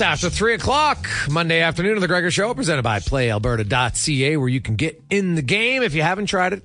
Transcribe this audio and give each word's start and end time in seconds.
After 0.00 0.28
3 0.28 0.54
o'clock, 0.54 1.06
Monday 1.30 1.60
afternoon 1.60 1.94
of 1.96 2.00
The 2.00 2.08
Gregor 2.08 2.30
Show, 2.30 2.52
presented 2.54 2.82
by 2.82 2.98
PlayAlberta.ca, 2.98 4.36
where 4.36 4.48
you 4.48 4.60
can 4.60 4.76
get 4.76 5.00
in 5.08 5.34
the 5.34 5.42
game 5.42 5.82
if 5.82 5.94
you 5.94 6.02
haven't 6.02 6.26
tried 6.26 6.52
it. 6.52 6.62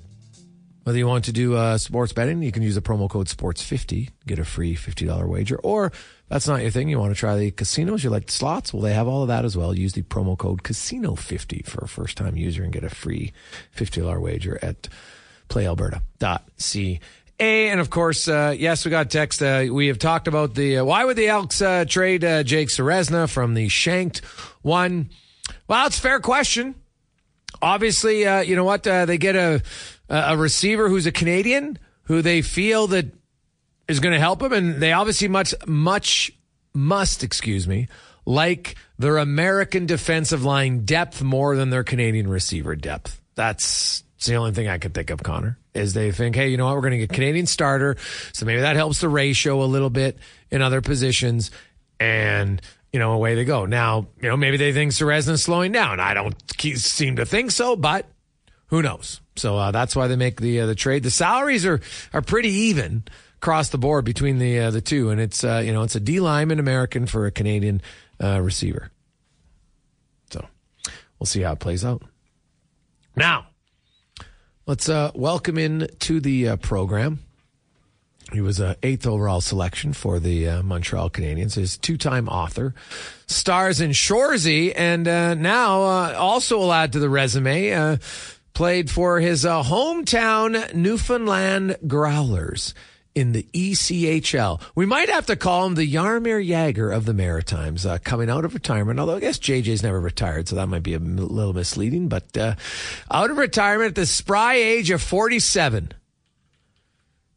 Whether 0.83 0.97
you 0.97 1.07
want 1.07 1.25
to 1.25 1.31
do 1.31 1.55
uh, 1.55 1.77
sports 1.77 2.13
betting, 2.13 2.41
you 2.41 2.51
can 2.51 2.63
use 2.63 2.75
the 2.75 2.81
promo 2.81 3.09
code 3.09 3.27
SPORTS50, 3.27 4.09
get 4.25 4.39
a 4.39 4.45
free 4.45 4.75
$50 4.75 5.27
wager. 5.27 5.57
Or 5.57 5.91
that's 6.27 6.47
not 6.47 6.61
your 6.61 6.71
thing, 6.71 6.89
you 6.89 6.97
want 6.97 7.13
to 7.13 7.19
try 7.19 7.35
the 7.37 7.51
casinos, 7.51 8.03
you 8.03 8.09
like 8.09 8.31
slots, 8.31 8.73
well, 8.73 8.81
they 8.81 8.93
have 8.93 9.07
all 9.07 9.21
of 9.21 9.27
that 9.27 9.45
as 9.45 9.55
well. 9.55 9.75
Use 9.75 9.93
the 9.93 10.01
promo 10.01 10.37
code 10.37 10.63
CASINO50 10.63 11.67
for 11.67 11.83
a 11.83 11.87
first 11.87 12.17
time 12.17 12.35
user 12.35 12.63
and 12.63 12.73
get 12.73 12.83
a 12.83 12.89
free 12.89 13.33
$50 13.75 14.19
wager 14.19 14.57
at 14.61 14.87
PlayAlberta.ca. 15.49 16.99
And 17.39 17.79
of 17.79 17.89
course, 17.89 18.27
uh, 18.27 18.53
yes, 18.57 18.83
we 18.83 18.91
got 18.91 19.09
text. 19.09 19.41
Uh, 19.41 19.67
we 19.71 19.87
have 19.87 19.97
talked 19.97 20.27
about 20.27 20.55
the 20.55 20.79
uh, 20.79 20.83
why 20.85 21.05
would 21.05 21.15
the 21.15 21.29
Elks 21.29 21.61
uh, 21.61 21.85
trade 21.85 22.23
uh, 22.23 22.43
Jake 22.43 22.67
Ceresna 22.67 23.29
from 23.29 23.53
the 23.53 23.69
Shanked 23.69 24.19
one? 24.61 25.09
Well, 25.67 25.87
it's 25.87 25.97
a 25.97 26.01
fair 26.01 26.19
question. 26.19 26.75
Obviously, 27.61 28.27
uh, 28.27 28.41
you 28.41 28.55
know 28.55 28.65
what? 28.65 28.83
they 28.83 29.17
get 29.17 29.35
a 29.35 29.61
a 30.09 30.35
receiver 30.35 30.89
who's 30.89 31.05
a 31.05 31.11
Canadian 31.11 31.79
who 32.03 32.21
they 32.21 32.41
feel 32.41 32.87
that 32.87 33.05
is 33.87 33.99
going 33.99 34.13
to 34.13 34.19
help 34.19 34.39
them, 34.39 34.51
and 34.51 34.75
they 34.75 34.91
obviously 34.91 35.27
much 35.27 35.53
much 35.65 36.31
must 36.73 37.23
excuse 37.23 37.67
me 37.67 37.87
like 38.25 38.75
their 38.97 39.17
American 39.17 39.85
defensive 39.85 40.43
line 40.43 40.85
depth 40.85 41.21
more 41.23 41.55
than 41.55 41.69
their 41.69 41.83
Canadian 41.83 42.27
receiver 42.27 42.75
depth. 42.75 43.19
That's 43.35 44.03
the 44.25 44.35
only 44.35 44.51
thing 44.51 44.67
I 44.67 44.77
could 44.77 44.93
think 44.93 45.09
of, 45.09 45.23
Connor, 45.23 45.57
is 45.73 45.93
they 45.93 46.11
think, 46.11 46.35
hey, 46.35 46.49
you 46.49 46.57
know 46.57 46.65
what? 46.65 46.75
We're 46.75 46.81
going 46.81 46.91
to 46.91 46.97
get 46.97 47.09
Canadian 47.09 47.45
starter. 47.45 47.95
So 48.33 48.45
maybe 48.45 48.61
that 48.61 48.75
helps 48.75 49.01
the 49.01 49.09
ratio 49.09 49.63
a 49.63 49.65
little 49.65 49.89
bit 49.89 50.17
in 50.49 50.61
other 50.61 50.81
positions. 50.81 51.51
And, 51.99 52.61
you 52.91 52.99
know, 52.99 53.11
away 53.11 53.35
they 53.35 53.45
go. 53.45 53.65
Now, 53.65 54.07
you 54.21 54.29
know, 54.29 54.37
maybe 54.37 54.57
they 54.57 54.73
think 54.73 54.91
is 54.99 55.43
slowing 55.43 55.71
down. 55.71 55.99
I 55.99 56.13
don't 56.13 56.35
seem 56.75 57.17
to 57.17 57.25
think 57.25 57.51
so, 57.51 57.75
but 57.75 58.07
who 58.67 58.81
knows? 58.81 59.21
So 59.35 59.57
uh, 59.57 59.71
that's 59.71 59.95
why 59.95 60.07
they 60.07 60.15
make 60.15 60.41
the 60.41 60.61
uh, 60.61 60.65
the 60.65 60.75
trade. 60.75 61.03
The 61.03 61.11
salaries 61.11 61.65
are 61.65 61.81
are 62.13 62.21
pretty 62.21 62.49
even 62.49 63.03
across 63.37 63.69
the 63.69 63.77
board 63.77 64.05
between 64.05 64.37
the 64.37 64.59
uh, 64.59 64.71
the 64.71 64.81
two, 64.81 65.09
and 65.09 65.19
it's 65.19 65.43
uh, 65.43 65.61
you 65.65 65.73
know 65.73 65.83
it's 65.83 65.95
a 65.95 65.99
D 65.99 66.19
lineman 66.19 66.59
American 66.59 67.05
for 67.05 67.25
a 67.25 67.31
Canadian 67.31 67.81
uh, 68.21 68.41
receiver. 68.41 68.91
So 70.31 70.45
we'll 71.19 71.25
see 71.25 71.41
how 71.41 71.53
it 71.53 71.59
plays 71.59 71.83
out. 71.83 72.03
Now 73.15 73.47
Let's 74.69 74.87
uh, 74.87 75.09
welcome 75.15 75.57
in 75.57 75.87
to 76.01 76.19
the 76.19 76.49
uh, 76.49 76.55
program. 76.57 77.21
He 78.31 78.39
was 78.39 78.59
an 78.59 78.75
eighth 78.83 79.07
overall 79.07 79.41
selection 79.41 79.93
for 79.93 80.19
the 80.19 80.47
uh, 80.47 80.61
Montreal 80.61 81.09
Canadiens. 81.09 81.55
He's 81.55 81.75
a 81.75 81.79
two-time 81.79 82.29
author, 82.29 82.75
stars 83.25 83.81
in 83.81 83.89
Shoresy, 83.89 84.71
and 84.75 85.07
uh, 85.07 85.33
now 85.33 85.81
uh, 85.81 86.13
also 86.15 86.71
add 86.71 86.93
to 86.93 86.99
the 86.99 87.09
resume. 87.09 87.71
Uh, 87.71 87.97
played 88.53 88.91
for 88.91 89.19
his 89.19 89.43
hometown 89.43 90.71
Newfoundland 90.75 91.77
Growlers 91.87 92.75
in 93.15 93.31
the 93.31 93.43
ECHL. 93.53 94.61
We 94.75 94.85
might 94.85 95.09
have 95.09 95.25
to 95.27 95.35
call 95.35 95.65
him 95.65 95.75
the 95.75 95.91
Jaromir 95.91 96.45
Jagr 96.45 96.95
of 96.95 97.05
the 97.05 97.13
Maritimes, 97.13 97.85
uh, 97.85 97.97
coming 98.03 98.29
out 98.29 98.45
of 98.45 98.53
retirement. 98.53 98.99
Although 98.99 99.17
I 99.17 99.19
guess 99.19 99.39
JJ's 99.39 99.83
never 99.83 99.99
retired, 99.99 100.47
so 100.47 100.55
that 100.55 100.67
might 100.67 100.83
be 100.83 100.93
a 100.93 100.97
m- 100.97 101.17
little 101.17 101.53
misleading. 101.53 102.07
But 102.07 102.37
uh, 102.37 102.55
out 103.11 103.31
of 103.31 103.37
retirement 103.37 103.89
at 103.89 103.95
the 103.95 104.05
spry 104.05 104.55
age 104.55 104.91
of 104.91 105.01
47 105.01 105.91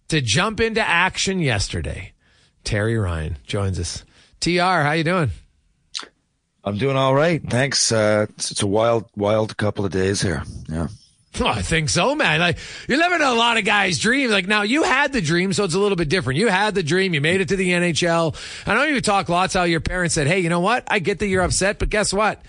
to 0.09 0.21
jump 0.21 0.61
into 0.61 0.87
action 0.87 1.41
yesterday. 1.41 2.13
Terry 2.65 2.97
Ryan 2.97 3.39
joins 3.47 3.81
us. 3.81 4.05
TR, 4.41 4.61
how 4.61 4.93
you 4.93 5.05
doing? 5.05 5.31
I'm 6.65 6.79
doing 6.79 6.97
all 6.97 7.15
right. 7.15 7.43
Thanks. 7.43 7.91
Uh, 7.91 8.27
it's, 8.31 8.53
it's 8.53 8.63
a 8.63 8.67
wild, 8.67 9.07
wild 9.17 9.57
couple 9.57 9.85
of 9.85 9.91
days 9.91 10.23
here. 10.23 10.45
Yeah. 10.69 10.89
I 11.41 11.63
think 11.63 11.89
so, 11.89 12.15
man. 12.15 12.41
Like 12.41 12.59
you're 12.89 12.99
living 12.99 13.23
a 13.23 13.33
lot 13.33 13.57
of 13.57 13.65
guys' 13.65 13.99
dreams. 13.99 14.33
Like 14.33 14.47
now, 14.47 14.63
you 14.63 14.83
had 14.83 15.13
the 15.13 15.23
dream, 15.23 15.53
so 15.55 15.65
it's 15.65 15.75
a 15.75 15.79
little 15.79 15.97
bit 15.97 16.11
different. 16.11 16.39
You 16.39 16.49
had 16.49 16.75
the 16.75 16.83
dream. 16.83 17.15
You 17.15 17.23
made 17.23 17.41
it 17.41 17.49
to 17.49 17.57
the 17.57 17.71
NHL. 17.71 18.37
I 18.67 18.75
know 18.75 18.85
you 18.85 19.01
talk 19.01 19.31
lots 19.31 19.55
how 19.55 19.63
your 19.63 19.81
parents 19.81 20.15
said, 20.15 20.27
"Hey, 20.27 20.41
you 20.41 20.51
know 20.51 20.61
what? 20.61 20.85
I 20.89 20.99
get 20.99 21.21
that 21.21 21.29
you're 21.29 21.43
upset, 21.43 21.79
but 21.79 21.89
guess 21.89 22.13
what? 22.13 22.43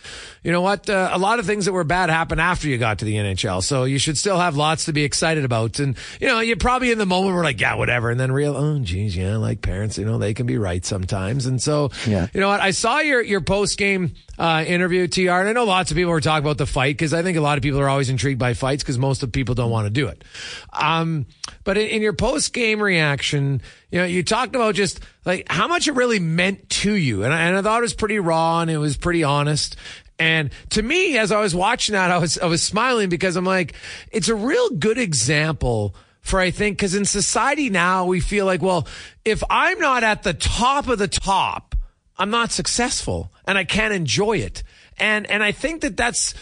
You 0.44 0.52
know 0.52 0.60
what? 0.60 0.90
Uh, 0.90 1.10
a 1.14 1.18
lot 1.18 1.40
of 1.40 1.46
things 1.46 1.66
that 1.66 1.72
were 1.72 1.86
bad 1.86 2.10
happened 2.10 2.42
after 2.42 2.68
you 2.68 2.78
got 2.78 3.00
to 3.00 3.06
the 3.06 3.16
NHL, 3.16 3.64
so 3.64 3.86
you 3.86 3.98
should 3.98 4.18
still 4.18 4.38
have 4.38 4.58
lots 4.58 4.86
to 4.86 4.94
be 4.94 5.06
excited 5.06 5.46
about. 5.46 5.80
And 5.80 5.96
you 6.20 6.28
know, 6.28 6.42
you 6.42 6.58
probably 6.58 6.92
in 6.92 6.98
the 6.98 7.06
moment 7.06 7.36
were 7.36 7.44
like, 7.44 7.62
yeah, 7.62 7.76
whatever, 7.76 8.10
and 8.10 8.20
then 8.20 8.34
real, 8.34 8.58
oh, 8.58 8.80
geez, 8.80 9.16
yeah, 9.16 9.38
like 9.38 9.62
parents, 9.62 9.98
you 9.98 10.04
know, 10.04 10.18
they 10.18 10.34
can 10.34 10.46
be 10.46 10.58
right 10.58 10.84
sometimes. 10.84 11.46
And 11.46 11.62
so, 11.62 11.92
yeah. 12.06 12.28
you 12.34 12.42
know 12.42 12.50
what? 12.50 12.60
I 12.60 12.72
saw 12.72 13.00
your 13.00 13.22
your 13.22 13.40
post 13.40 13.78
game 13.78 14.16
uh, 14.38 14.64
interview, 14.68 15.08
TR, 15.08 15.30
and 15.30 15.50
I 15.50 15.54
know 15.54 15.64
lots 15.64 15.92
of 15.92 15.98
people 15.98 16.12
were 16.12 16.20
talking 16.20 16.44
about 16.44 16.58
the 16.58 16.66
fight 16.66 16.96
because 16.96 17.14
I 17.14 17.22
think 17.22 17.38
a 17.38 17.42
lot 17.42 17.58
of 17.58 17.64
people 17.64 17.80
are 17.80 17.90
always 17.90 18.10
intrigued 18.10 18.40
by 18.40 18.54
fights 18.54 18.73
because 18.82 18.98
most 18.98 19.22
of 19.22 19.32
people 19.32 19.54
don't 19.54 19.70
want 19.70 19.86
to 19.86 19.92
do 19.92 20.08
it. 20.08 20.24
Um, 20.72 21.26
but 21.64 21.78
in, 21.78 21.88
in 21.88 22.02
your 22.02 22.14
post 22.14 22.54
game 22.54 22.82
reaction, 22.82 23.62
you 23.92 24.00
know, 24.00 24.06
you 24.06 24.24
talked 24.24 24.56
about 24.56 24.76
just 24.76 25.00
like 25.26 25.46
how 25.52 25.68
much 25.68 25.88
it 25.88 25.94
really 25.94 26.20
meant 26.20 26.70
to 26.70 26.94
you, 26.94 27.24
and 27.24 27.34
I, 27.34 27.42
and 27.42 27.58
I 27.58 27.62
thought 27.62 27.80
it 27.80 27.82
was 27.82 27.94
pretty 27.94 28.20
raw 28.20 28.62
and 28.62 28.72
it 28.72 28.78
was 28.78 28.98
pretty 28.98 29.24
honest. 29.24 29.76
And 30.20 30.52
to 30.72 30.82
me, 30.82 31.18
as 31.18 31.32
I 31.32 31.40
was 31.40 31.56
watching 31.56 31.94
that, 31.94 32.12
I 32.12 32.18
was 32.18 32.38
I 32.38 32.46
was 32.46 32.64
smiling 32.64 33.10
because 33.10 33.36
I'm 33.36 33.46
like, 33.46 33.74
it's 34.12 34.30
a 34.30 34.36
real 34.36 34.70
good 34.70 34.98
example 34.98 35.96
for 36.22 36.40
I 36.40 36.52
think 36.52 36.78
because 36.78 36.96
in 36.96 37.06
society 37.06 37.70
now 37.70 38.06
we 38.06 38.20
feel 38.20 38.46
like, 38.46 38.62
well, 38.62 38.88
if 39.26 39.44
I'm 39.50 39.80
not 39.80 40.04
at 40.04 40.24
the 40.24 40.34
top 40.34 40.88
of 40.88 40.98
the 40.98 41.08
top, 41.08 41.76
I'm 42.18 42.30
not 42.30 42.52
successful 42.52 43.32
and 43.46 43.58
I 43.58 43.66
can't 43.66 43.94
enjoy 43.94 44.38
it. 44.38 44.64
And 44.98 45.30
and 45.30 45.44
I 45.44 45.52
think 45.52 45.82
that 45.82 45.98
that's 45.98 46.34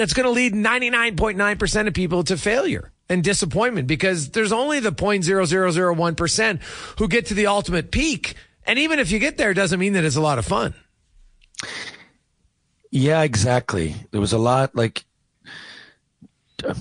that's 0.00 0.14
going 0.14 0.24
to 0.24 0.30
lead 0.30 0.54
99.9% 0.54 1.86
of 1.86 1.94
people 1.94 2.24
to 2.24 2.36
failure 2.36 2.90
and 3.10 3.22
disappointment 3.22 3.86
because 3.86 4.30
there's 4.30 4.52
only 4.52 4.80
the 4.80 4.92
0.0001% 4.92 6.60
who 6.98 7.06
get 7.06 7.26
to 7.26 7.34
the 7.34 7.46
ultimate 7.46 7.90
peak. 7.90 8.34
And 8.64 8.78
even 8.78 8.98
if 8.98 9.10
you 9.10 9.18
get 9.18 9.36
there, 9.36 9.52
doesn't 9.52 9.78
mean 9.78 9.92
that 9.92 10.04
it's 10.04 10.16
a 10.16 10.20
lot 10.20 10.38
of 10.38 10.46
fun. 10.46 10.74
Yeah, 12.90 13.22
exactly. 13.22 13.94
There 14.10 14.20
was 14.20 14.32
a 14.32 14.38
lot 14.38 14.74
like 14.74 15.04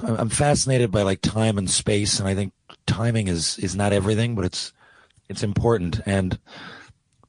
I'm 0.04 0.30
fascinated 0.30 0.92
by 0.92 1.02
like 1.02 1.22
time 1.22 1.58
and 1.58 1.70
space, 1.70 2.20
and 2.20 2.28
I 2.28 2.36
think 2.36 2.54
timing 2.88 3.28
is 3.28 3.58
is 3.60 3.76
not 3.76 3.94
everything, 3.94 4.36
but 4.36 4.46
it's 4.46 4.74
it's 5.30 5.44
important. 5.44 6.02
And 6.06 6.40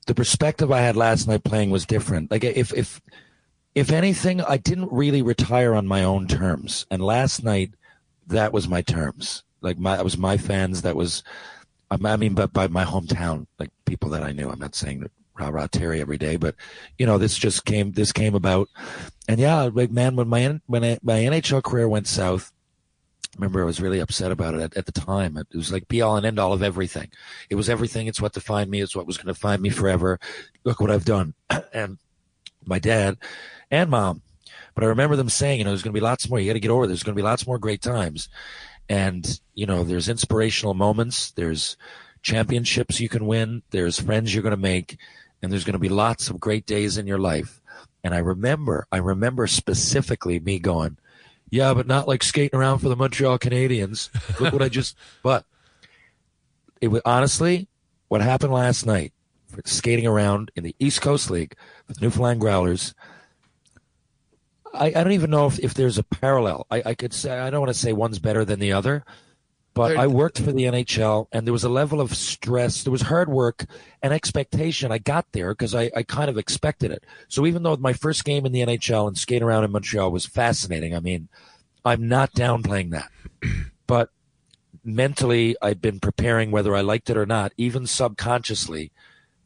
the 0.06 0.14
perspective 0.14 0.72
I 0.72 0.80
had 0.80 0.96
last 0.96 1.28
night 1.28 1.44
playing 1.44 1.70
was 1.70 1.84
different. 1.84 2.30
Like 2.30 2.42
if 2.42 2.72
if 2.72 3.00
if 3.74 3.92
anything, 3.92 4.40
I 4.40 4.56
didn't 4.56 4.92
really 4.92 5.22
retire 5.22 5.74
on 5.74 5.86
my 5.86 6.02
own 6.02 6.26
terms. 6.26 6.86
And 6.90 7.02
last 7.02 7.44
night, 7.44 7.72
that 8.26 8.52
was 8.52 8.68
my 8.68 8.82
terms. 8.82 9.44
Like 9.60 9.78
my, 9.78 9.96
that 9.96 10.04
was 10.04 10.18
my 10.18 10.36
fans. 10.36 10.82
That 10.82 10.96
was, 10.96 11.22
I 11.90 12.16
mean, 12.16 12.34
but 12.34 12.52
by 12.52 12.68
my 12.68 12.84
hometown, 12.84 13.46
like 13.58 13.70
people 13.84 14.10
that 14.10 14.22
I 14.22 14.32
knew. 14.32 14.50
I'm 14.50 14.58
not 14.58 14.74
saying 14.74 15.00
that 15.00 15.12
rah 15.38 15.48
rah 15.48 15.66
Terry 15.66 16.00
every 16.00 16.18
day, 16.18 16.36
but 16.36 16.54
you 16.98 17.06
know, 17.06 17.18
this 17.18 17.36
just 17.36 17.64
came, 17.64 17.92
this 17.92 18.12
came 18.12 18.34
about. 18.34 18.68
And 19.28 19.38
yeah, 19.38 19.62
like 19.72 19.90
man, 19.90 20.16
when 20.16 20.28
my, 20.28 20.60
when 20.66 20.84
I, 20.84 20.98
my 21.02 21.14
NHL 21.14 21.62
career 21.62 21.88
went 21.88 22.06
south, 22.06 22.52
remember 23.36 23.62
I 23.62 23.66
was 23.66 23.80
really 23.80 24.00
upset 24.00 24.32
about 24.32 24.54
it 24.54 24.60
at, 24.60 24.76
at, 24.76 24.86
the 24.86 24.92
time. 24.92 25.36
It 25.36 25.46
was 25.54 25.72
like 25.72 25.86
be 25.86 26.02
all 26.02 26.16
and 26.16 26.26
end 26.26 26.40
all 26.40 26.52
of 26.52 26.62
everything. 26.62 27.10
It 27.48 27.54
was 27.54 27.70
everything. 27.70 28.08
It's 28.08 28.20
what 28.20 28.32
defined 28.32 28.70
me. 28.70 28.80
It's 28.80 28.96
what 28.96 29.06
was 29.06 29.16
going 29.16 29.28
to 29.28 29.32
define 29.34 29.62
me 29.62 29.70
forever. 29.70 30.18
Look 30.64 30.80
what 30.80 30.90
I've 30.90 31.04
done. 31.04 31.34
and 31.72 31.98
my 32.64 32.78
dad 32.78 33.18
and 33.70 33.90
mom. 33.90 34.22
But 34.74 34.84
I 34.84 34.88
remember 34.88 35.16
them 35.16 35.28
saying, 35.28 35.58
you 35.58 35.64
know, 35.64 35.70
there's 35.70 35.82
going 35.82 35.94
to 35.94 36.00
be 36.00 36.04
lots 36.04 36.28
more. 36.28 36.38
You 36.38 36.48
got 36.48 36.54
to 36.54 36.60
get 36.60 36.70
over. 36.70 36.86
There's 36.86 37.02
going 37.02 37.14
to 37.14 37.20
be 37.20 37.26
lots 37.26 37.46
more 37.46 37.58
great 37.58 37.82
times, 37.82 38.28
and 38.88 39.40
you 39.54 39.66
know, 39.66 39.84
there's 39.84 40.08
inspirational 40.08 40.74
moments. 40.74 41.32
There's 41.32 41.76
championships 42.22 43.00
you 43.00 43.08
can 43.08 43.26
win. 43.26 43.62
There's 43.70 44.00
friends 44.00 44.32
you're 44.34 44.42
going 44.42 44.50
to 44.52 44.56
make, 44.56 44.98
and 45.42 45.50
there's 45.50 45.64
going 45.64 45.74
to 45.74 45.78
be 45.78 45.88
lots 45.88 46.30
of 46.30 46.40
great 46.40 46.66
days 46.66 46.98
in 46.98 47.06
your 47.06 47.18
life. 47.18 47.60
And 48.02 48.14
I 48.14 48.18
remember, 48.18 48.86
I 48.90 48.98
remember 48.98 49.46
specifically 49.46 50.40
me 50.40 50.58
going, 50.58 50.96
yeah, 51.50 51.74
but 51.74 51.86
not 51.86 52.08
like 52.08 52.22
skating 52.22 52.58
around 52.58 52.78
for 52.78 52.88
the 52.88 52.96
Montreal 52.96 53.38
Canadiens. 53.38 54.08
Look 54.40 54.52
what 54.52 54.62
I 54.62 54.68
just, 54.68 54.96
but 55.22 55.44
it 56.80 56.88
was 56.88 57.02
honestly 57.04 57.68
what 58.08 58.20
happened 58.20 58.52
last 58.52 58.86
night, 58.86 59.12
skating 59.64 60.06
around 60.06 60.50
in 60.56 60.64
the 60.64 60.76
East 60.78 61.02
Coast 61.02 61.30
League 61.30 61.54
with 61.88 62.00
Newfoundland 62.00 62.40
Growlers 62.40 62.94
I, 64.74 64.86
I 64.86 64.90
don't 64.90 65.12
even 65.12 65.30
know 65.30 65.46
if, 65.46 65.58
if 65.58 65.74
there's 65.74 65.98
a 65.98 66.02
parallel. 66.02 66.66
I, 66.70 66.82
I 66.86 66.94
could 66.94 67.12
say 67.12 67.38
I 67.38 67.50
don't 67.50 67.60
want 67.60 67.72
to 67.72 67.78
say 67.78 67.92
one's 67.92 68.18
better 68.18 68.44
than 68.44 68.60
the 68.60 68.72
other, 68.72 69.04
but 69.74 69.96
I 69.96 70.06
worked 70.06 70.40
for 70.40 70.52
the 70.52 70.64
NHL 70.64 71.26
and 71.32 71.46
there 71.46 71.52
was 71.52 71.64
a 71.64 71.68
level 71.68 72.00
of 72.00 72.14
stress. 72.14 72.82
There 72.82 72.92
was 72.92 73.02
hard 73.02 73.28
work 73.28 73.66
and 74.02 74.12
expectation. 74.12 74.92
I 74.92 74.98
got 74.98 75.26
there 75.32 75.52
because 75.52 75.74
I, 75.74 75.90
I 75.96 76.02
kind 76.02 76.28
of 76.28 76.38
expected 76.38 76.90
it. 76.90 77.04
So 77.28 77.46
even 77.46 77.62
though 77.62 77.76
my 77.76 77.92
first 77.92 78.24
game 78.24 78.46
in 78.46 78.52
the 78.52 78.60
NHL 78.60 79.08
and 79.08 79.16
skating 79.16 79.42
around 79.42 79.64
in 79.64 79.72
Montreal 79.72 80.10
was 80.10 80.26
fascinating, 80.26 80.94
I 80.94 81.00
mean, 81.00 81.28
I'm 81.84 82.08
not 82.08 82.32
downplaying 82.32 82.90
that. 82.90 83.10
But 83.86 84.10
mentally, 84.84 85.56
I've 85.60 85.82
been 85.82 85.98
preparing 85.98 86.52
whether 86.52 86.76
I 86.76 86.80
liked 86.80 87.10
it 87.10 87.16
or 87.16 87.26
not, 87.26 87.52
even 87.56 87.88
subconsciously, 87.88 88.92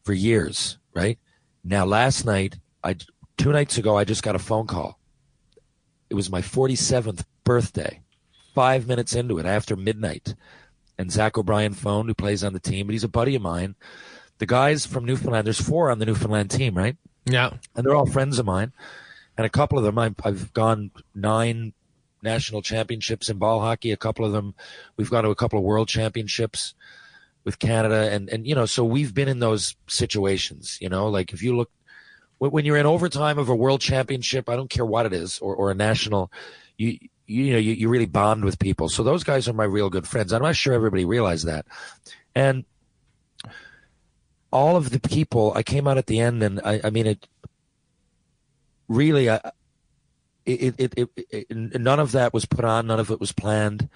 for 0.03 0.12
years, 0.12 0.76
right? 0.93 1.19
Now, 1.65 1.87
last 1.87 2.25
night, 2.26 2.59
I 2.82 2.97
two 3.37 3.53
nights 3.53 3.79
ago, 3.79 3.97
I 3.97 4.05
just 4.05 4.23
got 4.23 4.37
a 4.37 4.38
phone 4.38 4.67
call. 4.67 4.99
It 6.11 6.15
was 6.15 6.31
my 6.31 6.41
47th 6.41 7.25
birthday. 7.45 8.01
Five 8.55 8.87
minutes 8.87 9.15
into 9.15 9.39
it, 9.39 9.47
after 9.47 9.75
midnight, 9.75 10.35
and 10.97 11.11
Zach 11.11 11.37
O'Brien 11.37 11.75
phoned, 11.75 12.09
who 12.09 12.15
plays 12.15 12.45
on 12.45 12.53
the 12.53 12.61
team, 12.61 12.87
but 12.87 12.93
he's 12.93 13.05
a 13.05 13.09
buddy 13.09 13.35
of 13.35 13.43
mine. 13.43 13.75
The 14.39 14.47
guys 14.47 14.87
from 14.87 15.05
Newfoundland, 15.05 15.47
there's 15.47 15.61
four 15.61 15.91
on 15.91 15.99
the 15.99 16.06
Newfoundland 16.06 16.51
team, 16.51 16.77
right? 16.77 16.97
Yeah. 17.25 17.55
And 17.75 17.85
they're 17.85 17.95
all 17.95 18.06
friends 18.06 18.39
of 18.39 18.47
mine. 18.47 18.73
And 19.37 19.45
a 19.45 19.51
couple 19.51 19.79
of 19.79 19.85
them, 19.85 19.99
I've, 19.99 20.15
I've 20.25 20.53
gone 20.53 20.93
nine 21.15 21.73
national 22.23 22.62
championships 22.62 23.29
in 23.29 23.39
ball 23.39 23.61
hockey. 23.61 23.91
A 23.91 23.97
couple 23.97 24.25
of 24.25 24.33
them, 24.33 24.55
we've 24.97 25.11
gone 25.11 25.25
to 25.25 25.31
a 25.31 25.35
couple 25.35 25.59
of 25.59 25.65
world 25.65 25.89
championships 25.89 26.75
with 27.45 27.59
Canada. 27.59 28.11
And, 28.12 28.29
and, 28.29 28.47
you 28.47 28.55
know, 28.55 28.67
so 28.67 28.85
we've 28.85 29.15
been 29.15 29.29
in 29.29 29.41
those 29.41 29.77
situations, 29.89 30.79
you 30.81 30.89
know, 30.89 31.09
like 31.09 31.33
if 31.33 31.43
you 31.43 31.57
look, 31.57 31.71
when 32.39 32.65
you're 32.65 32.77
in 32.77 32.87
overtime 32.87 33.39
of 33.39 33.49
a 33.49 33.55
world 33.55 33.81
championship, 33.81 34.49
I 34.49 34.57
don't 34.57 34.71
care 34.71 34.85
what 34.85 35.07
it 35.07 35.13
is, 35.13 35.39
or, 35.39 35.55
or 35.55 35.71
a 35.71 35.75
national, 35.75 36.31
you, 36.77 36.99
you 37.27 37.53
know, 37.53 37.59
you, 37.59 37.73
you 37.73 37.89
really 37.89 38.07
bond 38.07 38.45
with 38.45 38.59
people. 38.59 38.89
So 38.89 39.03
those 39.03 39.25
guys 39.25 39.49
are 39.49 39.53
my 39.53 39.65
real 39.65 39.89
good 39.89 40.07
friends. 40.07 40.33
I'm 40.33 40.43
not 40.43 40.57
sure 40.57 40.75
everybody 40.75 41.05
realized 41.05 41.47
that. 41.47 41.67
And 42.35 42.65
all 44.53 44.77
of 44.77 44.91
the 44.91 45.01
people, 45.01 45.53
I 45.55 45.63
came 45.63 45.89
out 45.89 45.99
at 45.99 46.07
the 46.07 46.21
end 46.21 46.43
and 46.43 46.61
I, 46.65 46.81
I 46.85 46.91
mean, 46.91 47.07
it 47.07 47.27
really, 48.89 49.31
I, 49.31 49.41
it, 50.45 50.75
it, 50.79 50.95
it, 50.97 51.11
it, 51.31 51.57
none 51.81 52.01
of 52.01 52.13
that 52.13 52.35
was 52.35 52.45
put 52.45 52.65
on. 52.65 52.87
None 52.87 53.01
of 53.01 53.11
it 53.11 53.21
was 53.21 53.33
planned. 53.33 53.89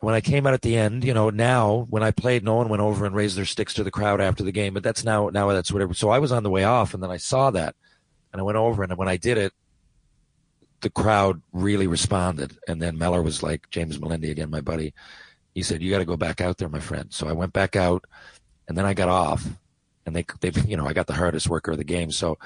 When 0.00 0.14
I 0.14 0.20
came 0.20 0.46
out 0.46 0.54
at 0.54 0.62
the 0.62 0.76
end, 0.76 1.02
you 1.04 1.12
know, 1.12 1.30
now 1.30 1.86
when 1.90 2.04
I 2.04 2.12
played, 2.12 2.44
no 2.44 2.54
one 2.54 2.68
went 2.68 2.82
over 2.82 3.04
and 3.04 3.14
raised 3.14 3.36
their 3.36 3.44
sticks 3.44 3.74
to 3.74 3.84
the 3.84 3.90
crowd 3.90 4.20
after 4.20 4.44
the 4.44 4.52
game, 4.52 4.74
but 4.74 4.84
that's 4.84 5.04
now, 5.04 5.28
now 5.28 5.48
that's 5.48 5.72
whatever. 5.72 5.92
So 5.92 6.10
I 6.10 6.20
was 6.20 6.30
on 6.30 6.44
the 6.44 6.50
way 6.50 6.62
off 6.62 6.94
and 6.94 7.02
then 7.02 7.10
I 7.10 7.16
saw 7.16 7.50
that 7.50 7.74
and 8.32 8.40
I 8.40 8.44
went 8.44 8.58
over 8.58 8.84
and 8.84 8.96
when 8.96 9.08
I 9.08 9.16
did 9.16 9.38
it, 9.38 9.52
the 10.80 10.90
crowd 10.90 11.42
really 11.52 11.88
responded. 11.88 12.56
And 12.68 12.80
then 12.80 12.96
Meller 12.96 13.22
was 13.22 13.42
like, 13.42 13.68
James 13.70 13.98
Melindy 13.98 14.30
again, 14.30 14.50
my 14.50 14.60
buddy, 14.60 14.94
he 15.54 15.62
said, 15.64 15.82
you 15.82 15.90
got 15.90 15.98
to 15.98 16.04
go 16.04 16.16
back 16.16 16.40
out 16.40 16.58
there, 16.58 16.68
my 16.68 16.78
friend. 16.78 17.12
So 17.12 17.26
I 17.26 17.32
went 17.32 17.52
back 17.52 17.74
out 17.74 18.04
and 18.68 18.78
then 18.78 18.84
I 18.84 18.94
got 18.94 19.08
off 19.08 19.44
and 20.06 20.14
they, 20.14 20.24
they, 20.40 20.52
you 20.62 20.76
know, 20.76 20.86
I 20.86 20.92
got 20.92 21.08
the 21.08 21.14
hardest 21.14 21.48
worker 21.48 21.72
of 21.72 21.78
the 21.78 21.84
game. 21.84 22.12
So 22.12 22.38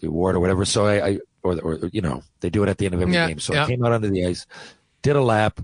the 0.00 0.08
award 0.08 0.36
or 0.36 0.40
whatever. 0.40 0.64
So 0.64 0.86
I, 0.86 1.06
I 1.06 1.18
or, 1.42 1.60
or, 1.60 1.90
you 1.92 2.00
know, 2.00 2.22
they 2.40 2.48
do 2.48 2.62
it 2.62 2.70
at 2.70 2.78
the 2.78 2.86
end 2.86 2.94
of 2.94 3.02
every 3.02 3.12
yeah, 3.12 3.28
game. 3.28 3.38
So 3.38 3.52
yeah. 3.52 3.64
I 3.64 3.66
came 3.66 3.84
out 3.84 3.92
onto 3.92 4.08
the 4.08 4.24
ice, 4.24 4.46
did 5.02 5.16
a 5.16 5.22
lap 5.22 5.60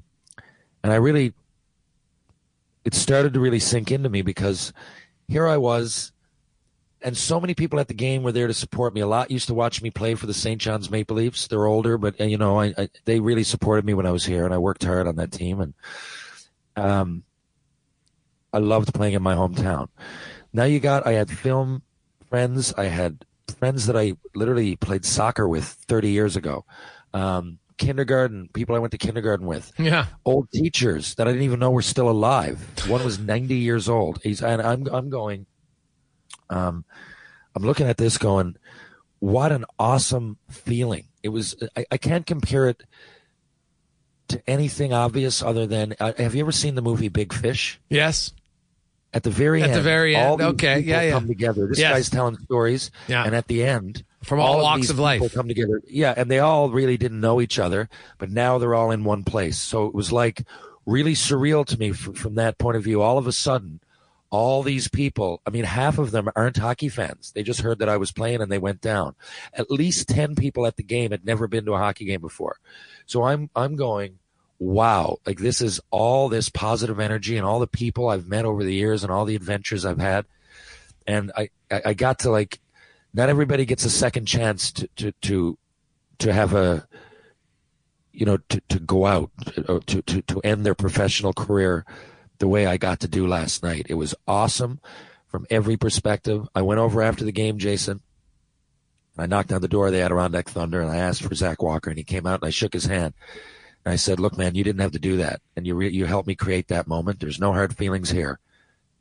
and 0.82 0.93
I 0.93 0.96
really, 0.96 1.34
it 2.84 2.94
started 2.94 3.34
to 3.34 3.40
really 3.40 3.61
sink 3.61 3.90
into 3.90 4.08
me 4.08 4.23
because 4.23 4.73
here 5.29 5.46
I 5.46 5.56
was 5.56 6.12
and 7.05 7.17
so 7.17 7.40
many 7.40 7.55
people 7.55 7.81
at 7.81 7.88
the 7.88 7.94
game 7.94 8.23
were 8.23 8.32
there 8.32 8.46
to 8.46 8.55
support 8.55 8.94
me. 8.94 9.00
A 9.00 9.06
lot 9.06 9.31
used 9.31 9.49
to 9.49 9.55
watch 9.55 9.82
me 9.82 9.90
play 9.90 10.14
for 10.14 10.26
the 10.26 10.34
St. 10.34 10.61
John's 10.61 10.90
Maple 10.90 11.17
Leafs. 11.17 11.46
They're 11.46 11.67
older, 11.67 11.99
but 11.99 12.19
you 12.20 12.38
know, 12.38 12.61
I, 12.61 12.75
I, 12.79 12.88
they 13.05 13.20
really 13.20 13.44
supported 13.44 13.84
me 13.84 13.94
when 13.94 14.06
I 14.06 14.11
was 14.11 14.25
here, 14.25 14.44
and 14.44 14.55
I 14.55 14.58
worked 14.58 14.84
hard 14.84 15.06
on 15.06 15.17
that 15.17 15.32
team. 15.32 15.61
And 15.61 15.75
um, 16.76 17.25
I 18.52 18.58
loved 18.58 18.94
playing 18.94 19.14
in 19.14 19.23
my 19.23 19.35
hometown. 19.35 19.88
Now 20.52 20.64
you 20.64 20.81
got, 20.81 21.06
I 21.06 21.12
had 21.12 21.31
film 21.31 21.82
friends. 22.28 22.73
I 22.75 22.85
had 22.85 23.25
friends 23.58 23.87
that 23.87 23.96
I 23.96 24.14
literally 24.35 24.76
played 24.76 25.05
soccer 25.05 25.49
with 25.49 25.64
30 25.64 26.11
years 26.11 26.37
ago. 26.37 26.64
Um, 27.14 27.58
kindergarten 27.87 28.49
people 28.55 28.75
I 28.76 28.79
went 28.79 28.93
to 28.93 28.99
kindergarten 28.99 29.46
with. 29.46 29.73
Yeah. 29.79 30.06
Old 30.25 30.50
teachers 30.52 31.14
that 31.17 31.26
I 31.26 31.32
didn't 31.32 31.44
even 31.44 31.58
know 31.58 31.70
were 31.70 31.82
still 31.82 32.08
alive. 32.08 32.64
One 32.88 33.05
was 33.05 33.19
90 33.19 33.55
years 33.56 33.88
old. 33.88 34.20
He's 34.23 34.43
and 34.43 34.62
I'm 34.62 34.87
I'm 34.88 35.11
going 35.11 35.46
um, 36.50 36.84
I'm 37.55 37.62
looking 37.62 37.87
at 37.87 37.96
this 37.96 38.19
going, 38.19 38.56
what 39.19 39.52
an 39.52 39.64
awesome 39.79 40.38
feeling. 40.50 41.05
It 41.23 41.29
was, 41.31 41.55
I, 41.76 41.84
I 41.93 41.96
can't 41.96 42.26
compare 42.26 42.69
it 42.69 42.82
to 44.28 44.43
anything 44.49 44.93
obvious 44.93 45.43
other 45.43 45.67
than, 45.67 45.94
uh, 46.00 46.12
have 46.19 46.35
you 46.35 46.43
ever 46.43 46.52
seen 46.52 46.75
the 46.75 46.82
movie 46.82 47.08
Big 47.08 47.32
Fish? 47.32 47.81
Yes. 47.88 48.32
At 49.14 49.23
the 49.23 49.31
very 49.31 49.62
At 49.62 49.70
end. 49.70 49.73
At 49.73 49.76
the 49.76 49.82
very 49.82 50.17
end. 50.17 50.40
Okay. 50.40 50.81
Yeah, 50.81 51.02
yeah. 51.02 51.11
Come 51.12 51.26
together. 51.28 51.67
This 51.69 51.78
Yes. 51.78 51.93
guy's 51.94 52.11
telling 52.11 52.37
stories. 52.38 52.90
Yeah. 53.08 53.25
And 53.25 53.35
at 53.35 53.46
the 53.46 53.62
end, 53.64 54.05
From 54.23 54.41
all 54.41 54.59
of 54.59 54.63
walks 54.63 54.83
these 54.83 54.91
of 54.91 54.99
life. 54.99 55.35
come 55.35 55.49
together. 55.49 55.83
Yeah, 55.87 56.15
and 56.17 56.31
they 56.31 56.39
all 56.39 56.71
really 56.71 56.97
didn't 56.97 57.21
know 57.21 57.41
each 57.41 57.59
other, 57.59 57.89
but 58.19 58.31
now 58.31 58.59
they're 58.59 58.75
all 58.75 58.91
in 58.91 59.05
one 59.05 59.25
place. 59.25 59.59
So 59.59 59.87
it 59.87 59.95
was 59.95 60.13
like 60.13 60.45
really 60.87 61.15
surreal 61.15 61.65
to 61.67 61.79
me 61.79 61.91
f- 61.91 61.97
from 62.15 62.37
that 62.37 62.59
point 62.59 62.77
of 62.77 62.85
view. 62.85 63.03
All 63.03 63.19
of 63.19 63.27
a 63.27 63.33
sudden, 63.33 63.81
all 64.31 64.63
these 64.63 64.89
people, 64.89 65.43
I 65.47 65.51
mean, 65.51 65.65
half 65.65 65.99
of 65.99 66.11
them 66.11 66.29
aren't 66.35 66.57
hockey 66.57 66.89
fans. 66.89 67.33
They 67.35 67.43
just 67.43 67.61
heard 67.61 67.81
that 67.81 67.89
I 67.89 67.99
was 67.99 68.13
playing 68.13 68.41
and 68.41 68.51
they 68.51 68.59
went 68.59 68.81
down. 68.81 69.15
At 69.53 69.71
least 69.71 70.09
10 70.09 70.37
people 70.37 70.67
at 70.67 70.77
the 70.77 70.83
game 70.83 71.11
had 71.11 71.25
never 71.25 71.47
been 71.47 71.67
to 71.67 71.75
a 71.75 71.79
hockey 71.79 72.07
game 72.07 72.21
before. 72.23 72.57
So 73.05 73.25
I'm, 73.25 73.51
I'm 73.55 73.77
going, 73.77 74.19
wow, 74.59 75.19
like 75.27 75.39
this 75.39 75.61
is 75.61 75.81
all 75.91 76.29
this 76.31 76.49
positive 76.49 76.99
energy 76.99 77.37
and 77.37 77.45
all 77.45 77.59
the 77.59 77.67
people 77.67 78.09
I've 78.09 78.27
met 78.27 78.45
over 78.47 78.65
the 78.65 78.73
years 78.73 79.03
and 79.03 79.13
all 79.13 79.25
the 79.25 79.37
adventures 79.37 79.85
I've 79.85 79.99
had. 80.01 80.25
And 81.07 81.33
I, 81.37 81.51
I 81.71 81.83
I 81.87 81.95
got 81.95 82.21
to 82.21 82.31
like, 82.31 82.59
not 83.14 83.29
everybody 83.29 83.64
gets 83.64 83.85
a 83.85 83.91
second 83.91 84.26
chance 84.26 84.73
to, 84.73 84.88
to, 84.97 85.12
to, 85.23 85.59
to 86.19 86.32
have 86.32 86.55
a, 86.55 86.87
you 88.12 88.26
know, 88.26 88.38
to, 88.49 88.61
to 88.69 88.79
go 88.79 89.06
out, 89.06 89.31
to, 89.87 90.03
to, 90.03 90.23
to, 90.23 90.41
end 90.43 90.64
their 90.64 90.75
professional 90.75 91.32
career 91.32 91.85
the 92.38 92.49
way 92.49 92.67
I 92.67 92.76
got 92.76 93.00
to 93.00 93.09
do 93.09 93.26
last 93.26 93.62
night. 93.62 93.87
It 93.88 93.94
was 93.94 94.14
awesome 94.26 94.81
from 95.29 95.47
every 95.50 95.76
perspective. 95.76 96.47
I 96.55 96.62
went 96.62 96.81
over 96.81 97.03
after 97.03 97.25
the 97.25 97.32
game, 97.32 97.59
Jason. 97.59 98.00
I 99.19 99.26
knocked 99.26 99.53
on 99.53 99.61
the 99.61 99.69
door 99.69 99.87
of 99.87 99.93
the 99.93 100.00
Adirondack 100.00 100.49
Thunder 100.49 100.81
and 100.81 100.91
I 100.91 100.97
asked 100.97 101.23
for 101.23 101.35
Zach 101.35 101.62
Walker 101.62 101.91
and 101.91 101.99
he 101.99 102.05
came 102.05 102.26
out 102.26 102.41
and 102.41 102.49
I 102.49 102.50
shook 102.50 102.73
his 102.73 102.87
hand. 102.87 103.14
And 103.85 103.93
I 103.93 103.97
said, 103.97 104.20
look, 104.20 104.38
man, 104.38 104.55
you 104.55 104.64
didn't 104.64 104.81
have 104.81 104.93
to 104.93 104.99
do 104.99 105.19
that. 105.19 105.41
And 105.56 105.67
you, 105.67 105.75
re- 105.75 105.91
you 105.91 106.06
helped 106.06 106.29
me 106.29 106.35
create 106.35 106.69
that 106.69 106.87
moment. 106.87 107.20
There's 107.20 107.41
no 107.41 107.53
hard 107.53 107.76
feelings 107.76 108.11
here. 108.11 108.38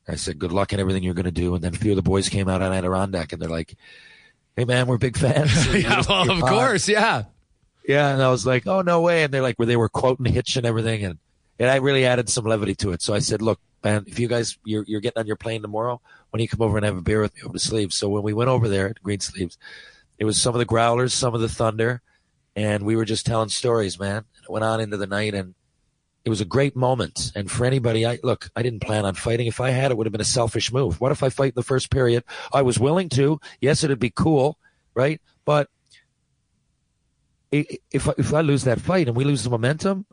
I 0.08 0.16
said, 0.16 0.40
good 0.40 0.52
luck 0.52 0.74
in 0.74 0.80
everything 0.80 1.04
you're 1.04 1.14
going 1.14 1.26
to 1.26 1.32
do. 1.32 1.56
And 1.56 1.64
then 1.64 1.74
a 1.74 1.78
few 1.78 1.92
of 1.92 1.96
the 1.96 2.02
boys 2.02 2.28
came 2.30 2.50
out 2.50 2.62
on 2.62 2.74
Adirondack 2.74 3.34
and 3.34 3.42
they're 3.42 3.50
like, 3.50 3.76
hey, 4.56 4.66
man, 4.66 4.88
we're 4.88 4.98
big 4.98 5.18
fans. 5.18 5.74
yeah. 5.74 6.04
Well, 6.08 6.32
of 6.32 6.40
fine. 6.40 6.52
course. 6.52 6.90
Yeah. 6.90 7.24
Yeah, 7.88 8.14
and 8.14 8.22
I 8.22 8.30
was 8.30 8.46
like, 8.46 8.68
"Oh 8.68 8.82
no 8.82 9.02
way!" 9.02 9.24
And 9.24 9.34
they're 9.34 9.42
like, 9.42 9.58
"Where 9.58 9.66
they 9.66 9.76
were 9.76 9.90
quoting 9.90 10.32
Hitch 10.32 10.56
and 10.56 10.66
everything," 10.66 11.04
and 11.04 11.18
and 11.60 11.70
I 11.70 11.78
really 11.78 12.06
added 12.06 12.30
some 12.30 12.46
levity 12.46 12.76
to 12.76 12.92
it. 12.92 13.02
So 13.02 13.14
I 13.14 13.20
said, 13.20 13.42
"Look, 13.42 13.60
man, 13.84 14.04
if 14.08 14.20
you 14.20 14.28
guys 14.28 14.58
you're 14.64 14.86
you're 14.88 15.02
getting 15.02 15.20
on 15.20 15.28
your 15.28 15.36
plane 15.36 15.62
tomorrow, 15.62 16.00
why 16.30 16.38
don't 16.38 16.42
you 16.42 16.48
come 16.48 16.62
over 16.62 16.78
and 16.78 16.86
have 16.86 16.98
a 16.98 17.02
beer 17.02 17.22
with 17.22 17.36
me 17.36 17.42
over 17.44 17.54
the 17.54 17.60
sleeves?" 17.60 17.98
So 17.98 18.10
when 18.10 18.24
we 18.24 18.34
went 18.34 18.50
over 18.50 18.70
there 18.70 18.90
at 18.90 19.02
Green 19.02 19.20
Sleeves, 19.20 19.58
it 20.20 20.26
was 20.26 20.40
some 20.40 20.54
of 20.54 20.60
the 20.60 20.66
Growlers, 20.66 21.14
some 21.14 21.34
of 21.34 21.42
the 21.42 21.50
Thunder, 21.50 22.02
and 22.56 22.84
we 22.84 22.96
were 22.96 23.06
just 23.06 23.26
telling 23.26 23.50
stories, 23.50 24.00
man. 24.00 24.18
And 24.36 24.44
it 24.44 24.52
went 24.52 24.64
on 24.64 24.80
into 24.80 24.98
the 24.98 25.08
night, 25.08 25.34
and 25.34 25.56
it 26.24 26.30
was 26.30 26.42
a 26.42 26.46
great 26.46 26.76
moment. 26.76 27.32
And 27.36 27.50
for 27.50 27.66
anybody, 27.66 28.06
I 28.06 28.20
look, 28.24 28.50
I 28.56 28.62
didn't 28.62 28.82
plan 28.82 29.06
on 29.06 29.16
fighting. 29.16 29.48
If 29.48 29.60
I 29.60 29.72
had, 29.72 29.92
it 29.92 29.98
would 29.98 30.06
have 30.06 30.12
been 30.12 30.22
a 30.22 30.26
selfish 30.26 30.72
move. 30.72 31.02
What 31.02 31.12
if 31.12 31.24
I 31.24 31.30
fight 31.30 31.54
in 31.54 31.56
the 31.56 31.64
first 31.64 31.90
period? 31.90 32.24
I 32.54 32.62
was 32.62 32.80
willing 32.80 33.10
to. 33.10 33.40
Yes, 33.60 33.84
it'd 33.84 34.00
be 34.00 34.12
cool, 34.12 34.58
right? 34.94 35.20
But 35.46 35.70
if 37.52 38.08
if 38.18 38.34
I 38.34 38.42
lose 38.42 38.64
that 38.64 38.80
fight 38.80 39.08
and 39.08 39.18
we 39.18 39.24
lose 39.24 39.44
the 39.44 39.50
momentum, 39.50 40.06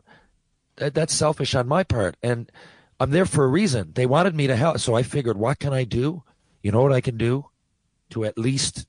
that, 0.77 0.93
that's 0.93 1.13
selfish 1.13 1.55
on 1.55 1.67
my 1.67 1.83
part. 1.83 2.17
And 2.23 2.51
I'm 2.99 3.11
there 3.11 3.25
for 3.25 3.45
a 3.45 3.47
reason. 3.47 3.91
They 3.93 4.05
wanted 4.05 4.35
me 4.35 4.47
to 4.47 4.55
help, 4.55 4.79
so 4.79 4.95
I 4.95 5.03
figured, 5.03 5.37
what 5.37 5.59
can 5.59 5.73
I 5.73 5.83
do? 5.83 6.23
You 6.61 6.71
know 6.71 6.81
what 6.81 6.91
I 6.91 7.01
can 7.01 7.17
do 7.17 7.45
to 8.09 8.25
at 8.25 8.37
least, 8.37 8.87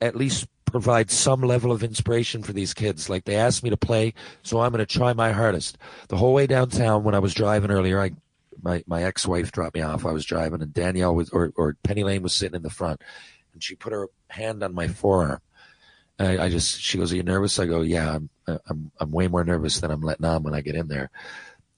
at 0.00 0.16
least 0.16 0.46
provide 0.70 1.10
some 1.10 1.42
level 1.42 1.72
of 1.72 1.82
inspiration 1.82 2.42
for 2.42 2.52
these 2.52 2.74
kids. 2.74 3.10
Like 3.10 3.24
they 3.24 3.36
asked 3.36 3.62
me 3.62 3.70
to 3.70 3.76
play, 3.76 4.14
so 4.42 4.60
I'm 4.60 4.72
going 4.72 4.84
to 4.84 4.86
try 4.86 5.12
my 5.12 5.32
hardest. 5.32 5.78
The 6.08 6.16
whole 6.16 6.34
way 6.34 6.46
downtown 6.46 7.04
when 7.04 7.14
I 7.14 7.18
was 7.18 7.34
driving 7.34 7.70
earlier, 7.70 8.00
I 8.00 8.12
my 8.62 8.82
my 8.86 9.02
ex 9.04 9.26
wife 9.26 9.52
dropped 9.52 9.74
me 9.74 9.82
off. 9.82 10.06
I 10.06 10.12
was 10.12 10.24
driving, 10.24 10.62
and 10.62 10.72
Danielle 10.72 11.14
was 11.14 11.30
or 11.30 11.52
or 11.56 11.76
Penny 11.82 12.04
Lane 12.04 12.22
was 12.22 12.32
sitting 12.32 12.56
in 12.56 12.62
the 12.62 12.70
front, 12.70 13.00
and 13.52 13.62
she 13.62 13.74
put 13.74 13.92
her 13.92 14.08
hand 14.28 14.62
on 14.62 14.74
my 14.74 14.88
forearm. 14.88 15.40
I, 16.18 16.38
I 16.38 16.48
just, 16.50 16.80
she 16.80 16.98
goes, 16.98 17.12
"Are 17.12 17.16
you 17.16 17.22
nervous?" 17.22 17.58
I 17.58 17.66
go, 17.66 17.80
"Yeah, 17.80 18.16
I'm, 18.16 18.30
I'm, 18.46 18.90
I'm 19.00 19.10
way 19.10 19.26
more 19.28 19.44
nervous 19.44 19.80
than 19.80 19.90
I'm 19.90 20.02
letting 20.02 20.26
on 20.26 20.42
when 20.42 20.54
I 20.54 20.60
get 20.60 20.74
in 20.74 20.88
there." 20.88 21.10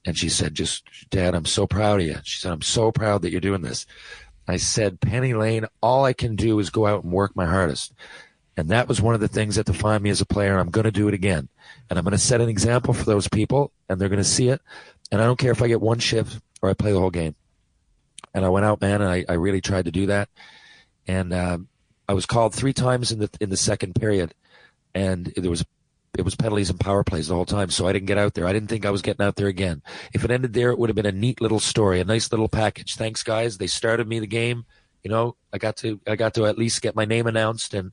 And 0.04 0.18
she 0.18 0.28
said, 0.28 0.54
"Just, 0.54 0.84
Dad, 1.10 1.34
I'm 1.34 1.46
so 1.46 1.66
proud 1.66 2.00
of 2.00 2.06
you." 2.06 2.16
She 2.24 2.40
said, 2.40 2.52
"I'm 2.52 2.62
so 2.62 2.90
proud 2.90 3.22
that 3.22 3.30
you're 3.30 3.40
doing 3.40 3.62
this." 3.62 3.86
I 4.48 4.56
said, 4.56 5.00
"Penny 5.00 5.34
Lane, 5.34 5.66
all 5.80 6.04
I 6.04 6.12
can 6.12 6.34
do 6.34 6.58
is 6.58 6.70
go 6.70 6.86
out 6.86 7.04
and 7.04 7.12
work 7.12 7.36
my 7.36 7.46
hardest." 7.46 7.92
And 8.62 8.70
that 8.70 8.86
was 8.86 9.02
one 9.02 9.16
of 9.16 9.20
the 9.20 9.26
things 9.26 9.56
that 9.56 9.66
defined 9.66 10.04
me 10.04 10.10
as 10.10 10.20
a 10.20 10.24
player. 10.24 10.56
I'm 10.56 10.70
going 10.70 10.84
to 10.84 10.92
do 10.92 11.08
it 11.08 11.14
again. 11.14 11.48
And 11.90 11.98
I'm 11.98 12.04
going 12.04 12.12
to 12.12 12.18
set 12.18 12.40
an 12.40 12.48
example 12.48 12.94
for 12.94 13.04
those 13.04 13.26
people, 13.26 13.72
and 13.88 14.00
they're 14.00 14.08
going 14.08 14.18
to 14.18 14.24
see 14.24 14.50
it. 14.50 14.60
And 15.10 15.20
I 15.20 15.24
don't 15.24 15.36
care 15.36 15.50
if 15.50 15.60
I 15.60 15.66
get 15.66 15.80
one 15.80 15.98
shift 15.98 16.40
or 16.62 16.70
I 16.70 16.74
play 16.74 16.92
the 16.92 17.00
whole 17.00 17.10
game. 17.10 17.34
And 18.32 18.44
I 18.44 18.50
went 18.50 18.64
out, 18.64 18.80
man, 18.80 19.02
and 19.02 19.10
I, 19.10 19.24
I 19.28 19.32
really 19.32 19.60
tried 19.60 19.86
to 19.86 19.90
do 19.90 20.06
that. 20.06 20.28
And 21.08 21.34
um, 21.34 21.66
I 22.08 22.12
was 22.12 22.24
called 22.24 22.54
three 22.54 22.72
times 22.72 23.10
in 23.10 23.18
the 23.18 23.30
in 23.40 23.50
the 23.50 23.56
second 23.56 23.96
period, 23.96 24.32
and 24.94 25.26
there 25.36 25.50
was 25.50 25.64
it 26.16 26.24
was 26.24 26.36
penalties 26.36 26.70
and 26.70 26.78
power 26.78 27.02
plays 27.02 27.26
the 27.26 27.34
whole 27.34 27.44
time. 27.44 27.68
So 27.70 27.88
I 27.88 27.92
didn't 27.92 28.06
get 28.06 28.16
out 28.16 28.34
there. 28.34 28.46
I 28.46 28.52
didn't 28.52 28.68
think 28.68 28.86
I 28.86 28.90
was 28.90 29.02
getting 29.02 29.26
out 29.26 29.34
there 29.34 29.48
again. 29.48 29.82
If 30.14 30.24
it 30.24 30.30
ended 30.30 30.52
there, 30.52 30.70
it 30.70 30.78
would 30.78 30.88
have 30.88 30.94
been 30.94 31.04
a 31.04 31.10
neat 31.10 31.40
little 31.40 31.58
story, 31.58 31.98
a 31.98 32.04
nice 32.04 32.30
little 32.30 32.48
package. 32.48 32.94
Thanks, 32.94 33.24
guys. 33.24 33.58
They 33.58 33.66
started 33.66 34.06
me 34.06 34.20
the 34.20 34.28
game. 34.28 34.66
You 35.02 35.10
know, 35.10 35.34
I 35.52 35.58
got 35.58 35.78
to 35.78 36.00
I 36.06 36.14
got 36.14 36.34
to 36.34 36.46
at 36.46 36.56
least 36.56 36.80
get 36.80 36.94
my 36.94 37.04
name 37.04 37.26
announced, 37.26 37.74
and 37.74 37.90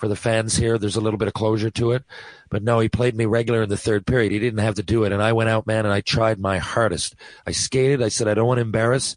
for 0.00 0.08
the 0.08 0.16
fans 0.16 0.56
here, 0.56 0.78
there's 0.78 0.96
a 0.96 1.00
little 1.00 1.18
bit 1.18 1.28
of 1.28 1.34
closure 1.34 1.70
to 1.70 1.92
it. 1.92 2.04
But 2.48 2.62
no, 2.62 2.80
he 2.80 2.88
played 2.88 3.14
me 3.14 3.26
regular 3.26 3.62
in 3.62 3.68
the 3.68 3.76
third 3.76 4.06
period. 4.06 4.32
He 4.32 4.38
didn't 4.38 4.60
have 4.60 4.74
to 4.76 4.82
do 4.82 5.04
it, 5.04 5.12
and 5.12 5.22
I 5.22 5.32
went 5.32 5.50
out, 5.50 5.66
man, 5.66 5.84
and 5.84 5.92
I 5.92 6.00
tried 6.00 6.40
my 6.40 6.58
hardest. 6.58 7.14
I 7.46 7.52
skated. 7.52 8.02
I 8.02 8.08
said 8.08 8.26
I 8.26 8.34
don't 8.34 8.48
want 8.48 8.58
to 8.58 8.62
embarrass. 8.62 9.16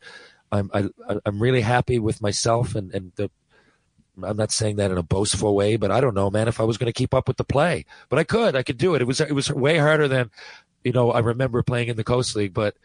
I'm 0.51 0.69
I, 0.73 0.89
I'm 1.25 1.41
really 1.41 1.61
happy 1.61 1.97
with 1.97 2.21
myself, 2.21 2.75
and 2.75 2.93
and 2.93 3.11
the 3.15 3.31
I'm 4.21 4.37
not 4.37 4.51
saying 4.51 4.75
that 4.75 4.91
in 4.91 4.97
a 4.97 5.03
boastful 5.03 5.55
way, 5.55 5.75
but 5.75 5.89
I 5.89 5.99
don't 5.99 6.13
know, 6.13 6.29
man, 6.29 6.47
if 6.47 6.59
I 6.59 6.63
was 6.63 6.77
going 6.77 6.91
to 6.91 6.97
keep 6.97 7.15
up 7.15 7.27
with 7.27 7.37
the 7.37 7.43
play. 7.43 7.85
But 8.09 8.19
I 8.19 8.23
could, 8.23 8.55
I 8.55 8.61
could 8.61 8.77
do 8.77 8.93
it. 8.93 9.01
It 9.01 9.05
was 9.05 9.19
it 9.21 9.33
was 9.33 9.49
way 9.51 9.77
harder 9.77 10.07
than, 10.07 10.29
you 10.83 10.91
know, 10.91 11.11
I 11.11 11.19
remember 11.19 11.63
playing 11.63 11.87
in 11.87 11.95
the 11.97 12.03
Coast 12.03 12.35
League. 12.35 12.53
But 12.53 12.75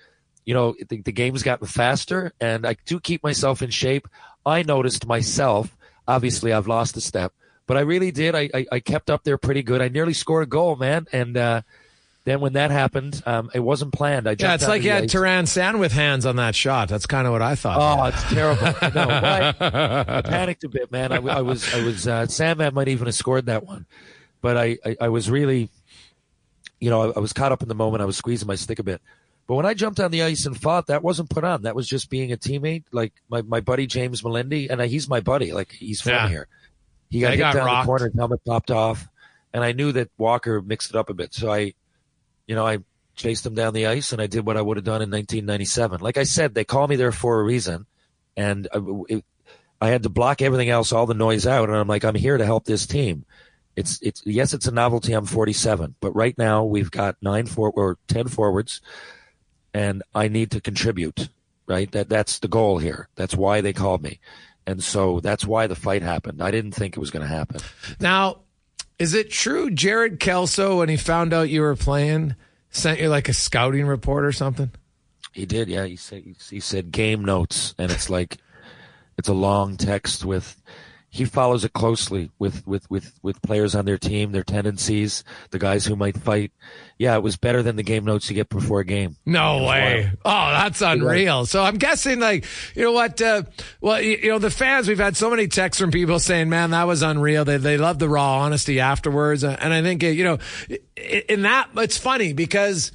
you 0.44 0.54
know, 0.54 0.74
the, 0.88 1.02
the 1.02 1.12
game's 1.12 1.42
gotten 1.42 1.66
faster, 1.66 2.32
and 2.40 2.66
I 2.66 2.76
do 2.86 3.00
keep 3.00 3.22
myself 3.22 3.60
in 3.60 3.70
shape. 3.70 4.08
I 4.46 4.62
noticed 4.62 5.06
myself. 5.06 5.76
Obviously, 6.06 6.54
I've 6.54 6.68
lost 6.68 6.96
a 6.96 7.02
step, 7.02 7.34
but 7.68 7.76
I 7.76 7.80
really 7.82 8.10
did. 8.10 8.34
I 8.34 8.50
I, 8.52 8.66
I 8.72 8.80
kept 8.80 9.10
up 9.10 9.22
there 9.22 9.38
pretty 9.38 9.62
good. 9.62 9.80
I 9.80 9.86
nearly 9.88 10.14
scored 10.14 10.42
a 10.42 10.46
goal, 10.46 10.74
man, 10.74 11.06
and. 11.12 11.36
uh 11.36 11.62
then 12.28 12.40
when 12.40 12.52
that 12.54 12.70
happened, 12.70 13.22
um, 13.24 13.50
it 13.54 13.60
wasn't 13.60 13.94
planned. 13.94 14.28
I 14.28 14.36
yeah, 14.38 14.52
it's 14.52 14.68
like 14.68 14.82
you 14.82 14.90
had 14.90 15.04
Tyran 15.04 15.44
Sandwith 15.44 15.92
hands 15.92 16.26
on 16.26 16.36
that 16.36 16.54
shot. 16.54 16.90
That's 16.90 17.06
kind 17.06 17.26
of 17.26 17.32
what 17.32 17.40
I 17.40 17.54
thought. 17.54 17.78
Oh, 17.80 18.04
it's 18.04 18.22
terrible. 18.24 18.64
no, 18.94 19.08
I, 19.08 19.54
I, 20.18 20.20
panicked 20.20 20.62
a 20.62 20.68
bit, 20.68 20.92
man. 20.92 21.10
I, 21.10 21.16
I 21.16 21.40
was, 21.40 21.72
I 21.72 21.82
was. 21.82 22.06
Uh, 22.06 22.26
Sam 22.26 22.58
might 22.74 22.88
even 22.88 23.06
have 23.06 23.14
scored 23.14 23.46
that 23.46 23.64
one, 23.64 23.86
but 24.42 24.58
I, 24.58 24.76
I, 24.84 24.96
I 25.02 25.08
was 25.08 25.30
really, 25.30 25.70
you 26.80 26.90
know, 26.90 27.10
I, 27.12 27.18
was 27.18 27.32
caught 27.32 27.50
up 27.50 27.62
in 27.62 27.68
the 27.68 27.74
moment. 27.74 28.02
I 28.02 28.04
was 28.04 28.18
squeezing 28.18 28.46
my 28.46 28.56
stick 28.56 28.78
a 28.78 28.82
bit. 28.82 29.00
But 29.46 29.54
when 29.54 29.64
I 29.64 29.72
jumped 29.72 29.98
on 29.98 30.10
the 30.10 30.22
ice 30.22 30.44
and 30.44 30.60
fought, 30.60 30.88
that 30.88 31.02
wasn't 31.02 31.30
put 31.30 31.44
on. 31.44 31.62
That 31.62 31.74
was 31.74 31.88
just 31.88 32.10
being 32.10 32.30
a 32.32 32.36
teammate, 32.36 32.84
like 32.92 33.14
my, 33.30 33.40
my 33.40 33.60
buddy 33.60 33.86
James 33.86 34.20
Melindy, 34.20 34.68
and 34.68 34.82
he's 34.82 35.08
my 35.08 35.20
buddy. 35.20 35.54
Like 35.54 35.72
he's 35.72 36.02
from 36.02 36.12
yeah. 36.12 36.28
here. 36.28 36.48
He 37.10 37.20
got 37.20 37.32
hit 37.32 37.38
got 37.38 37.54
down 37.54 37.66
rocked. 37.66 37.84
the 37.84 37.86
corner, 37.86 38.12
helmet 38.16 38.44
popped 38.44 38.70
off, 38.70 39.08
and 39.52 39.64
I 39.64 39.72
knew 39.72 39.92
that 39.92 40.10
Walker 40.18 40.60
mixed 40.60 40.90
it 40.90 40.96
up 40.96 41.10
a 41.10 41.14
bit. 41.14 41.34
So 41.34 41.50
I 41.50 41.74
you 42.48 42.56
know, 42.56 42.66
I 42.66 42.78
chased 43.14 43.44
them 43.44 43.54
down 43.54 43.74
the 43.74 43.86
ice 43.86 44.12
and 44.12 44.20
I 44.20 44.26
did 44.26 44.44
what 44.44 44.56
I 44.56 44.62
would 44.62 44.78
have 44.78 44.84
done 44.84 45.02
in 45.02 45.10
1997. 45.10 46.00
Like 46.00 46.16
I 46.16 46.24
said, 46.24 46.54
they 46.54 46.64
call 46.64 46.88
me 46.88 46.96
there 46.96 47.12
for 47.12 47.38
a 47.38 47.44
reason. 47.44 47.86
And 48.36 48.66
I, 48.74 48.80
it, 49.08 49.24
I 49.80 49.88
had 49.88 50.02
to 50.04 50.08
block 50.08 50.40
everything 50.40 50.70
else, 50.70 50.92
all 50.92 51.06
the 51.06 51.14
noise 51.14 51.46
out. 51.46 51.68
And 51.68 51.76
I'm 51.76 51.86
like, 51.86 52.04
I'm 52.04 52.14
here 52.14 52.38
to 52.38 52.44
help 52.44 52.64
this 52.64 52.86
team. 52.86 53.24
It's, 53.76 54.00
it's, 54.02 54.22
yes, 54.24 54.54
it's 54.54 54.66
a 54.66 54.72
novelty. 54.72 55.12
I'm 55.12 55.26
47, 55.26 55.94
but 56.00 56.12
right 56.12 56.36
now 56.36 56.64
we've 56.64 56.90
got 56.90 57.16
nine 57.20 57.46
for, 57.46 57.70
or 57.70 57.98
10 58.08 58.28
forwards 58.28 58.80
and 59.74 60.02
I 60.14 60.28
need 60.28 60.52
to 60.52 60.60
contribute, 60.60 61.28
right? 61.66 61.90
That, 61.92 62.08
that's 62.08 62.38
the 62.38 62.48
goal 62.48 62.78
here. 62.78 63.08
That's 63.14 63.36
why 63.36 63.60
they 63.60 63.72
called 63.72 64.02
me. 64.02 64.20
And 64.68 64.84
so 64.84 65.20
that's 65.20 65.46
why 65.46 65.66
the 65.66 65.74
fight 65.74 66.02
happened. 66.02 66.42
I 66.42 66.50
didn't 66.50 66.72
think 66.72 66.94
it 66.94 67.00
was 67.00 67.10
going 67.10 67.22
to 67.22 67.34
happen. 67.34 67.62
Now, 68.00 68.40
is 68.98 69.14
it 69.14 69.30
true 69.30 69.70
Jared 69.70 70.20
Keeso, 70.20 70.76
when 70.76 70.90
he 70.90 70.98
found 70.98 71.32
out 71.32 71.48
you 71.48 71.62
were 71.62 71.74
playing, 71.74 72.36
sent 72.68 73.00
you 73.00 73.08
like 73.08 73.30
a 73.30 73.32
scouting 73.32 73.86
report 73.86 74.26
or 74.26 74.32
something? 74.32 74.70
He 75.32 75.46
did, 75.46 75.68
yeah. 75.68 75.86
He 75.86 75.96
said 75.96 76.22
he 76.50 76.60
said 76.60 76.92
game 76.92 77.24
notes, 77.24 77.74
and 77.78 77.90
it's 77.90 78.10
like 78.10 78.36
it's 79.16 79.30
a 79.30 79.32
long 79.32 79.78
text 79.78 80.26
with 80.26 80.60
he 81.10 81.24
follows 81.24 81.64
it 81.64 81.72
closely 81.72 82.30
with, 82.38 82.66
with, 82.66 82.88
with, 82.90 83.18
with 83.22 83.40
players 83.40 83.74
on 83.74 83.86
their 83.86 83.96
team, 83.96 84.32
their 84.32 84.42
tendencies, 84.42 85.24
the 85.50 85.58
guys 85.58 85.86
who 85.86 85.96
might 85.96 86.18
fight. 86.18 86.52
Yeah, 86.98 87.16
it 87.16 87.22
was 87.22 87.36
better 87.36 87.62
than 87.62 87.76
the 87.76 87.82
game 87.82 88.04
notes 88.04 88.28
you 88.28 88.34
get 88.34 88.50
before 88.50 88.80
a 88.80 88.84
game. 88.84 89.16
No 89.24 89.64
way. 89.64 90.04
Wild. 90.04 90.18
Oh, 90.24 90.52
that's 90.52 90.82
unreal. 90.82 91.46
So 91.46 91.62
I'm 91.62 91.78
guessing 91.78 92.20
like, 92.20 92.44
you 92.74 92.82
know 92.82 92.92
what, 92.92 93.22
uh, 93.22 93.44
well, 93.80 94.00
you, 94.02 94.18
you, 94.22 94.28
know, 94.28 94.38
the 94.38 94.50
fans, 94.50 94.86
we've 94.86 94.98
had 94.98 95.16
so 95.16 95.30
many 95.30 95.48
texts 95.48 95.80
from 95.80 95.90
people 95.90 96.18
saying, 96.18 96.50
man, 96.50 96.70
that 96.70 96.86
was 96.86 97.00
unreal. 97.02 97.44
They, 97.46 97.56
they 97.56 97.78
love 97.78 97.98
the 97.98 98.08
raw 98.08 98.40
honesty 98.40 98.80
afterwards. 98.80 99.44
And 99.44 99.72
I 99.72 99.80
think, 99.80 100.02
you 100.02 100.24
know, 100.24 100.38
in 100.96 101.42
that, 101.42 101.70
it's 101.76 101.96
funny 101.96 102.34
because, 102.34 102.92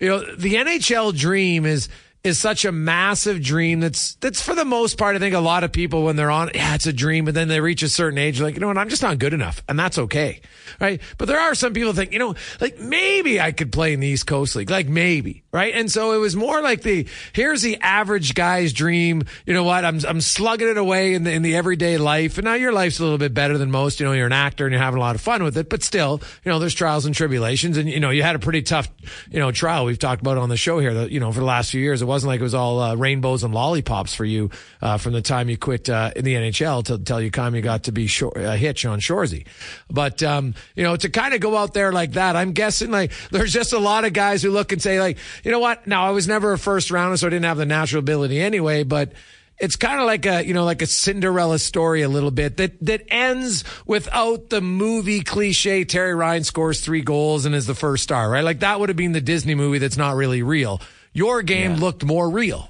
you 0.00 0.08
know, 0.08 0.34
the 0.34 0.54
NHL 0.54 1.16
dream 1.16 1.66
is, 1.66 1.88
is 2.24 2.38
such 2.38 2.64
a 2.64 2.72
massive 2.72 3.42
dream 3.42 3.80
that's 3.80 4.14
that's 4.14 4.40
for 4.40 4.54
the 4.54 4.64
most 4.64 4.96
part 4.96 5.14
I 5.14 5.18
think 5.18 5.34
a 5.34 5.40
lot 5.40 5.62
of 5.62 5.72
people 5.72 6.04
when 6.04 6.16
they're 6.16 6.30
on 6.30 6.50
yeah 6.54 6.74
it's 6.74 6.86
a 6.86 6.92
dream 6.92 7.26
but 7.26 7.34
then 7.34 7.48
they 7.48 7.60
reach 7.60 7.82
a 7.82 7.88
certain 7.88 8.18
age 8.18 8.40
like 8.40 8.54
you 8.54 8.60
know 8.60 8.66
what 8.66 8.78
I'm 8.78 8.88
just 8.88 9.02
not 9.02 9.18
good 9.18 9.34
enough 9.34 9.62
and 9.68 9.78
that's 9.78 9.98
okay 9.98 10.40
right? 10.80 11.00
But 11.18 11.28
there 11.28 11.38
are 11.38 11.54
some 11.54 11.74
people 11.74 11.92
that 11.92 12.00
think 12.00 12.12
you 12.12 12.18
know 12.18 12.34
like 12.62 12.78
maybe 12.78 13.40
I 13.42 13.52
could 13.52 13.72
play 13.72 13.92
in 13.92 14.00
the 14.00 14.06
East 14.06 14.26
Coast 14.26 14.56
League 14.56 14.70
like 14.70 14.88
maybe 14.88 15.44
right? 15.52 15.74
And 15.74 15.90
so 15.90 16.12
it 16.12 16.16
was 16.16 16.34
more 16.34 16.62
like 16.62 16.80
the 16.80 17.06
here's 17.34 17.60
the 17.60 17.76
average 17.80 18.34
guy's 18.34 18.72
dream 18.72 19.24
you 19.44 19.52
know 19.52 19.64
what 19.64 19.84
I'm 19.84 20.00
I'm 20.08 20.22
slugging 20.22 20.68
it 20.68 20.78
away 20.78 21.12
in 21.12 21.24
the 21.24 21.32
in 21.32 21.42
the 21.42 21.54
everyday 21.56 21.98
life 21.98 22.38
and 22.38 22.46
now 22.46 22.54
your 22.54 22.72
life's 22.72 23.00
a 23.00 23.02
little 23.02 23.18
bit 23.18 23.34
better 23.34 23.58
than 23.58 23.70
most 23.70 24.00
you 24.00 24.06
know 24.06 24.12
you're 24.12 24.26
an 24.26 24.32
actor 24.32 24.64
and 24.64 24.72
you're 24.72 24.82
having 24.82 24.96
a 24.96 25.02
lot 25.02 25.14
of 25.14 25.20
fun 25.20 25.42
with 25.42 25.58
it 25.58 25.68
but 25.68 25.82
still 25.82 26.22
you 26.42 26.50
know 26.50 26.58
there's 26.58 26.74
trials 26.74 27.04
and 27.04 27.14
tribulations 27.14 27.76
and 27.76 27.88
you 27.90 28.00
know 28.00 28.08
you 28.08 28.22
had 28.22 28.34
a 28.34 28.38
pretty 28.38 28.62
tough 28.62 28.88
you 29.30 29.38
know 29.38 29.52
trial 29.52 29.84
we've 29.84 29.98
talked 29.98 30.22
about 30.22 30.38
on 30.38 30.48
the 30.48 30.56
show 30.56 30.78
here 30.78 30.94
that 30.94 31.10
you 31.10 31.20
know 31.20 31.30
for 31.30 31.40
the 31.40 31.46
last 31.46 31.70
few 31.70 31.82
years 31.82 32.00
it 32.00 32.06
wasn't 32.14 32.28
like 32.28 32.40
it 32.40 32.44
was 32.44 32.54
all 32.54 32.80
uh, 32.80 32.94
rainbows 32.94 33.44
and 33.44 33.52
lollipops 33.52 34.14
for 34.14 34.24
you 34.24 34.50
uh, 34.80 34.96
from 34.98 35.12
the 35.12 35.20
time 35.22 35.48
you 35.48 35.58
quit 35.58 35.88
uh, 35.90 36.12
in 36.16 36.24
the 36.24 36.34
NHL 36.34 36.84
till, 36.84 36.98
till 36.98 37.20
you 37.20 37.30
time 37.30 37.54
you 37.54 37.60
got 37.60 37.84
to 37.84 37.92
be 37.92 38.06
short, 38.06 38.36
uh, 38.36 38.52
Hitch 38.52 38.86
on 38.86 39.00
Shoresy. 39.00 39.46
But, 39.90 40.22
um, 40.22 40.54
you 40.74 40.82
know, 40.82 40.96
to 40.96 41.08
kind 41.08 41.34
of 41.34 41.40
go 41.40 41.56
out 41.56 41.74
there 41.74 41.92
like 41.92 42.12
that, 42.12 42.36
I'm 42.36 42.52
guessing 42.52 42.90
like 42.90 43.12
there's 43.30 43.52
just 43.52 43.72
a 43.72 43.78
lot 43.78 44.04
of 44.04 44.12
guys 44.12 44.42
who 44.42 44.50
look 44.50 44.72
and 44.72 44.80
say 44.80 45.00
like, 45.00 45.18
you 45.42 45.50
know 45.50 45.58
what? 45.58 45.86
Now 45.86 46.06
I 46.06 46.10
was 46.10 46.26
never 46.26 46.52
a 46.52 46.58
first 46.58 46.90
rounder, 46.90 47.16
so 47.16 47.26
I 47.26 47.30
didn't 47.30 47.44
have 47.44 47.58
the 47.58 47.66
natural 47.66 47.98
ability 47.98 48.40
anyway, 48.40 48.84
but 48.84 49.12
it's 49.58 49.76
kind 49.76 50.00
of 50.00 50.06
like 50.06 50.26
a 50.26 50.44
you 50.44 50.52
know 50.52 50.64
like 50.64 50.82
a 50.82 50.86
Cinderella 50.86 51.58
story 51.58 52.02
a 52.02 52.08
little 52.08 52.30
bit 52.30 52.56
that 52.56 52.84
that 52.84 53.02
ends 53.08 53.64
without 53.86 54.50
the 54.50 54.60
movie 54.60 55.22
cliche 55.22 55.84
Terry 55.84 56.14
Ryan 56.14 56.42
scores 56.42 56.80
three 56.80 57.02
goals 57.02 57.44
and 57.44 57.54
is 57.54 57.66
the 57.66 57.74
first 57.74 58.02
star 58.02 58.28
right 58.28 58.42
like 58.42 58.60
that 58.60 58.80
would 58.80 58.88
have 58.88 58.96
been 58.96 59.12
the 59.12 59.20
Disney 59.20 59.54
movie 59.54 59.78
that's 59.78 59.96
not 59.96 60.16
really 60.16 60.42
real 60.42 60.80
your 61.14 61.40
game 61.42 61.72
yeah. 61.72 61.80
looked 61.80 62.04
more 62.04 62.28
real. 62.28 62.68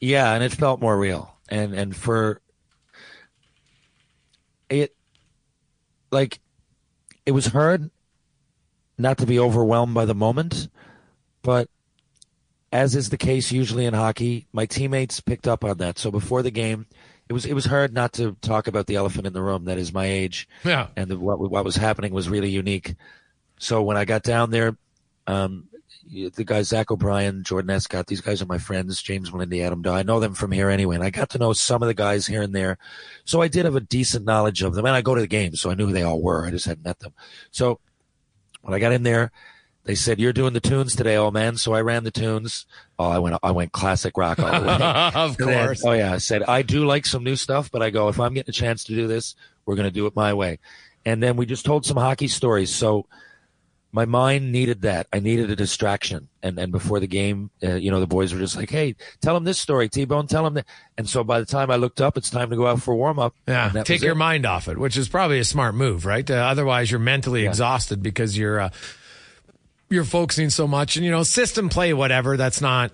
Yeah, 0.00 0.32
and 0.32 0.42
it 0.42 0.52
felt 0.52 0.80
more 0.80 0.98
real. 0.98 1.36
And 1.48 1.74
and 1.74 1.94
for 1.94 2.40
it 4.68 4.94
like 6.10 6.40
it 7.24 7.32
was 7.32 7.46
hard 7.46 7.90
not 8.96 9.18
to 9.18 9.26
be 9.26 9.38
overwhelmed 9.38 9.94
by 9.94 10.04
the 10.04 10.14
moment, 10.14 10.68
but 11.42 11.68
as 12.72 12.94
is 12.94 13.10
the 13.10 13.16
case 13.16 13.52
usually 13.52 13.86
in 13.86 13.94
hockey, 13.94 14.46
my 14.52 14.66
teammates 14.66 15.20
picked 15.20 15.48
up 15.48 15.64
on 15.64 15.78
that. 15.78 15.98
So 15.98 16.10
before 16.10 16.42
the 16.42 16.50
game, 16.50 16.86
it 17.28 17.32
was 17.32 17.44
it 17.44 17.54
was 17.54 17.66
hard 17.66 17.92
not 17.92 18.12
to 18.14 18.36
talk 18.40 18.66
about 18.66 18.86
the 18.86 18.96
elephant 18.96 19.26
in 19.26 19.32
the 19.32 19.42
room 19.42 19.64
that 19.66 19.78
is 19.78 19.92
my 19.92 20.06
age. 20.06 20.48
Yeah, 20.64 20.88
and 20.96 21.10
the, 21.10 21.18
what 21.18 21.38
what 21.38 21.64
was 21.64 21.76
happening 21.76 22.12
was 22.12 22.28
really 22.28 22.50
unique. 22.50 22.94
So 23.58 23.82
when 23.82 23.96
I 23.96 24.04
got 24.04 24.22
down 24.22 24.50
there, 24.50 24.76
um, 25.26 25.68
the 26.06 26.44
guys 26.44 26.68
Zach 26.68 26.90
O'Brien, 26.90 27.42
Jordan 27.42 27.70
Escott, 27.70 28.06
these 28.06 28.20
guys 28.20 28.40
are 28.42 28.46
my 28.46 28.58
friends. 28.58 29.02
James 29.02 29.30
Melindy, 29.30 29.64
Adam 29.64 29.82
Daw. 29.82 29.94
I 29.94 30.02
know 30.02 30.20
them 30.20 30.34
from 30.34 30.52
here 30.52 30.70
anyway, 30.70 30.96
and 30.96 31.04
I 31.04 31.10
got 31.10 31.30
to 31.30 31.38
know 31.38 31.52
some 31.52 31.82
of 31.82 31.88
the 31.88 31.94
guys 31.94 32.26
here 32.26 32.42
and 32.42 32.54
there, 32.54 32.78
so 33.24 33.42
I 33.42 33.48
did 33.48 33.64
have 33.64 33.76
a 33.76 33.80
decent 33.80 34.24
knowledge 34.24 34.62
of 34.62 34.74
them. 34.74 34.86
And 34.86 34.94
I 34.94 35.02
go 35.02 35.14
to 35.14 35.20
the 35.20 35.26
games, 35.26 35.60
so 35.60 35.70
I 35.70 35.74
knew 35.74 35.86
who 35.86 35.92
they 35.92 36.02
all 36.02 36.20
were. 36.20 36.46
I 36.46 36.50
just 36.50 36.66
hadn't 36.66 36.84
met 36.84 37.00
them. 37.00 37.12
So 37.50 37.80
when 38.62 38.74
I 38.74 38.78
got 38.78 38.92
in 38.92 39.02
there, 39.02 39.32
they 39.84 39.94
said, 39.94 40.20
"You're 40.20 40.32
doing 40.32 40.52
the 40.52 40.60
tunes 40.60 40.94
today, 40.94 41.16
old 41.16 41.34
man." 41.34 41.56
So 41.56 41.72
I 41.72 41.80
ran 41.80 42.04
the 42.04 42.10
tunes. 42.10 42.66
Oh, 42.98 43.08
I 43.08 43.18
went, 43.18 43.36
I 43.42 43.50
went 43.50 43.72
classic 43.72 44.16
rock 44.16 44.38
all 44.38 44.60
the 44.60 44.66
way. 44.66 44.74
of 45.14 45.38
course. 45.38 45.82
Then, 45.82 45.90
oh 45.90 45.94
yeah, 45.94 46.12
I 46.12 46.18
said 46.18 46.42
I 46.44 46.62
do 46.62 46.84
like 46.84 47.06
some 47.06 47.24
new 47.24 47.36
stuff, 47.36 47.70
but 47.70 47.82
I 47.82 47.90
go 47.90 48.08
if 48.08 48.20
I'm 48.20 48.34
getting 48.34 48.50
a 48.50 48.52
chance 48.52 48.84
to 48.84 48.94
do 48.94 49.06
this, 49.06 49.34
we're 49.66 49.76
going 49.76 49.88
to 49.88 49.94
do 49.94 50.06
it 50.06 50.14
my 50.14 50.34
way. 50.34 50.58
And 51.04 51.22
then 51.22 51.36
we 51.36 51.46
just 51.46 51.64
told 51.64 51.86
some 51.86 51.96
hockey 51.96 52.28
stories. 52.28 52.74
So 52.74 53.06
my 53.98 54.04
mind 54.04 54.52
needed 54.52 54.82
that. 54.82 55.08
I 55.12 55.18
needed 55.18 55.50
a 55.50 55.56
distraction. 55.56 56.28
And 56.40 56.56
and 56.56 56.70
before 56.70 57.00
the 57.00 57.08
game, 57.08 57.50
uh, 57.64 57.74
you 57.74 57.90
know, 57.90 57.98
the 57.98 58.06
boys 58.06 58.32
were 58.32 58.38
just 58.38 58.54
like, 58.54 58.70
"Hey, 58.70 58.94
tell 59.20 59.34
them 59.34 59.42
this 59.42 59.58
story, 59.58 59.88
T 59.88 60.04
Bone. 60.04 60.28
Tell 60.28 60.44
them 60.44 60.54
that." 60.54 60.66
And 60.96 61.08
so 61.08 61.24
by 61.24 61.40
the 61.40 61.46
time 61.46 61.68
I 61.68 61.74
looked 61.74 62.00
up, 62.00 62.16
it's 62.16 62.30
time 62.30 62.48
to 62.50 62.56
go 62.56 62.68
out 62.68 62.80
for 62.80 62.94
warm 62.94 63.18
up. 63.18 63.34
Yeah, 63.48 63.72
take 63.82 64.00
your 64.00 64.12
it. 64.12 64.24
mind 64.28 64.46
off 64.46 64.68
it, 64.68 64.78
which 64.78 64.96
is 64.96 65.08
probably 65.08 65.40
a 65.40 65.44
smart 65.44 65.74
move, 65.74 66.06
right? 66.06 66.30
Uh, 66.30 66.34
otherwise, 66.34 66.92
you're 66.92 67.00
mentally 67.00 67.42
yeah. 67.42 67.48
exhausted 67.48 68.00
because 68.00 68.38
you're 68.38 68.60
uh, 68.60 68.70
you're 69.90 70.04
focusing 70.04 70.50
so 70.50 70.68
much. 70.68 70.94
And 70.94 71.04
you 71.04 71.10
know, 71.10 71.24
system 71.24 71.68
play, 71.68 71.92
whatever. 71.92 72.36
That's 72.36 72.60
not 72.60 72.92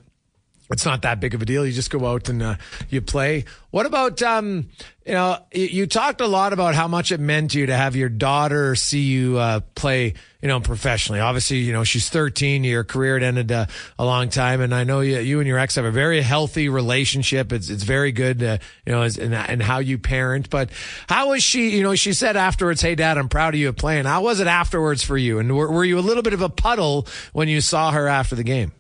it's 0.70 0.84
not 0.84 1.02
that 1.02 1.20
big 1.20 1.34
of 1.34 1.42
a 1.42 1.44
deal. 1.44 1.66
You 1.66 1.72
just 1.72 1.90
go 1.90 2.06
out 2.06 2.28
and 2.28 2.42
uh, 2.42 2.56
you 2.88 3.02
play. 3.02 3.44
What 3.70 3.84
about 3.86 4.22
um, 4.22 4.68
you 5.04 5.12
know? 5.12 5.38
You, 5.52 5.86
talked 5.86 6.20
a 6.20 6.26
lot 6.26 6.52
about 6.52 6.74
how 6.74 6.88
much 6.88 7.12
it 7.12 7.20
meant 7.20 7.50
to 7.50 7.58
you 7.58 7.66
to 7.66 7.76
have 7.76 7.96
your 7.96 8.08
daughter 8.08 8.74
see 8.74 9.00
you 9.00 9.36
uh, 9.36 9.60
play, 9.74 10.14
you 10.40 10.48
know, 10.48 10.60
professionally. 10.60 11.20
Obviously, 11.20 11.58
you 11.58 11.72
know 11.72 11.84
she's 11.84 12.08
13. 12.08 12.64
Your 12.64 12.82
career 12.82 13.14
had 13.14 13.22
ended 13.22 13.52
uh, 13.52 13.66
a 13.98 14.04
long 14.04 14.30
time, 14.30 14.62
and 14.62 14.74
I 14.74 14.84
know 14.84 15.00
you, 15.00 15.18
you 15.18 15.38
and 15.40 15.46
your 15.46 15.58
ex 15.58 15.74
have 15.74 15.84
a 15.84 15.90
very 15.90 16.22
healthy 16.22 16.68
relationship. 16.70 17.52
It's 17.52 17.68
it's 17.68 17.82
very 17.82 18.12
good, 18.12 18.42
uh, 18.42 18.58
you 18.86 18.92
know, 18.92 19.02
and 19.02 19.34
and 19.34 19.62
how 19.62 19.80
you 19.80 19.98
parent. 19.98 20.48
But 20.48 20.70
how 21.08 21.30
was 21.30 21.42
she? 21.42 21.76
You 21.76 21.82
know, 21.82 21.94
she 21.94 22.14
said 22.14 22.36
afterwards, 22.36 22.80
"Hey, 22.80 22.94
Dad, 22.94 23.18
I'm 23.18 23.28
proud 23.28 23.54
of 23.54 23.60
you 23.60 23.72
playing." 23.74 24.06
How 24.06 24.22
was 24.22 24.40
it 24.40 24.46
afterwards 24.46 25.04
for 25.04 25.18
you? 25.18 25.40
And 25.40 25.54
were, 25.54 25.70
were 25.70 25.84
you 25.84 25.98
a 25.98 26.00
little 26.00 26.22
bit 26.22 26.32
of 26.32 26.40
a 26.40 26.48
puddle 26.48 27.06
when 27.34 27.48
you 27.48 27.60
saw 27.60 27.90
her 27.90 28.08
after 28.08 28.34
the 28.34 28.44
game? 28.44 28.72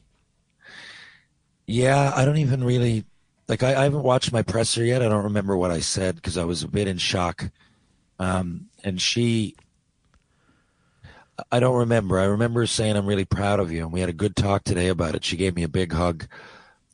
Yeah, 1.66 2.12
I 2.14 2.24
don't 2.24 2.38
even 2.38 2.62
really. 2.64 3.04
like 3.48 3.62
I, 3.62 3.74
I 3.74 3.84
haven't 3.84 4.02
watched 4.02 4.32
my 4.32 4.42
presser 4.42 4.84
yet. 4.84 5.02
I 5.02 5.08
don't 5.08 5.24
remember 5.24 5.56
what 5.56 5.70
I 5.70 5.80
said 5.80 6.16
because 6.16 6.36
I 6.38 6.44
was 6.44 6.62
a 6.62 6.68
bit 6.68 6.88
in 6.88 6.98
shock. 6.98 7.50
Um, 8.18 8.66
and 8.84 9.00
she, 9.00 9.54
I 11.50 11.58
don't 11.60 11.76
remember. 11.76 12.18
I 12.18 12.24
remember 12.24 12.66
saying, 12.66 12.96
"I'm 12.96 13.06
really 13.06 13.24
proud 13.24 13.60
of 13.60 13.72
you," 13.72 13.82
and 13.82 13.92
we 13.92 14.00
had 14.00 14.08
a 14.08 14.12
good 14.14 14.36
talk 14.36 14.64
today 14.64 14.88
about 14.88 15.14
it. 15.14 15.24
She 15.24 15.36
gave 15.36 15.56
me 15.56 15.62
a 15.62 15.68
big 15.68 15.92
hug. 15.92 16.26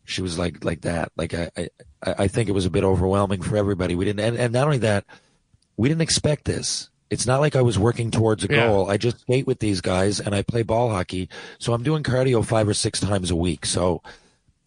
She 0.04 0.22
was 0.22 0.38
like, 0.38 0.64
like 0.64 0.80
that. 0.82 1.12
Like 1.16 1.34
I, 1.34 1.50
I, 1.56 1.68
I 2.04 2.28
think 2.28 2.48
it 2.48 2.52
was 2.52 2.66
a 2.66 2.70
bit 2.70 2.82
overwhelming 2.84 3.42
for 3.42 3.56
everybody. 3.56 3.94
We 3.94 4.04
didn't, 4.06 4.20
and, 4.24 4.36
and 4.36 4.52
not 4.52 4.64
only 4.64 4.78
that, 4.78 5.04
we 5.76 5.88
didn't 5.88 6.00
expect 6.00 6.46
this. 6.46 6.88
It's 7.10 7.26
not 7.26 7.40
like 7.40 7.54
I 7.54 7.62
was 7.62 7.78
working 7.78 8.10
towards 8.10 8.44
a 8.44 8.48
Yeah. 8.48 8.66
goal. 8.68 8.90
I 8.90 8.96
just 8.96 9.20
skate 9.20 9.46
with 9.46 9.58
these 9.60 9.80
guys 9.80 10.20
and 10.20 10.34
I 10.34 10.42
play 10.42 10.62
ball 10.62 10.90
hockey. 10.90 11.28
So 11.58 11.72
I'm 11.74 11.82
doing 11.82 12.02
cardio 12.02 12.44
five 12.44 12.66
or 12.68 12.74
six 12.74 12.98
times 13.00 13.30
a 13.30 13.36
week. 13.36 13.66
So 13.66 14.00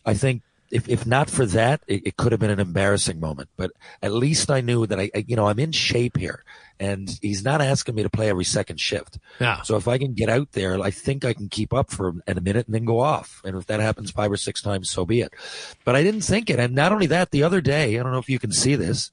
I 0.05 0.13
think 0.13 0.41
if, 0.71 0.89
if 0.89 1.05
not 1.05 1.29
for 1.29 1.45
that, 1.45 1.81
it, 1.87 2.07
it 2.07 2.17
could 2.17 2.31
have 2.31 2.41
been 2.41 2.49
an 2.49 2.59
embarrassing 2.59 3.19
moment. 3.19 3.49
But 3.57 3.71
at 4.01 4.11
least 4.11 4.49
I 4.49 4.61
knew 4.61 4.87
that 4.87 4.99
I, 4.99 5.11
I, 5.13 5.23
you 5.27 5.35
know, 5.35 5.47
I'm 5.47 5.59
in 5.59 5.71
shape 5.71 6.17
here, 6.17 6.43
and 6.79 7.15
he's 7.21 7.43
not 7.43 7.61
asking 7.61 7.93
me 7.95 8.01
to 8.03 8.09
play 8.09 8.29
every 8.29 8.43
second 8.43 8.79
shift. 8.79 9.19
Yeah. 9.39 9.61
So 9.61 9.75
if 9.77 9.87
I 9.87 9.99
can 9.99 10.13
get 10.13 10.29
out 10.29 10.51
there, 10.53 10.81
I 10.81 10.89
think 10.89 11.23
I 11.25 11.33
can 11.33 11.47
keep 11.47 11.73
up 11.73 11.91
for 11.91 12.15
a 12.27 12.41
minute 12.41 12.65
and 12.65 12.73
then 12.73 12.85
go 12.85 12.99
off. 12.99 13.39
And 13.45 13.55
if 13.55 13.67
that 13.67 13.79
happens 13.81 14.09
five 14.09 14.31
or 14.31 14.37
six 14.37 14.61
times, 14.61 14.89
so 14.89 15.05
be 15.05 15.21
it. 15.21 15.31
But 15.85 15.95
I 15.95 16.01
didn't 16.01 16.21
think 16.21 16.49
it. 16.49 16.59
And 16.59 16.73
not 16.73 16.91
only 16.91 17.05
that, 17.07 17.29
the 17.31 17.43
other 17.43 17.61
day, 17.61 17.99
I 17.99 18.03
don't 18.03 18.11
know 18.11 18.17
if 18.17 18.29
you 18.29 18.39
can 18.39 18.51
see 18.51 18.75
this. 18.75 19.11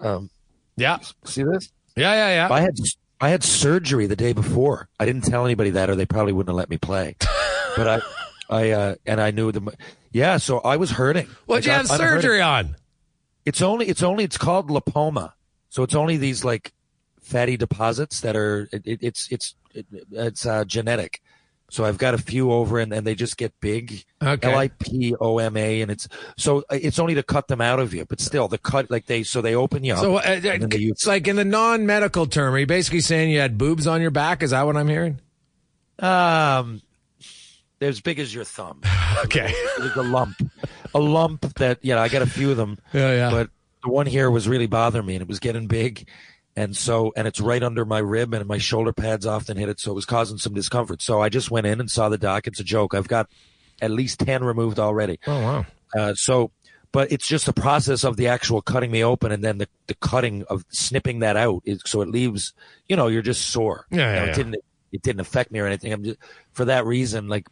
Um, 0.00 0.30
Yeah. 0.76 0.98
see 1.24 1.44
this? 1.44 1.70
Yeah. 1.96 2.14
Yeah. 2.14 2.48
Yeah. 2.48 2.54
I 2.54 2.60
had 2.60 2.76
I 3.20 3.30
had 3.30 3.42
surgery 3.42 4.06
the 4.06 4.16
day 4.16 4.32
before. 4.32 4.88
I 5.00 5.04
didn't 5.04 5.24
tell 5.24 5.44
anybody 5.44 5.70
that, 5.70 5.90
or 5.90 5.96
they 5.96 6.06
probably 6.06 6.32
wouldn't 6.32 6.50
have 6.50 6.56
let 6.56 6.70
me 6.70 6.78
play. 6.78 7.16
but 7.76 7.88
I, 7.88 8.00
I, 8.48 8.70
uh, 8.70 8.94
and 9.06 9.20
I 9.20 9.30
knew 9.30 9.52
the. 9.52 9.72
Yeah, 10.12 10.38
so 10.38 10.60
I 10.60 10.76
was 10.76 10.90
hurting. 10.92 11.28
What'd 11.46 11.66
you 11.66 11.72
have 11.72 11.90
I'm- 11.90 12.00
I'm 12.00 12.06
hurting. 12.06 12.22
surgery 12.22 12.40
on? 12.40 12.76
It's 13.44 13.62
only 13.62 13.86
it's 13.88 14.02
only 14.02 14.24
it's 14.24 14.36
called 14.38 14.68
lipoma. 14.68 15.32
So 15.70 15.82
it's 15.82 15.94
only 15.94 16.16
these 16.16 16.44
like 16.44 16.72
fatty 17.20 17.56
deposits 17.56 18.20
that 18.20 18.36
are 18.36 18.68
it, 18.72 18.82
it, 18.86 18.98
it's 19.02 19.28
it's 19.30 19.54
it, 19.74 19.86
it's 20.12 20.44
uh, 20.46 20.64
genetic. 20.64 21.20
So 21.70 21.84
I've 21.84 21.98
got 21.98 22.14
a 22.14 22.18
few 22.18 22.50
over 22.50 22.78
and, 22.78 22.92
and 22.94 23.06
they 23.06 23.14
just 23.14 23.36
get 23.36 23.52
big. 23.60 24.04
Okay. 24.22 24.50
L 24.52 24.58
I 24.58 24.68
P 24.68 25.14
O 25.20 25.38
M 25.38 25.56
A 25.56 25.82
and 25.82 25.90
it's 25.90 26.08
so 26.38 26.58
uh, 26.70 26.78
it's 26.80 26.98
only 26.98 27.14
to 27.14 27.22
cut 27.22 27.48
them 27.48 27.60
out 27.60 27.78
of 27.80 27.92
you, 27.92 28.04
but 28.06 28.20
still 28.20 28.48
the 28.48 28.56
cut 28.58 28.90
like 28.90 29.04
they 29.06 29.22
so 29.22 29.40
they 29.42 29.54
open 29.54 29.84
you 29.84 29.92
up. 29.94 30.00
So 30.00 30.16
uh, 30.16 30.40
they 30.40 30.58
it's 30.60 31.06
like 31.06 31.28
in 31.28 31.36
the 31.36 31.44
non-medical 31.44 32.26
term. 32.26 32.54
Are 32.54 32.58
you 32.58 32.66
basically 32.66 33.00
saying 33.00 33.30
you 33.30 33.40
had 33.40 33.58
boobs 33.58 33.86
on 33.86 34.00
your 34.00 34.10
back? 34.10 34.42
Is 34.42 34.50
that 34.50 34.62
what 34.64 34.76
I'm 34.76 34.88
hearing? 34.88 35.20
um, 35.98 36.80
they're 37.78 37.88
as 37.88 38.00
big 38.00 38.18
as 38.18 38.34
your 38.34 38.44
thumb. 38.44 38.82
Okay. 39.24 39.52
Was 39.80 39.96
a 39.96 40.02
lump, 40.04 40.36
a 40.94 41.00
lump 41.00 41.40
that 41.54 41.78
you 41.82 41.92
know 41.92 42.00
I 42.00 42.08
got 42.08 42.22
a 42.22 42.26
few 42.26 42.52
of 42.52 42.56
them. 42.56 42.78
Yeah. 42.92 43.12
Yeah. 43.12 43.30
but 43.30 43.50
the 43.82 43.90
one 43.90 44.06
here 44.06 44.30
was 44.30 44.46
really 44.46 44.66
bothering 44.68 45.04
me 45.06 45.14
and 45.16 45.22
it 45.22 45.26
was 45.28 45.40
getting 45.40 45.66
big 45.66 46.06
and 46.54 46.76
so 46.76 47.12
and 47.16 47.26
it's 47.26 47.40
right 47.40 47.62
under 47.64 47.84
my 47.84 47.98
rib 47.98 48.32
and 48.32 48.46
my 48.46 48.58
shoulder 48.58 48.92
pads 48.92 49.26
often 49.26 49.56
hit 49.56 49.68
it 49.68 49.80
so 49.80 49.90
it 49.90 49.94
was 49.94 50.04
causing 50.04 50.38
some 50.38 50.54
discomfort 50.54 51.00
so 51.02 51.20
i 51.20 51.28
just 51.28 51.50
went 51.50 51.66
in 51.66 51.80
and 51.80 51.90
saw 51.90 52.08
the 52.08 52.18
doc 52.18 52.46
it's 52.46 52.60
a 52.60 52.64
joke 52.64 52.94
i've 52.94 53.08
got 53.08 53.28
at 53.82 53.90
least 53.90 54.20
10 54.20 54.44
removed 54.44 54.78
already 54.78 55.18
oh 55.26 55.40
wow. 55.40 55.66
uh, 55.96 56.14
so 56.14 56.50
but 56.92 57.10
it's 57.10 57.26
just 57.26 57.46
the 57.46 57.52
process 57.52 58.04
of 58.04 58.16
the 58.16 58.28
actual 58.28 58.60
cutting 58.62 58.90
me 58.92 59.02
open 59.04 59.32
and 59.32 59.42
then 59.42 59.58
the, 59.58 59.68
the 59.88 59.94
cutting 59.94 60.44
of 60.50 60.64
snipping 60.70 61.20
that 61.20 61.36
out 61.36 61.62
is, 61.64 61.80
so 61.86 62.02
it 62.02 62.08
leaves 62.08 62.52
you 62.88 62.94
know 62.96 63.06
you're 63.08 63.22
just 63.22 63.48
sore 63.48 63.86
Yeah, 63.90 63.96
You 63.96 64.02
yeah, 64.02 64.12
know, 64.18 64.24
yeah. 64.26 64.30
it 64.30 64.34
didn't 64.36 64.56
it 64.92 65.02
didn't 65.02 65.20
affect 65.20 65.50
me 65.52 65.58
or 65.60 65.66
anything 65.66 65.92
i'm 65.92 66.02
just 66.04 66.18
for 66.52 66.64
that 66.66 66.84
reason 66.86 67.28
like 67.28 67.46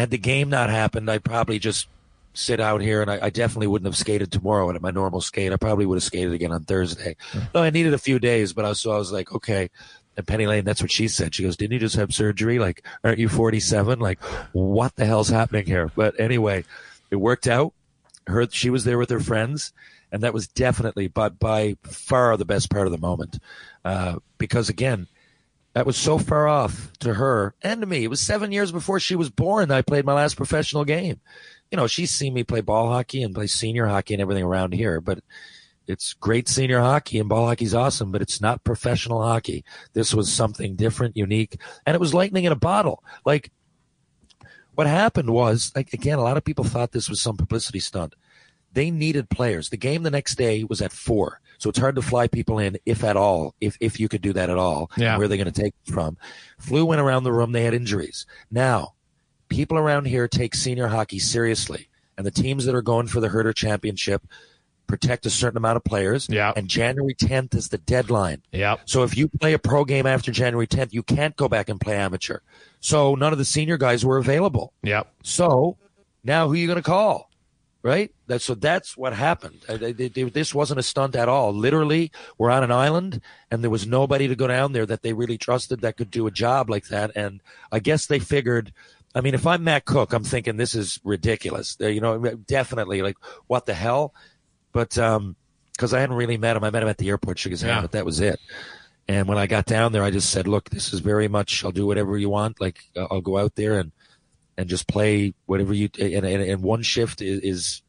had 0.00 0.10
the 0.10 0.18
game 0.18 0.48
not 0.48 0.70
happened 0.70 1.10
i'd 1.10 1.24
probably 1.24 1.58
just 1.58 1.88
sit 2.34 2.60
out 2.60 2.82
here 2.82 3.00
and 3.00 3.10
I, 3.10 3.26
I 3.26 3.30
definitely 3.30 3.68
wouldn't 3.68 3.86
have 3.86 3.96
skated 3.96 4.30
tomorrow 4.30 4.68
at 4.70 4.82
my 4.82 4.90
normal 4.90 5.20
skate. 5.20 5.52
I 5.52 5.56
probably 5.56 5.86
would 5.86 5.96
have 5.96 6.02
skated 6.02 6.32
again 6.32 6.52
on 6.52 6.64
thursday. 6.64 7.16
No 7.54 7.62
i 7.62 7.70
needed 7.70 7.94
a 7.94 7.98
few 7.98 8.18
days 8.18 8.52
but 8.52 8.64
i 8.64 8.68
was 8.68 8.80
so 8.80 8.90
i 8.90 8.98
was 8.98 9.12
like 9.12 9.32
okay. 9.32 9.70
And 10.16 10.26
penny 10.26 10.46
lane 10.46 10.64
that's 10.64 10.82
what 10.82 10.92
she 10.92 11.08
said. 11.08 11.34
She 11.34 11.42
goes 11.42 11.56
didn't 11.56 11.72
you 11.72 11.78
just 11.78 11.96
have 11.96 12.12
surgery? 12.12 12.58
Like 12.58 12.84
aren't 13.02 13.18
you 13.18 13.28
47 13.28 14.00
like 14.00 14.22
what 14.52 14.94
the 14.96 15.06
hell's 15.06 15.28
happening 15.28 15.66
here? 15.66 15.90
But 15.94 16.18
anyway 16.20 16.64
it 17.10 17.16
worked 17.16 17.46
out. 17.46 17.72
Her 18.26 18.46
she 18.50 18.70
was 18.70 18.84
there 18.84 18.98
with 18.98 19.10
her 19.10 19.20
friends 19.20 19.72
and 20.10 20.22
that 20.22 20.34
was 20.34 20.48
definitely 20.48 21.08
but 21.08 21.38
by 21.38 21.76
far 21.84 22.36
the 22.36 22.44
best 22.44 22.70
part 22.70 22.86
of 22.86 22.92
the 22.92 22.98
moment. 22.98 23.38
Uh, 23.84 24.16
because 24.38 24.68
again 24.68 25.06
that 25.74 25.86
was 25.86 25.96
so 25.96 26.18
far 26.18 26.46
off 26.46 26.92
to 27.00 27.14
her 27.14 27.54
and 27.60 27.80
to 27.80 27.86
me. 27.86 28.04
It 28.04 28.10
was 28.10 28.20
seven 28.20 28.52
years 28.52 28.72
before 28.72 29.00
she 29.00 29.16
was 29.16 29.28
born 29.28 29.68
that 29.68 29.76
i 29.76 29.82
played 29.82 30.04
my 30.04 30.14
last 30.14 30.36
professional 30.36 30.84
game. 30.84 31.20
You 31.70 31.76
know 31.76 31.86
she's 31.86 32.12
seen 32.12 32.32
me 32.32 32.44
play 32.44 32.60
ball 32.60 32.88
hockey 32.88 33.22
and 33.22 33.34
play 33.34 33.48
senior 33.48 33.86
hockey 33.86 34.14
and 34.14 34.20
everything 34.20 34.44
around 34.44 34.72
here 34.72 35.00
but 35.00 35.18
it's 35.86 36.14
great 36.14 36.48
senior 36.48 36.80
hockey 36.80 37.18
and 37.18 37.28
ball 37.28 37.46
hockey's 37.46 37.74
awesome 37.74 38.12
but 38.12 38.22
it's 38.22 38.40
not 38.40 38.64
professional 38.64 39.22
hockey. 39.22 39.64
This 39.92 40.14
was 40.14 40.32
something 40.32 40.76
different 40.76 41.16
unique 41.16 41.60
and 41.84 41.94
it 41.94 42.00
was 42.00 42.14
lightning 42.14 42.44
in 42.44 42.52
a 42.52 42.56
bottle. 42.56 43.02
Like 43.26 43.50
what 44.76 44.86
happened 44.86 45.30
was 45.30 45.72
like 45.74 45.92
again 45.92 46.18
a 46.18 46.22
lot 46.22 46.36
of 46.36 46.44
people 46.44 46.64
thought 46.64 46.92
this 46.92 47.10
was 47.10 47.20
some 47.20 47.36
publicity 47.36 47.80
stunt. 47.80 48.14
They 48.72 48.92
needed 48.92 49.28
players. 49.30 49.70
The 49.70 49.76
game 49.76 50.04
the 50.04 50.10
next 50.10 50.36
day 50.36 50.62
was 50.62 50.80
at 50.80 50.92
four 50.92 51.40
so 51.58 51.70
it's 51.70 51.78
hard 51.78 51.94
to 51.96 52.02
fly 52.02 52.26
people 52.28 52.58
in 52.58 52.76
if 52.86 53.02
at 53.04 53.16
all 53.16 53.54
if 53.60 53.76
if 53.80 53.98
you 54.00 54.08
could 54.08 54.22
do 54.22 54.32
that 54.32 54.50
at 54.50 54.58
all 54.58 54.90
Yeah. 54.96 55.16
where 55.16 55.24
are 55.24 55.28
they 55.28 55.36
going 55.36 55.52
to 55.52 55.62
take 55.62 55.74
from 55.84 56.16
flu 56.58 56.84
went 56.84 57.00
around 57.00 57.24
the 57.24 57.32
room 57.32 57.52
they 57.52 57.64
had 57.64 57.74
injuries 57.74 58.26
now 58.50 58.94
people 59.48 59.78
around 59.78 60.06
here 60.06 60.26
take 60.28 60.54
senior 60.54 60.88
hockey 60.88 61.18
seriously 61.18 61.88
and 62.16 62.26
the 62.26 62.30
teams 62.30 62.64
that 62.64 62.74
are 62.74 62.82
going 62.82 63.06
for 63.06 63.20
the 63.20 63.28
herder 63.28 63.52
championship 63.52 64.22
protect 64.86 65.24
a 65.24 65.30
certain 65.30 65.56
amount 65.56 65.76
of 65.76 65.84
players 65.84 66.28
Yeah. 66.28 66.52
and 66.56 66.68
january 66.68 67.14
10th 67.14 67.54
is 67.54 67.68
the 67.68 67.78
deadline 67.78 68.42
Yep. 68.52 68.80
so 68.84 69.02
if 69.02 69.16
you 69.16 69.28
play 69.28 69.52
a 69.54 69.58
pro 69.58 69.84
game 69.84 70.06
after 70.06 70.30
January 70.30 70.66
10th, 70.66 70.92
you 70.92 71.02
can't 71.02 71.34
go 71.36 71.48
back 71.48 71.68
and 71.70 71.80
play 71.80 71.96
amateur. 71.96 72.38
So 72.80 73.14
none 73.14 73.32
of 73.32 73.38
the 73.38 73.44
senior 73.46 73.78
guys 73.78 74.04
were 74.04 74.18
available. 74.18 74.72
Yep. 74.82 75.10
So 75.22 75.78
now 76.22 76.46
who 76.46 76.52
are 76.52 76.56
you 76.56 76.66
going 76.66 76.76
to 76.76 76.82
call? 76.82 77.30
Right? 77.84 78.10
That's 78.26 78.44
so 78.46 78.54
that's 78.54 78.96
what 78.96 79.12
happened. 79.12 79.60
Uh, 79.68 79.76
they- 79.76 79.92
they- 79.92 80.08
they- 80.08 80.22
This 80.24 80.54
wasn't 80.54 80.80
a 80.80 80.82
stunt 80.82 81.14
at 81.14 81.28
all. 81.28 81.52
Literally, 81.52 82.10
we're 82.38 82.50
on 82.50 82.64
an 82.64 82.72
island 82.72 83.20
and 83.50 83.62
there 83.62 83.70
was 83.70 83.86
nobody 83.86 84.26
to 84.26 84.34
go 84.34 84.46
down 84.46 84.72
there 84.72 84.86
that 84.86 85.02
they 85.02 85.12
really 85.12 85.36
trusted 85.36 85.82
that 85.82 85.98
could 85.98 86.10
do 86.10 86.26
a 86.26 86.30
job 86.30 86.70
like 86.70 86.86
that. 86.88 87.10
And 87.14 87.42
I 87.70 87.80
guess 87.80 88.06
they 88.06 88.18
figured, 88.18 88.72
I 89.14 89.20
mean, 89.20 89.34
if 89.34 89.46
I'm 89.46 89.62
Matt 89.64 89.84
Cook, 89.84 90.14
I'm 90.14 90.24
thinking 90.24 90.56
this 90.56 90.74
is 90.74 90.98
ridiculous. 91.04 91.76
Uh, 91.78 91.88
You 91.88 92.00
know, 92.00 92.18
definitely 92.46 93.02
like, 93.02 93.16
what 93.48 93.66
the 93.66 93.74
hell? 93.74 94.14
But, 94.72 94.96
um, 94.96 95.36
cause 95.76 95.92
I 95.92 96.00
hadn't 96.00 96.16
really 96.16 96.38
met 96.38 96.56
him. 96.56 96.64
I 96.64 96.70
met 96.70 96.82
him 96.82 96.88
at 96.88 96.96
the 96.96 97.10
airport, 97.10 97.38
shook 97.38 97.50
his 97.50 97.60
hand, 97.60 97.76
Yeah. 97.76 97.80
but 97.82 97.92
that 97.92 98.06
was 98.06 98.18
it. 98.18 98.40
And 99.08 99.28
when 99.28 99.36
I 99.36 99.46
got 99.46 99.66
down 99.66 99.92
there, 99.92 100.02
I 100.02 100.10
just 100.10 100.30
said, 100.30 100.48
"Look, 100.48 100.70
this 100.70 100.94
is 100.94 101.00
very 101.00 101.28
much. 101.28 101.62
I'll 101.62 101.70
do 101.70 101.84
whatever 101.86 102.16
you 102.16 102.30
want. 102.30 102.62
Like 102.62 102.78
uh, 102.96 103.06
I'll 103.10 103.20
go 103.20 103.36
out 103.36 103.56
there 103.56 103.78
and 103.78 103.92
and 104.56 104.68
just 104.68 104.88
play 104.88 105.34
whatever 105.46 105.72
you. 105.72 105.88
And, 106.00 106.24
and, 106.24 106.42
and 106.42 106.62
one 106.62 106.82
shift 106.82 107.20
is, 107.22 107.40
is 107.40 107.82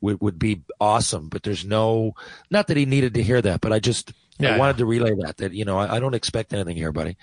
would 0.00 0.20
would 0.20 0.38
be 0.38 0.62
awesome. 0.80 1.28
But 1.28 1.42
there's 1.42 1.64
no, 1.64 2.14
not 2.50 2.66
that 2.68 2.76
he 2.76 2.86
needed 2.86 3.14
to 3.14 3.22
hear 3.22 3.40
that, 3.42 3.60
but 3.60 3.72
I 3.72 3.78
just 3.78 4.12
Yeah, 4.38 4.54
I 4.54 4.58
wanted 4.58 4.78
to 4.78 4.86
relay 4.86 5.14
that 5.22 5.38
that 5.38 5.52
you 5.52 5.64
know 5.64 5.78
I, 5.78 5.96
I 5.96 6.00
don't 6.00 6.14
expect 6.14 6.52
anything 6.52 6.76
here, 6.76 6.92
buddy. 6.92 7.16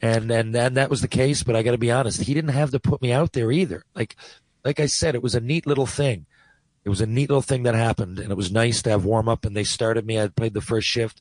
And 0.00 0.30
and 0.30 0.54
and 0.54 0.76
that 0.76 0.90
was 0.90 1.00
the 1.00 1.08
case. 1.08 1.42
But 1.42 1.56
I 1.56 1.62
got 1.62 1.72
to 1.72 1.78
be 1.78 1.90
honest, 1.90 2.22
he 2.22 2.34
didn't 2.34 2.50
have 2.50 2.70
to 2.72 2.80
put 2.80 3.02
me 3.02 3.12
out 3.12 3.32
there 3.32 3.50
either. 3.50 3.84
Like 3.94 4.16
like 4.64 4.80
I 4.80 4.86
said, 4.86 5.14
it 5.14 5.22
was 5.22 5.34
a 5.34 5.40
neat 5.40 5.66
little 5.66 5.86
thing. 5.86 6.26
It 6.84 6.90
was 6.90 7.00
a 7.00 7.06
neat 7.06 7.28
little 7.28 7.42
thing 7.42 7.64
that 7.64 7.74
happened, 7.74 8.18
and 8.18 8.30
it 8.30 8.36
was 8.36 8.52
nice 8.52 8.80
to 8.82 8.90
have 8.90 9.04
warm 9.04 9.28
up. 9.28 9.44
And 9.44 9.56
they 9.56 9.64
started 9.64 10.06
me. 10.06 10.20
I 10.20 10.28
played 10.28 10.54
the 10.54 10.60
first 10.60 10.86
shift. 10.86 11.20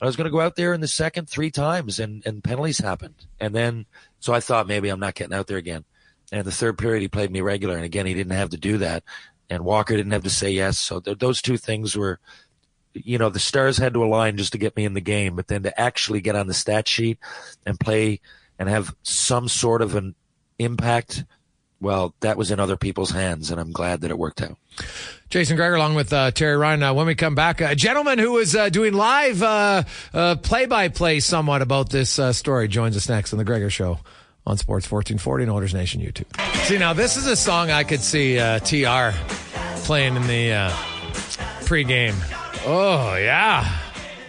I 0.00 0.04
was 0.04 0.16
going 0.16 0.26
to 0.26 0.30
go 0.30 0.40
out 0.40 0.56
there 0.56 0.74
in 0.74 0.82
the 0.82 0.88
second 0.88 1.28
three 1.28 1.50
times, 1.50 1.98
and 1.98 2.22
and 2.26 2.42
penalties 2.42 2.78
happened. 2.78 3.26
And 3.38 3.54
then 3.54 3.86
so 4.18 4.34
I 4.34 4.40
thought 4.40 4.66
maybe 4.66 4.88
I'm 4.88 5.00
not 5.00 5.14
getting 5.14 5.34
out 5.34 5.46
there 5.46 5.56
again. 5.56 5.84
And 6.32 6.44
the 6.44 6.52
third 6.52 6.78
period, 6.78 7.02
he 7.02 7.08
played 7.08 7.30
me 7.30 7.40
regular, 7.40 7.76
and 7.76 7.84
again 7.84 8.06
he 8.06 8.14
didn't 8.14 8.36
have 8.36 8.50
to 8.50 8.56
do 8.56 8.78
that. 8.78 9.04
And 9.48 9.64
Walker 9.64 9.96
didn't 9.96 10.12
have 10.12 10.24
to 10.24 10.30
say 10.30 10.50
yes. 10.50 10.78
So 10.78 11.00
th- 11.00 11.18
those 11.18 11.40
two 11.40 11.56
things 11.56 11.96
were, 11.96 12.18
you 12.94 13.16
know, 13.16 13.28
the 13.28 13.38
stars 13.38 13.78
had 13.78 13.94
to 13.94 14.04
align 14.04 14.36
just 14.36 14.52
to 14.52 14.58
get 14.58 14.76
me 14.76 14.84
in 14.84 14.94
the 14.94 15.00
game, 15.00 15.36
but 15.36 15.46
then 15.46 15.62
to 15.62 15.80
actually 15.80 16.20
get 16.20 16.34
on 16.34 16.48
the 16.48 16.54
stat 16.54 16.88
sheet 16.88 17.18
and 17.64 17.78
play 17.78 18.20
and 18.58 18.68
have 18.68 18.94
some 19.02 19.48
sort 19.48 19.82
of 19.82 19.94
an 19.94 20.14
impact. 20.58 21.24
Well, 21.80 22.14
that 22.20 22.36
was 22.38 22.50
in 22.50 22.58
other 22.58 22.76
people's 22.76 23.10
hands, 23.10 23.50
and 23.50 23.60
I'm 23.60 23.70
glad 23.70 24.00
that 24.00 24.10
it 24.10 24.18
worked 24.18 24.40
out. 24.40 24.56
Jason 25.28 25.56
Gregor 25.56 25.74
along 25.74 25.94
with 25.94 26.12
uh, 26.12 26.30
Terry 26.30 26.56
Ryan. 26.56 26.82
Uh, 26.82 26.94
when 26.94 27.06
we 27.06 27.14
come 27.14 27.34
back, 27.34 27.60
a 27.60 27.74
gentleman 27.74 28.18
who 28.18 28.32
was 28.32 28.56
uh, 28.56 28.70
doing 28.70 28.94
live 28.94 29.42
uh, 29.42 29.82
uh, 30.14 30.36
play-by-play 30.36 31.20
somewhat 31.20 31.62
about 31.62 31.90
this 31.90 32.18
uh, 32.18 32.32
story 32.32 32.66
joins 32.66 32.96
us 32.96 33.08
next 33.08 33.32
on 33.32 33.38
the 33.38 33.44
Gregor 33.44 33.70
Show 33.70 34.00
on 34.46 34.56
Sports 34.56 34.90
1440 34.90 35.44
and 35.44 35.52
Oilers 35.52 35.74
Nation 35.74 36.00
YouTube. 36.00 36.26
See, 36.66 36.78
now 36.78 36.92
this 36.92 37.16
is 37.16 37.26
a 37.26 37.36
song 37.36 37.70
I 37.70 37.84
could 37.84 38.00
see 38.00 38.38
uh, 38.38 38.58
TR 38.60 39.16
playing 39.84 40.16
in 40.16 40.26
the 40.26 40.52
uh, 40.52 40.70
pregame. 41.62 42.14
Oh, 42.66 43.16
yeah. 43.16 43.80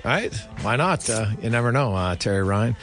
Right? 0.03 0.33
Why 0.61 0.75
not? 0.75 1.09
Uh, 1.09 1.27
you 1.41 1.49
never 1.49 1.71
know, 1.71 1.93
uh, 1.93 2.15
Terry 2.15 2.43
Ryan. 2.43 2.75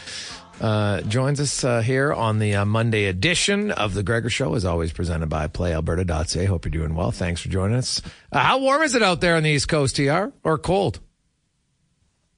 uh, 0.61 1.01
joins 1.03 1.40
us 1.40 1.64
uh, 1.64 1.81
here 1.81 2.12
on 2.12 2.38
the 2.38 2.64
Monday 2.64 3.07
edition 3.07 3.70
of 3.73 3.94
the 3.94 4.03
Gregor 4.03 4.31
Show, 4.31 4.55
as 4.55 4.64
always 4.64 4.92
presented 4.92 5.29
by 5.29 5.49
PlayAlberta.ca. 5.49 6.44
Hope 6.44 6.64
you're 6.64 6.70
doing 6.70 6.94
well. 6.94 7.11
Thanks 7.11 7.40
for 7.40 7.49
joining 7.49 7.77
us. 7.77 8.01
How 8.33 8.59
warm 8.59 8.83
is 8.83 8.94
it 8.94 9.03
out 9.03 9.20
there 9.20 9.37
on 9.37 9.42
the 9.42 9.51
East 9.51 9.68
Coast, 9.68 9.97
TR, 9.97 10.27
or 10.44 10.59
cold? 10.59 11.01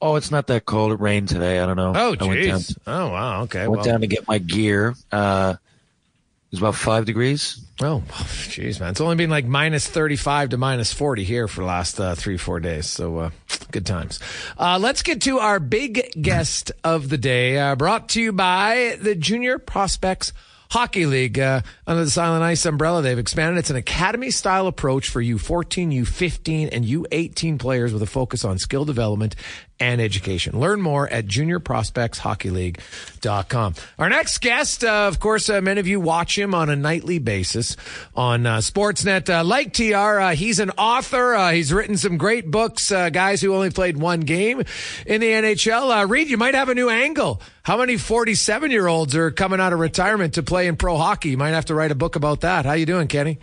Oh, 0.01 0.17
it's 0.17 0.31
not 0.31 0.47
that 0.49 0.67
cold. 0.67 0.93
It 0.93 1.01
rained 1.01 1.29
today. 1.29 1.59
I 1.59 1.67
don't 1.67 1.77
know. 1.77 1.93
Oh, 1.97 2.15
jeez. 2.15 2.77
Oh, 2.87 3.09
wow. 3.09 3.43
Okay. 3.43 3.63
I 3.63 3.69
went 3.69 3.83
well, 3.83 3.85
down 3.85 4.01
to 4.03 4.07
get 4.07 4.29
my 4.29 4.39
gear. 4.39 4.95
Uh, 5.11 5.55
it 5.59 6.53
was 6.53 6.61
about 6.61 6.75
five 6.75 7.07
degrees. 7.07 7.61
Oh, 7.81 8.03
jeez, 8.09 8.79
man. 8.79 8.91
It's 8.91 9.01
only 9.01 9.17
been 9.17 9.31
like 9.31 9.47
minus 9.47 9.87
35 9.87 10.51
to 10.51 10.57
minus 10.59 10.93
40 10.93 11.25
here 11.25 11.49
for 11.49 11.63
the 11.63 11.67
last 11.67 11.99
uh, 11.99 12.15
three, 12.15 12.37
four 12.37 12.61
days. 12.61 12.87
So, 12.87 13.19
uh, 13.19 13.31
good 13.73 13.87
times. 13.87 14.21
Uh, 14.59 14.79
let's 14.81 15.03
get 15.03 15.23
to 15.23 15.39
our 15.39 15.59
big 15.59 16.23
guest 16.23 16.73
of 16.85 17.09
the 17.09 17.19
day, 17.19 17.59
uh, 17.59 17.75
brought 17.75 18.11
to 18.11 18.21
you 18.21 18.33
by 18.33 18.97
the 19.01 19.15
Junior 19.15 19.59
Prospects 19.59 20.33
Hockey 20.71 21.07
League. 21.07 21.39
Uh, 21.39 21.63
under 21.87 22.05
the 22.05 22.11
Silent 22.11 22.43
Ice 22.43 22.65
umbrella, 22.67 23.03
they've 23.03 23.19
expanded. 23.19 23.59
It's 23.59 23.71
an 23.71 23.77
academy 23.77 24.31
style 24.31 24.67
approach 24.67 25.09
for 25.09 25.23
U14, 25.23 25.93
U15, 26.03 26.69
and 26.73 26.85
U18 26.85 27.59
players 27.59 27.93
with 27.93 28.03
a 28.03 28.07
focus 28.07 28.45
on 28.45 28.59
skill 28.59 28.85
development 28.85 29.37
and 29.79 30.01
education. 30.01 30.59
Learn 30.59 30.81
more 30.81 31.07
at 31.09 31.27
juniorprospectshockeyleague.com. 31.27 33.75
Our 33.99 34.09
next 34.09 34.41
guest, 34.41 34.85
uh, 34.85 35.09
of 35.09 35.21
course, 35.21 35.51
uh, 35.51 35.61
many 35.61 35.81
of 35.81 35.87
you 35.87 36.01
watch 36.01 36.39
him 36.39 36.55
on 36.55 36.71
a 36.71 36.77
nightly 36.77 37.19
basis 37.19 37.77
on 38.15 38.47
uh, 38.47 38.59
Sportsnet. 38.59 39.29
Uh, 39.29 39.45
like 39.45 39.73
TR, 39.75 40.21
uh, 40.21 40.35
he's 40.35 40.61
an 40.61 40.71
author. 40.73 41.35
Uh, 41.35 41.53
he's 41.53 41.73
written 41.73 41.97
some 41.97 42.17
great 42.17 42.51
books, 42.51 42.91
uh, 42.91 43.11
guys 43.11 43.41
who 43.43 43.55
only 43.55 43.71
played 43.71 43.97
one 43.99 44.21
game 44.21 44.63
in 45.07 45.21
the 45.21 45.29
NHL. 45.29 46.03
Uh, 46.03 46.07
Reid, 46.07 46.31
you 46.31 46.39
might 46.39 46.55
have 46.55 46.69
a 46.69 46.75
new 46.75 46.89
angle. 46.89 47.41
How 47.63 47.77
many 47.79 47.97
47 47.97 48.71
year 48.71 48.87
olds 48.87 49.15
are 49.17 49.31
coming 49.31 49.61
out 49.61 49.73
of 49.73 49.81
retirement 49.81 50.35
to 50.35 50.43
play 50.43 50.69
in 50.69 50.77
pro 50.77 50.97
hockey? 50.97 51.31
You 51.31 51.37
might 51.37 51.51
have 51.51 51.67
to 51.67 51.75
write 51.75 51.91
a 51.91 51.97
book 51.97 52.17
about 52.17 52.43
that. 52.43 52.65
How 52.65 52.73
you 52.75 52.87
doing, 52.87 53.09
Kenny? 53.09 53.39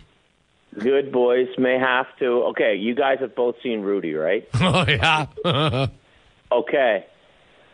Good 0.78 1.12
boys 1.12 1.48
may 1.56 1.78
have 1.78 2.06
to. 2.18 2.26
Okay, 2.50 2.74
you 2.74 2.96
guys 2.96 3.18
have 3.20 3.36
both 3.36 3.54
seen 3.62 3.82
Rudy, 3.82 4.14
right? 4.14 4.48
Oh, 4.60 4.84
yeah. 4.88 5.26
Okay. 6.60 7.06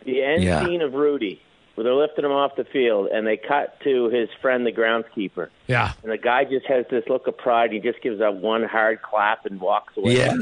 The 0.04 0.22
end 0.22 0.42
Yeah. 0.42 0.64
scene 0.64 0.80
of 0.82 0.94
Rudy, 0.94 1.40
where 1.74 1.84
they're 1.84 1.94
lifting 1.94 2.24
him 2.24 2.32
off 2.32 2.56
the 2.56 2.64
field, 2.64 3.08
and 3.12 3.26
they 3.26 3.36
cut 3.36 3.78
to 3.82 4.08
his 4.08 4.28
friend, 4.40 4.66
the 4.66 4.72
groundskeeper. 4.72 5.48
yeah. 5.66 5.92
And 6.02 6.10
the 6.10 6.16
guy 6.18 6.44
just 6.44 6.66
has 6.66 6.86
this 6.90 7.04
look 7.08 7.26
of 7.26 7.36
pride. 7.36 7.72
He 7.72 7.80
just 7.80 8.00
gives 8.02 8.18
that 8.20 8.36
one 8.36 8.64
hard 8.64 9.02
clap 9.02 9.44
and 9.46 9.60
walks 9.60 9.96
away. 9.96 10.16
Yeah. 10.16 10.34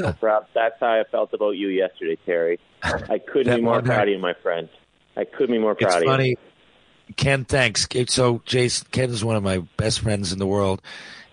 That's 0.54 0.80
how 0.80 1.00
I 1.00 1.04
felt 1.10 1.32
about 1.34 1.50
you 1.56 1.68
yesterday, 1.68 2.16
Terry. 2.24 2.58
I 2.82 3.18
couldn't 3.18 3.56
be 3.56 3.62
more 3.62 3.82
proud 3.82 4.08
of 4.08 4.14
you, 4.14 4.18
my 4.18 4.34
friend. 4.34 4.68
I 5.16 5.24
couldn't 5.24 5.54
be 5.54 5.58
more 5.58 5.74
proud 5.74 5.88
It's 5.88 5.96
of 5.96 6.02
you. 6.02 6.08
funny. 6.08 6.36
Ken, 7.16 7.44
thanks. 7.44 7.88
So, 8.08 8.42
Jason, 8.44 8.86
Ken 8.92 9.10
is 9.10 9.24
one 9.24 9.34
of 9.34 9.42
my 9.42 9.58
best 9.76 10.00
friends 10.00 10.32
in 10.32 10.38
the 10.38 10.46
world. 10.46 10.80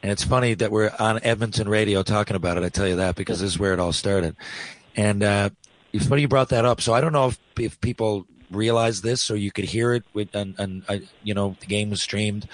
And 0.02 0.12
it's 0.12 0.24
funny 0.24 0.54
that 0.56 0.72
we're 0.72 0.92
on 1.00 1.20
Edmonton 1.24 1.68
radio 1.68 2.02
talking 2.02 2.36
about 2.36 2.58
it. 2.58 2.64
I 2.64 2.70
tell 2.70 2.88
you 2.88 2.96
that 2.98 3.16
because 3.16 3.40
this 3.42 3.52
is 3.54 3.60
where 3.60 3.74
it 3.74 3.80
all 3.80 3.92
started. 3.92 4.36
And 4.96 5.22
uh, 5.24 5.50
it's 5.96 6.06
funny 6.08 6.22
you 6.22 6.28
brought 6.28 6.50
that 6.50 6.66
up. 6.66 6.82
So 6.82 6.94
I 6.94 7.02
don't 7.02 7.14
know 7.14 7.28
if, 7.28 7.40
if 7.60 7.80
people 7.82 8.26
realize 8.52 9.02
this 9.02 9.30
or 9.32 9.36
you 9.36 9.52
could 9.52 9.66
hear 9.66 9.94
it 9.94 10.04
with, 10.14 10.34
and, 10.36 10.56
and 10.60 10.84
uh, 10.88 10.98
you 11.24 11.34
know, 11.34 11.56
the 11.60 11.66
game 11.66 11.90
was 11.90 12.02
streamed. 12.02 12.48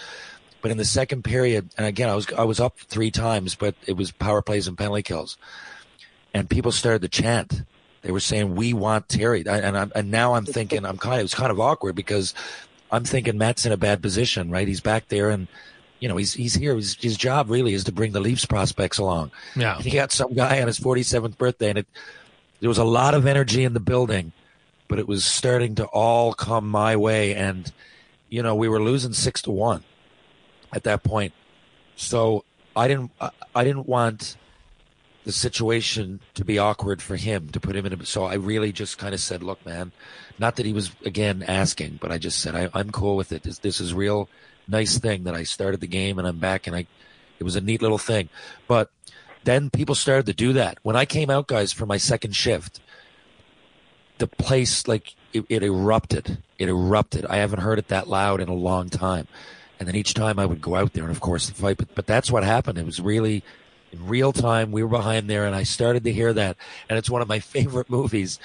But 0.62 0.72
in 0.72 0.78
the 0.78 0.86
second 0.86 1.24
period, 1.24 1.70
and 1.78 1.88
again, 1.88 2.08
I 2.10 2.16
was 2.16 2.32
I 2.38 2.44
was 2.44 2.60
up 2.60 2.78
three 2.78 3.10
times, 3.10 3.56
but 3.56 3.74
it 3.88 3.94
was 3.94 4.12
power 4.12 4.44
plays 4.44 4.68
and 4.68 4.78
penalty 4.78 5.02
kills, 5.02 5.38
and 6.34 6.48
people 6.50 6.72
started 6.72 7.02
to 7.02 7.08
chant. 7.10 7.64
They 8.04 8.12
were 8.12 8.20
saying, 8.20 8.56
"We 8.56 8.74
want 8.74 9.10
Terry," 9.10 9.48
I- 9.48 9.58
and 9.58 9.76
I'm, 9.78 9.92
and 9.96 10.12
now 10.12 10.36
I'm 10.36 10.46
thinking 10.46 10.86
I'm 10.86 10.98
kind 11.00 11.16
of 11.16 11.20
it 11.22 11.24
was 11.24 11.34
kind 11.34 11.52
of 11.52 11.60
awkward 11.60 11.96
because 11.96 12.36
I'm 12.92 13.04
thinking 13.06 13.40
Matt's 13.40 13.66
in 13.66 13.72
a 13.72 13.78
bad 13.78 14.04
position, 14.04 14.52
right? 14.52 14.68
He's 14.68 14.82
back 14.82 15.08
there, 15.08 15.32
and 15.32 15.48
you 16.00 16.08
know 16.08 16.18
he's 16.18 16.34
he's 16.36 16.54
here. 16.54 16.76
His, 16.76 16.96
his 16.96 17.18
job 17.18 17.50
really 17.50 17.74
is 17.74 17.84
to 17.86 17.92
bring 17.92 18.12
the 18.12 18.20
Leafs 18.20 18.46
prospects 18.46 19.00
along. 19.00 19.32
Yeah. 19.56 19.78
And 19.78 19.86
he 19.86 19.90
got 19.92 20.12
some 20.12 20.32
guy 20.36 20.62
on 20.62 20.68
his 20.68 20.80
47th 20.80 21.40
birthday, 21.40 21.70
and 21.70 21.80
it 21.80 21.88
there 22.62 22.70
was 22.70 22.78
a 22.78 22.86
lot 22.86 23.14
of 23.14 23.26
energy 23.26 23.64
in 23.66 23.74
the 23.74 23.80
building, 23.80 24.32
but 24.88 25.00
it 25.00 25.08
was 25.08 25.26
starting 25.26 25.76
to 25.76 25.86
all 25.86 26.34
come 26.34 26.70
my 26.70 26.96
way, 26.96 27.36
and 27.36 27.72
you 28.30 28.42
know 28.42 28.56
we 28.56 28.70
were 28.70 28.82
losing 28.82 29.14
six 29.14 29.42
to 29.42 29.52
one 29.52 29.84
at 30.72 30.84
that 30.84 31.04
point. 31.04 31.34
So 31.96 32.46
I 32.76 32.88
didn't 32.88 33.12
I, 33.20 33.64
didn't 33.64 33.88
want 33.88 34.38
the 35.24 35.32
situation 35.32 36.20
to 36.36 36.46
be 36.46 36.58
awkward 36.58 37.02
for 37.02 37.16
him 37.16 37.50
to 37.50 37.60
put 37.60 37.76
him 37.76 37.86
in 37.86 37.94
a 37.94 38.06
so 38.06 38.26
I 38.26 38.36
really 38.36 38.72
just 38.72 38.98
kind 38.98 39.14
of 39.14 39.20
said, 39.20 39.44
look, 39.44 39.64
man, 39.66 39.92
not 40.40 40.56
that 40.56 40.66
he 40.66 40.74
was 40.74 40.92
again 41.04 41.44
asking, 41.48 42.00
but 42.00 42.12
I 42.12 42.18
just 42.18 42.40
said 42.40 42.56
I, 42.56 42.70
I'm 42.74 42.92
cool 42.92 43.16
with 43.16 43.32
it. 43.32 43.44
This, 43.44 43.58
this 43.60 43.82
is 43.82 43.94
real 43.94 44.30
nice 44.68 44.98
thing 44.98 45.24
that 45.24 45.36
I 45.36 45.44
started 45.44 45.82
the 45.82 45.88
game 45.88 46.18
and 46.20 46.28
I'm 46.28 46.38
back 46.38 46.68
and 46.68 46.76
I 46.76 46.88
it 47.40 47.44
was 47.44 47.56
a 47.56 47.62
neat 47.62 47.82
little 47.82 47.98
thing. 47.98 48.30
But 48.68 48.92
then 49.44 49.70
people 49.70 49.96
started 49.96 50.26
to 50.28 50.34
do 50.34 50.54
that. 50.54 50.78
When 50.84 50.96
I 50.96 51.06
came 51.06 51.30
out, 51.30 51.48
guys, 51.48 51.72
for 51.72 51.86
my 51.86 51.98
second 51.98 52.36
shift, 52.36 52.80
the 54.18 54.28
place 54.28 54.88
like 54.88 55.16
it, 55.34 55.46
it 55.50 55.64
erupted. 55.64 56.38
It 56.60 56.70
erupted. 56.70 57.26
I 57.26 57.38
haven't 57.38 57.62
heard 57.62 57.80
it 57.80 57.88
that 57.88 58.08
loud 58.08 58.40
in 58.40 58.50
a 58.50 58.54
long 58.54 58.90
time. 58.90 59.28
And 59.80 59.88
then 59.88 59.96
each 59.96 60.14
time 60.14 60.38
I 60.38 60.46
would 60.46 60.62
go 60.62 60.76
out 60.76 60.94
there 60.94 61.04
and 61.04 61.12
of 61.12 61.22
course 61.22 61.48
the 61.48 61.56
fight. 61.56 61.78
But 61.78 61.96
but 61.96 62.06
that's 62.06 62.30
what 62.30 62.44
happened. 62.44 62.78
It 62.78 62.86
was 62.86 63.00
really 63.00 63.44
in 63.92 64.06
real 64.06 64.32
time. 64.32 64.72
We 64.72 64.84
were 64.84 64.90
behind 64.90 65.30
there 65.30 65.46
and 65.46 65.56
I 65.56 65.64
started 65.64 66.04
to 66.04 66.14
hear 66.14 66.34
that. 66.34 66.56
And 66.88 67.00
it's 67.00 67.10
one 67.10 67.22
of 67.22 67.28
my 67.28 67.40
favorite 67.56 67.90
movies. 67.90 68.40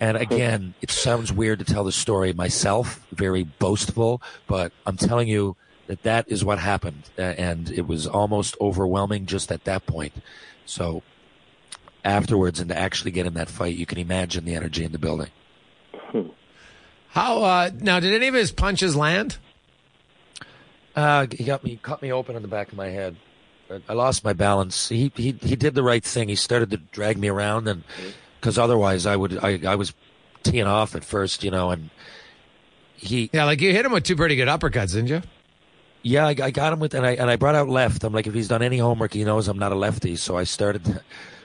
And 0.00 0.16
again, 0.16 0.74
it 0.80 0.90
sounds 0.90 1.30
weird 1.30 1.58
to 1.58 1.64
tell 1.64 1.84
the 1.84 1.92
story 1.92 2.32
myself, 2.32 3.06
very 3.12 3.44
boastful, 3.44 4.22
but 4.46 4.72
I'm 4.86 4.96
telling 4.96 5.28
you 5.28 5.56
that 5.90 6.04
that 6.04 6.24
is 6.30 6.44
what 6.44 6.60
happened. 6.60 7.02
Uh, 7.18 7.22
And 7.36 7.68
it 7.72 7.86
was 7.88 8.06
almost 8.06 8.56
overwhelming 8.60 9.26
just 9.26 9.50
at 9.50 9.64
that 9.64 9.86
point. 9.86 10.12
So 10.64 11.02
afterwards 12.04 12.60
and 12.60 12.68
to 12.70 12.78
actually 12.78 13.10
get 13.10 13.26
in 13.26 13.34
that 13.34 13.48
fight, 13.50 13.74
you 13.76 13.86
can 13.86 13.98
imagine 13.98 14.44
the 14.44 14.54
energy 14.54 14.84
in 14.84 14.92
the 14.92 14.98
building. 14.98 15.30
How, 17.08 17.42
uh, 17.42 17.70
now, 17.80 17.98
did 17.98 18.14
any 18.14 18.28
of 18.28 18.34
his 18.34 18.52
punches 18.52 18.94
land? 18.94 19.38
Uh, 20.94 21.26
he 21.36 21.42
got 21.42 21.64
me, 21.64 21.78
cut 21.82 22.00
me 22.02 22.12
open 22.12 22.36
on 22.36 22.42
the 22.42 22.48
back 22.48 22.68
of 22.70 22.76
my 22.78 22.88
head. 22.88 23.16
I- 23.68 23.80
I 23.88 23.92
lost 23.94 24.22
my 24.24 24.32
balance. 24.32 24.88
He 24.88 25.10
he 25.16 25.32
he 25.42 25.56
did 25.56 25.74
the 25.74 25.82
right 25.82 26.04
thing. 26.04 26.28
He 26.28 26.34
started 26.36 26.70
to 26.70 26.76
drag 26.76 27.16
me 27.18 27.28
around, 27.28 27.66
and 27.68 27.82
because 28.40 28.58
otherwise 28.58 29.06
I 29.06 29.16
would 29.16 29.38
I 29.42 29.60
I 29.66 29.74
was 29.76 29.92
teeing 30.42 30.66
off 30.66 30.94
at 30.96 31.04
first, 31.04 31.42
you 31.44 31.50
know, 31.52 31.70
and 31.70 31.90
he 32.96 33.30
Yeah, 33.32 33.44
like 33.44 33.60
you 33.60 33.72
hit 33.72 33.84
him 33.86 33.92
with 33.92 34.02
two 34.04 34.16
pretty 34.16 34.34
good 34.36 34.48
uppercuts, 34.48 34.92
didn't 34.94 35.08
you? 35.08 35.22
Yeah 36.02 36.26
I, 36.26 36.30
I 36.42 36.50
got 36.50 36.72
him 36.72 36.80
with 36.80 36.94
and 36.94 37.06
I 37.06 37.12
and 37.12 37.30
I 37.30 37.36
brought 37.36 37.54
out 37.54 37.68
left. 37.68 38.04
I'm 38.04 38.12
like 38.12 38.26
if 38.26 38.34
he's 38.34 38.48
done 38.48 38.62
any 38.62 38.78
homework, 38.78 39.12
he 39.12 39.24
knows 39.24 39.48
I'm 39.48 39.58
not 39.58 39.72
a 39.72 39.76
lefty. 39.76 40.16
So 40.16 40.36
I 40.36 40.44
started 40.44 40.84
to 40.86 41.02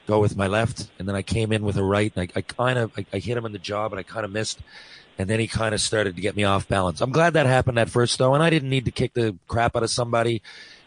go 0.08 0.20
with 0.20 0.38
my 0.38 0.48
left, 0.48 0.90
and 1.00 1.08
then 1.08 1.16
I 1.16 1.22
came 1.22 1.52
in 1.52 1.64
with 1.64 1.78
a 1.78 1.84
right, 1.84 2.12
and 2.16 2.30
I, 2.36 2.40
I 2.40 2.42
kind 2.42 2.80
of 2.80 2.92
I, 2.98 3.06
I 3.14 3.20
hit 3.20 3.38
him 3.38 3.46
in 3.46 3.52
the 3.52 3.60
jaw, 3.60 3.90
but 3.90 4.00
I 4.00 4.04
kind 4.04 4.26
of 4.26 4.32
missed. 4.32 4.60
And 5.18 5.30
then 5.30 5.40
he 5.40 5.48
kind 5.48 5.74
of 5.74 5.80
started 5.80 6.18
to 6.18 6.22
get 6.22 6.36
me 6.36 6.44
off 6.44 6.68
balance. 6.68 7.00
I'm 7.00 7.12
glad 7.12 7.34
that 7.34 7.46
happened 7.46 7.80
at 7.80 7.90
first, 7.90 8.18
though, 8.18 8.34
and 8.34 8.44
I 8.44 8.50
didn't 8.50 8.70
need 8.70 8.84
to 8.84 8.92
kick 8.92 9.14
the 9.14 9.38
crap 9.48 9.74
out 9.78 9.84
of 9.84 9.90
somebody. 9.90 10.42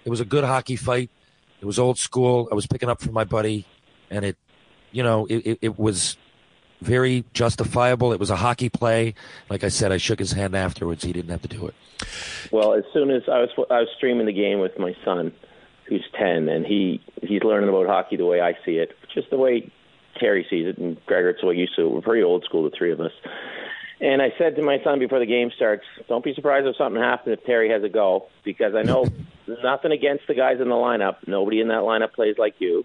It 0.04 0.11
was 0.11 0.20
a 0.20 0.24
good 0.26 0.44
hockey 0.44 0.76
fight. 0.76 1.09
It 1.62 1.64
was 1.64 1.78
old 1.78 1.98
school. 1.98 2.46
I 2.52 2.54
was 2.54 2.66
picking 2.66 2.90
up 2.90 3.00
for 3.00 3.11
my 3.11 3.24
buddy, 3.24 3.64
and 4.11 4.26
it, 4.26 4.37
you 4.92 5.02
know, 5.02 5.24
it, 5.24 5.46
it, 5.46 5.59
it 5.62 5.78
was 5.78 6.18
very 6.81 7.25
justifiable. 7.33 8.12
It 8.12 8.21
was 8.21 8.31
a 8.31 8.37
hockey 8.37 8.69
play. 8.69 9.14
Like 9.49 9.64
I 9.64 9.69
said, 9.69 9.93
I 9.93 9.97
shook 9.97 10.19
his 10.19 10.33
hand 10.33 10.55
afterwards. 10.55 11.05
He 11.05 11.12
didn't 11.12 11.31
have 11.31 11.43
to 11.43 11.49
do 11.49 11.67
it. 11.67 11.75
Well, 12.51 12.75
as 12.75 12.85
soon 12.93 13.11
as 13.11 13.23
I 13.29 13.41
was 13.41 13.51
I 13.71 13.81
was 13.81 13.88
streaming 13.97 14.27
the 14.27 14.33
game 14.33 14.61
with 14.61 14.79
my 14.79 14.95
son, 15.05 15.33
who's 15.88 16.05
ten, 16.19 16.49
and 16.49 16.64
he 16.64 17.01
he's 17.23 17.43
learning 17.43 17.69
about 17.69 17.87
hockey 17.87 18.17
the 18.17 18.27
way 18.27 18.41
I 18.41 18.55
see 18.64 18.79
it, 18.79 18.97
just 19.12 19.31
the 19.31 19.37
way 19.37 19.71
Terry 20.19 20.47
sees 20.49 20.67
it, 20.67 20.79
and 20.79 21.05
Gregor 21.07 21.31
it's 21.31 21.41
the 21.41 21.47
way 21.47 21.55
you 21.55 21.67
see 21.67 21.83
it. 21.83 21.91
We're 21.91 22.01
pretty 22.01 22.23
old 22.23 22.45
school, 22.45 22.64
the 22.64 22.77
three 22.77 22.93
of 22.93 23.01
us. 23.01 23.12
And 24.01 24.23
I 24.23 24.33
said 24.38 24.55
to 24.55 24.62
my 24.62 24.79
son 24.85 25.01
before 25.01 25.19
the 25.19 25.27
game 25.27 25.51
starts, 25.57 25.85
"Don't 26.09 26.25
be 26.25 26.33
surprised 26.35 26.67
if 26.67 26.77
something 26.77 27.03
happens 27.03 27.37
if 27.38 27.45
Terry 27.45 27.71
has 27.71 27.83
a 27.83 27.88
go, 27.88 28.29
because 28.45 28.75
I 28.77 28.83
know 28.83 29.07
nothing 29.62 29.91
against 29.91 30.29
the 30.29 30.35
guys 30.35 30.61
in 30.61 30.69
the 30.69 30.75
lineup. 30.75 31.17
Nobody 31.27 31.61
in 31.61 31.69
that 31.69 31.83
lineup 31.83 32.12
plays 32.12 32.37
like 32.38 32.55
you. 32.61 32.85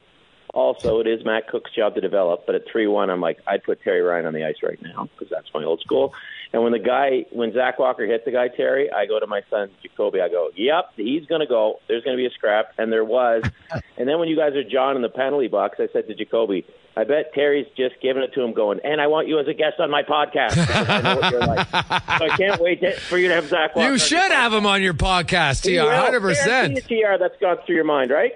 Also, 0.54 1.00
it 1.00 1.08
is 1.08 1.26
Matt 1.26 1.48
Cook's 1.48 1.72
job 1.72 1.96
to 1.96 2.02
develop. 2.02 2.46
But 2.46 2.56
at 2.56 2.64
three-one, 2.72 3.10
I'm 3.10 3.22
like, 3.22 3.40
I'd 3.48 3.64
put 3.64 3.82
Terry 3.82 4.02
Ryan 4.02 4.28
on 4.28 4.34
the 4.34 4.46
ice 4.46 4.58
right 4.62 4.80
now 4.82 5.10
because 5.12 5.30
that's 5.30 5.52
my 5.54 5.64
old 5.64 5.82
school. 5.82 6.14
And 6.54 6.62
when 6.62 6.72
the 6.72 6.80
guy, 6.80 7.26
when 7.32 7.52
Zach 7.52 7.80
Walker 7.80 8.06
hit 8.06 8.26
the 8.26 8.32
guy 8.32 8.48
Terry, 8.48 8.92
I 8.92 9.08
go 9.08 9.20
to 9.20 9.26
my 9.26 9.42
son 9.50 9.72
Jacoby. 9.82 10.22
I 10.22 10.30
go, 10.30 10.52
"Yep, 10.56 10.92
he's 10.96 11.26
going 11.26 11.42
to 11.42 11.48
go. 11.48 11.80
There's 11.88 12.04
going 12.04 12.16
to 12.16 12.22
be 12.22 12.28
a 12.28 12.30
scrap." 12.30 12.74
And 12.78 12.92
there 12.94 13.04
was. 13.04 13.44
and 13.98 14.08
then 14.08 14.20
when 14.20 14.30
you 14.30 14.38
guys 14.38 14.54
are 14.54 14.64
John 14.64 14.96
in 14.96 15.02
the 15.02 15.10
penalty 15.10 15.48
box, 15.48 15.80
I 15.80 15.88
said 15.92 16.08
to 16.08 16.14
Jacoby, 16.14 16.64
"I 16.96 17.06
bet 17.06 17.34
Terry's 17.34 17.66
just 17.76 17.96
giving 18.04 18.22
it 18.22 18.34
to 18.36 18.44
him, 18.44 18.54
going, 18.54 18.80
and 18.84 19.02
I 19.02 19.08
want 19.08 19.28
you 19.28 19.40
as 19.40 19.48
a 19.48 19.56
guest 19.56 19.80
on 19.80 19.90
my 19.90 20.04
podcast." 20.04 20.56
I 20.90 21.02
know 21.02 21.16
what 21.20 21.32
you're 21.32 21.40
like. 21.40 21.68
So 21.68 22.26
I 22.26 22.38
can't 22.38 22.62
wait 22.62 22.82
to, 22.82 22.92
for 23.00 23.18
you 23.18 23.30
to 23.30 23.34
have 23.34 23.48
Zach 23.48 23.76
Walker. 23.76 23.92
You 23.92 23.98
should 23.98 24.32
have 24.32 24.54
him 24.54 24.68
on 24.68 24.84
your 24.84 24.94
podcast, 24.94 25.64
TR, 25.64 25.90
100%. 25.90 26.46
Guarantee 26.46 27.02
TR, 27.02 27.18
that's 27.18 27.40
gone 27.42 27.58
through 27.66 27.76
your 27.76 27.84
mind, 27.84 28.12
right? 28.12 28.34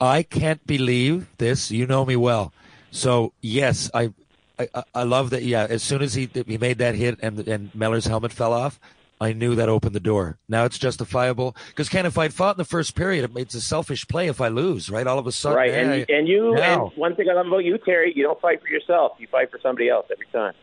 I 0.00 0.22
can't 0.22 0.64
believe 0.66 1.28
this. 1.38 1.70
You 1.70 1.86
know 1.86 2.04
me 2.04 2.16
well. 2.16 2.52
So 2.90 3.32
yes, 3.40 3.90
I, 3.92 4.12
I, 4.58 4.68
I 4.94 5.02
love 5.02 5.30
that. 5.30 5.42
Yeah, 5.42 5.66
as 5.68 5.82
soon 5.82 6.02
as 6.02 6.14
he 6.14 6.28
he 6.46 6.58
made 6.58 6.78
that 6.78 6.94
hit 6.94 7.18
and 7.22 7.46
and 7.48 7.74
Meller's 7.74 8.06
helmet 8.06 8.32
fell 8.32 8.52
off, 8.52 8.78
I 9.20 9.32
knew 9.32 9.54
that 9.54 9.68
opened 9.68 9.94
the 9.94 10.00
door. 10.00 10.38
Now 10.48 10.64
it's 10.64 10.78
justifiable 10.78 11.56
because 11.68 11.88
Ken, 11.88 12.06
if 12.06 12.18
I'd 12.18 12.34
fought 12.34 12.56
in 12.56 12.58
the 12.58 12.64
first 12.64 12.94
period, 12.94 13.30
it's 13.36 13.54
a 13.54 13.60
selfish 13.60 14.06
play 14.06 14.28
if 14.28 14.40
I 14.40 14.48
lose, 14.48 14.90
right? 14.90 15.06
All 15.06 15.18
of 15.18 15.26
a 15.26 15.32
sudden, 15.32 15.56
right? 15.56 15.72
And, 15.72 16.06
and 16.08 16.28
you, 16.28 16.54
now. 16.54 16.88
and 16.88 16.96
one 16.96 17.16
thing 17.16 17.28
I 17.28 17.34
love 17.34 17.46
about 17.46 17.64
you, 17.64 17.78
Terry, 17.78 18.12
you 18.14 18.22
don't 18.22 18.40
fight 18.40 18.60
for 18.60 18.68
yourself; 18.68 19.12
you 19.18 19.26
fight 19.28 19.50
for 19.50 19.58
somebody 19.62 19.88
else 19.88 20.06
every 20.12 20.26
time. 20.26 20.54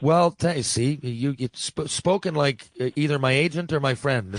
Well, 0.00 0.30
t- 0.30 0.62
see, 0.62 0.98
you 1.02 1.34
you 1.38 1.50
sp- 1.52 1.88
spoken 1.88 2.34
like 2.34 2.70
uh, 2.80 2.90
either 2.96 3.18
my 3.18 3.32
agent 3.32 3.72
or 3.72 3.80
my 3.80 3.94
friend. 3.94 4.38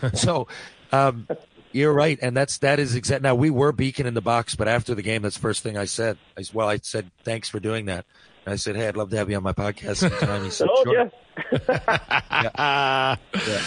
so, 0.14 0.48
um, 0.92 1.26
you're 1.72 1.92
right, 1.92 2.18
and 2.22 2.36
that's 2.36 2.58
that 2.58 2.78
is 2.78 2.94
exact. 2.94 3.22
Now 3.22 3.34
we 3.34 3.50
were 3.50 3.72
beacon 3.72 4.06
in 4.06 4.14
the 4.14 4.20
box, 4.20 4.54
but 4.54 4.68
after 4.68 4.94
the 4.94 5.02
game, 5.02 5.22
that's 5.22 5.36
the 5.36 5.42
first 5.42 5.62
thing 5.62 5.76
I 5.76 5.86
said. 5.86 6.18
I, 6.38 6.44
well, 6.52 6.68
I 6.68 6.78
said 6.82 7.10
thanks 7.24 7.48
for 7.48 7.60
doing 7.60 7.86
that. 7.86 8.04
And 8.44 8.52
I 8.52 8.56
said, 8.56 8.74
hey, 8.74 8.88
I'd 8.88 8.96
love 8.96 9.10
to 9.10 9.16
have 9.16 9.30
you 9.30 9.36
on 9.36 9.42
my 9.42 9.52
podcast 9.52 9.96
sometime. 9.98 10.42
He 10.42 10.50
said, 10.50 10.68
oh, 10.70 10.82
sure 10.82 10.94
yeah. 10.94 11.08
yeah. 11.52 13.16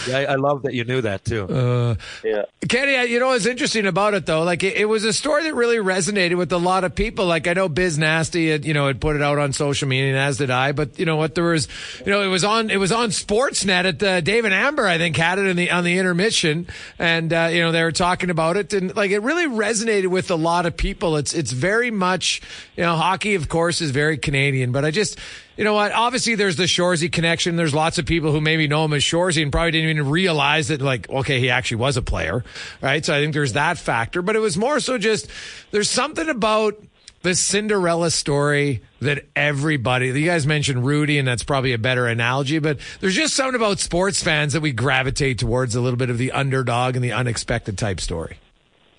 I 0.09 0.35
love 0.35 0.63
that 0.63 0.73
you 0.73 0.83
knew 0.83 1.01
that 1.01 1.25
too. 1.25 1.45
Uh, 1.45 1.95
yeah, 2.23 2.43
Kenny, 2.67 3.11
you 3.11 3.19
know 3.19 3.27
what's 3.27 3.45
interesting 3.45 3.87
about 3.87 4.13
it 4.13 4.25
though? 4.25 4.43
Like 4.43 4.63
it, 4.63 4.75
it, 4.75 4.85
was 4.85 5.03
a 5.03 5.13
story 5.13 5.43
that 5.43 5.55
really 5.55 5.77
resonated 5.77 6.37
with 6.37 6.51
a 6.51 6.57
lot 6.57 6.83
of 6.83 6.93
people. 6.93 7.25
Like 7.25 7.47
I 7.47 7.53
know 7.53 7.67
Biz 7.67 7.97
Nasty, 7.97 8.49
had, 8.49 8.65
you 8.65 8.73
know, 8.73 8.87
had 8.87 9.01
put 9.01 9.15
it 9.15 9.21
out 9.21 9.39
on 9.39 9.53
social 9.53 9.87
media, 9.87 10.09
and 10.09 10.17
as 10.17 10.37
did 10.37 10.51
I. 10.51 10.73
But 10.73 10.99
you 10.99 11.05
know 11.05 11.15
what? 11.15 11.33
There 11.35 11.43
was, 11.43 11.67
you 12.05 12.11
know, 12.11 12.21
it 12.21 12.27
was 12.27 12.43
on 12.43 12.69
it 12.69 12.77
was 12.77 12.91
on 12.91 13.09
Sportsnet 13.09 13.85
at 13.85 14.03
uh, 14.03 14.21
Dave 14.21 14.45
and 14.45 14.53
Amber. 14.53 14.85
I 14.85 14.97
think 14.97 15.17
had 15.17 15.39
it 15.39 15.45
in 15.47 15.57
the 15.57 15.71
on 15.71 15.83
the 15.83 15.97
intermission, 15.97 16.67
and 16.99 17.33
uh, 17.33 17.49
you 17.51 17.61
know 17.61 17.71
they 17.71 17.83
were 17.83 17.91
talking 17.91 18.29
about 18.29 18.57
it, 18.57 18.73
and 18.73 18.95
like 18.95 19.11
it 19.11 19.19
really 19.19 19.47
resonated 19.47 20.07
with 20.07 20.29
a 20.29 20.35
lot 20.35 20.65
of 20.65 20.77
people. 20.77 21.17
It's 21.17 21.33
it's 21.33 21.51
very 21.51 21.91
much, 21.91 22.41
you 22.75 22.83
know, 22.83 22.95
hockey 22.95 23.35
of 23.35 23.49
course 23.49 23.81
is 23.81 23.91
very 23.91 24.17
Canadian, 24.17 24.71
but 24.71 24.85
I 24.85 24.91
just 24.91 25.17
you 25.57 25.63
know 25.63 25.73
what? 25.73 25.91
Obviously, 25.91 26.35
there's 26.35 26.55
the 26.55 26.63
Shoresy 26.63 27.11
connection. 27.11 27.55
There's 27.55 27.73
lots 27.73 27.97
of 27.97 28.05
people 28.05 28.31
who 28.31 28.41
maybe 28.41 28.67
know 28.67 28.85
him 28.85 28.93
as 28.93 29.03
Shoresy 29.03 29.41
and 29.41 29.51
probably 29.51 29.71
didn't 29.71 29.89
even 29.89 30.09
realize 30.09 30.67
that, 30.67 30.81
like, 30.81 31.09
okay, 31.09 31.39
he 31.39 31.49
actually 31.49 31.77
was 31.77 31.97
a 31.97 32.01
player, 32.01 32.43
right? 32.81 33.03
So 33.05 33.15
I 33.15 33.21
think 33.21 33.33
there's 33.33 33.53
that 33.53 33.77
factor. 33.77 34.21
But 34.21 34.35
it 34.35 34.39
was 34.39 34.57
more 34.57 34.79
so 34.79 34.97
just 34.97 35.29
there's 35.71 35.89
something 35.89 36.29
about 36.29 36.81
the 37.25 37.33
Cinderella 37.33 38.11
story 38.11 38.83
that 38.99 39.25
everybody, 39.35 40.07
you 40.07 40.25
guys 40.25 40.45
mentioned 40.45 40.85
Rudy, 40.85 41.17
and 41.17 41.27
that's 41.27 41.43
probably 41.43 41.73
a 41.73 41.77
better 41.79 42.05
analogy, 42.05 42.59
but 42.59 42.77
there's 42.99 43.15
just 43.15 43.33
something 43.33 43.55
about 43.55 43.79
sports 43.79 44.21
fans 44.21 44.53
that 44.53 44.61
we 44.61 44.71
gravitate 44.71 45.39
towards 45.39 45.75
a 45.75 45.81
little 45.81 45.97
bit 45.97 46.11
of 46.11 46.19
the 46.19 46.31
underdog 46.31 46.95
and 46.95 47.03
the 47.03 47.13
unexpected 47.13 47.79
type 47.79 47.99
story. 47.99 48.37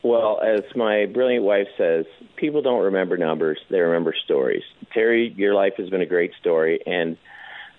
Well, 0.03 0.41
as 0.41 0.63
my 0.75 1.07
brilliant 1.07 1.45
wife 1.45 1.69
says, 1.79 2.05
people 2.35 2.63
don't 2.63 2.83
remember 2.83 3.17
numbers; 3.17 3.59
they 3.71 3.79
remember 3.79 4.15
stories. 4.25 4.65
Terry, 4.97 5.33
your 5.37 5.55
life 5.55 5.75
has 5.77 5.91
been 5.91 6.01
a 6.01 6.07
great 6.07 6.33
story, 6.41 6.81
and 6.87 7.17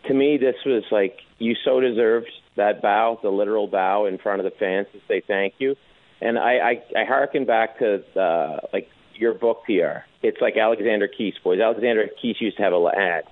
to 0.07 0.13
me, 0.13 0.37
this 0.37 0.55
was 0.65 0.83
like 0.91 1.17
you 1.39 1.55
so 1.65 1.79
deserved 1.79 2.29
that 2.55 2.81
bow, 2.81 3.19
the 3.21 3.29
literal 3.29 3.67
bow 3.67 4.05
in 4.05 4.17
front 4.17 4.39
of 4.39 4.45
the 4.45 4.57
fans 4.57 4.87
to 4.93 4.99
say 5.07 5.21
thank 5.27 5.55
you. 5.57 5.75
And 6.21 6.39
I, 6.39 6.53
I, 6.95 7.01
I 7.01 7.05
harken 7.05 7.45
back 7.45 7.79
to 7.79 8.03
uh, 8.19 8.59
like 8.71 8.89
your 9.15 9.33
book 9.33 9.63
PR. 9.65 10.05
It's 10.23 10.37
like 10.41 10.57
Alexander 10.57 11.07
Keith's 11.07 11.37
boys. 11.43 11.59
Alexander 11.59 12.07
Keith 12.21 12.37
used 12.39 12.57
to 12.57 12.63
have 12.63 12.73
a 12.73 12.91
ad. 12.95 13.25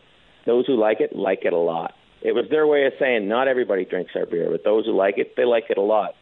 Those 0.46 0.68
who 0.68 0.76
like 0.76 1.00
it 1.00 1.16
like 1.16 1.46
it 1.46 1.54
a 1.54 1.58
lot. 1.58 1.94
It 2.22 2.34
was 2.34 2.46
their 2.50 2.68
way 2.68 2.86
of 2.86 2.94
saying 3.00 3.28
not 3.28 3.48
everybody 3.48 3.86
drinks 3.86 4.12
our 4.16 4.26
beer, 4.26 4.50
but 4.52 4.64
those 4.64 4.86
who 4.86 4.96
like 4.96 5.18
it, 5.18 5.36
they 5.38 5.46
like 5.46 5.66
it 5.70 5.78
a 5.78 5.82
lot 5.82 6.16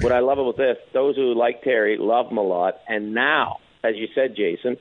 what 0.00 0.12
I 0.12 0.20
love 0.20 0.38
about 0.38 0.56
this, 0.56 0.76
those 0.92 1.16
who 1.16 1.34
like 1.34 1.62
Terry 1.62 1.96
love 1.98 2.30
him 2.30 2.38
a 2.38 2.42
lot. 2.42 2.78
And 2.88 3.14
now, 3.14 3.58
as 3.82 3.94
you 3.96 4.08
said, 4.14 4.34
Jason, 4.36 4.76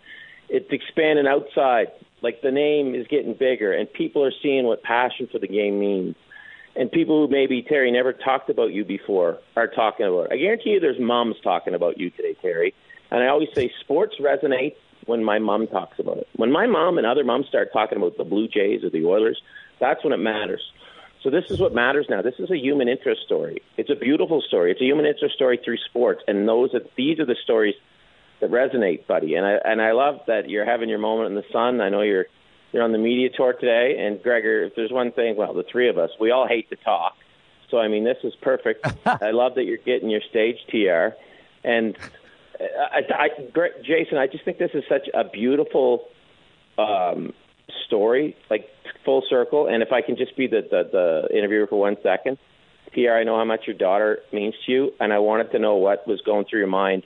it's 0.50 0.72
expanding 0.72 1.28
outside. 1.28 1.88
Like 2.24 2.42
the 2.42 2.52
name 2.52 2.96
is 2.96 3.06
getting 3.08 3.34
bigger, 3.34 3.74
and 3.74 3.92
people 3.92 4.24
are 4.24 4.32
seeing 4.42 4.66
what 4.66 4.82
passion 4.82 5.28
for 5.32 5.40
the 5.40 5.48
game 5.48 5.80
means. 5.80 6.16
And 6.76 6.92
people 6.92 7.28
who 7.28 7.32
maybe 7.32 7.62
Terry 7.62 7.92
never 7.92 8.14
talked 8.14 8.50
about 8.50 8.74
you 8.74 8.86
before 8.86 9.38
are 9.56 9.68
talking 9.68 10.08
about 10.08 10.28
it. 10.28 10.32
I 10.32 10.38
guarantee 10.38 10.72
you, 10.72 10.80
there's 10.80 11.00
moms 11.00 11.36
talking 11.44 11.76
about 11.76 12.00
you 12.00 12.10
today, 12.10 12.36
Terry. 12.42 12.74
And 13.12 13.22
I 13.22 13.28
always 13.28 13.50
say 13.54 13.72
sports 13.82 14.16
resonates 14.20 14.78
when 15.06 15.24
my 15.24 15.38
mom 15.38 15.68
talks 15.68 16.00
about 16.00 16.18
it. 16.18 16.28
When 16.38 16.52
my 16.52 16.66
mom 16.66 16.98
and 16.98 17.06
other 17.06 17.24
moms 17.24 17.48
start 17.48 17.72
talking 17.74 17.98
about 17.98 18.18
the 18.18 18.24
Blue 18.24 18.48
Jays 18.48 18.84
or 18.84 18.90
the 18.90 19.06
Oilers, 19.06 19.40
that's 19.80 20.04
when 20.04 20.14
it 20.14 20.18
matters. 20.18 20.62
So 21.22 21.30
this 21.30 21.52
is 21.52 21.60
what 21.60 21.76
matters 21.76 22.08
now. 22.10 22.22
This 22.22 22.40
is 22.40 22.50
a 22.50 22.58
human 22.58 22.88
interest 22.88 23.22
story. 23.26 23.62
It's 23.78 23.90
a 23.90 23.96
beautiful 23.96 24.42
story. 24.42 24.72
It's 24.72 24.82
a 24.82 24.86
human 24.86 25.06
interest 25.06 25.36
story 25.36 25.60
through 25.64 25.78
sports, 25.90 26.24
and 26.28 26.48
those 26.48 26.74
are, 26.74 26.82
these 26.96 27.20
are 27.20 27.26
the 27.26 27.36
stories 27.44 27.76
that 28.42 28.52
resonate, 28.52 29.08
buddy. 29.08 29.36
And 29.36 29.46
I 29.46 29.58
and 29.66 29.82
I 29.82 29.92
love 29.92 30.22
that 30.28 30.50
you're 30.50 30.66
having 30.66 30.90
your 30.90 31.00
moment 31.00 31.30
in 31.30 31.36
the 31.36 31.46
sun. 31.52 31.82
I 31.82 31.90
know 31.90 32.02
you're 32.02 32.26
you're 32.72 32.84
on 32.84 32.92
the 32.92 32.98
media 32.98 33.30
tour 33.36 33.54
today, 33.54 33.98
and 34.00 34.22
Gregor, 34.22 34.64
if 34.64 34.76
there's 34.76 34.92
one 34.92 35.12
thing, 35.12 35.36
well, 35.36 35.54
the 35.54 35.64
three 35.64 35.90
of 35.90 35.98
us, 35.98 36.10
we 36.20 36.32
all 36.32 36.48
hate 36.48 36.70
to 36.70 36.76
talk. 36.76 37.14
So 37.70 37.80
I 37.80 37.88
mean, 37.88 38.04
this 38.04 38.18
is 38.24 38.34
perfect. 38.42 38.86
I 39.06 39.32
love 39.32 39.56
that 39.56 39.64
you're 39.64 39.78
getting 39.78 40.10
your 40.10 40.22
stage 40.30 40.58
TR, 40.70 41.16
and 41.64 41.98
I, 42.60 43.02
I, 43.10 43.30
Jason, 43.84 44.18
I 44.18 44.28
just 44.28 44.46
think 44.46 44.58
this 44.58 44.72
is 44.74 44.84
such 44.88 45.08
a 45.14 45.24
beautiful 45.24 46.08
um, 46.78 47.34
story, 47.88 48.36
like 48.50 48.70
full 49.06 49.24
circle. 49.30 49.68
And 49.68 49.82
if 49.84 49.92
I 49.92 50.02
can 50.02 50.16
just 50.16 50.36
be 50.38 50.48
the, 50.48 50.62
the, 50.62 50.90
the 51.30 51.38
interviewer 51.38 51.68
for 51.68 51.80
one 51.80 51.98
second, 52.04 52.38
Pierre, 52.92 53.18
I 53.18 53.24
know 53.24 53.38
how 53.38 53.46
much 53.46 53.62
your 53.66 53.76
daughter 53.76 54.20
means 54.32 54.54
to 54.66 54.72
you, 54.72 54.92
and 55.00 55.12
I 55.12 55.20
wanted 55.20 55.52
to 55.52 55.60
know 55.60 55.76
what 55.76 56.08
was 56.08 56.22
going 56.22 56.46
through 56.46 56.60
your 56.60 56.68
mind 56.68 57.04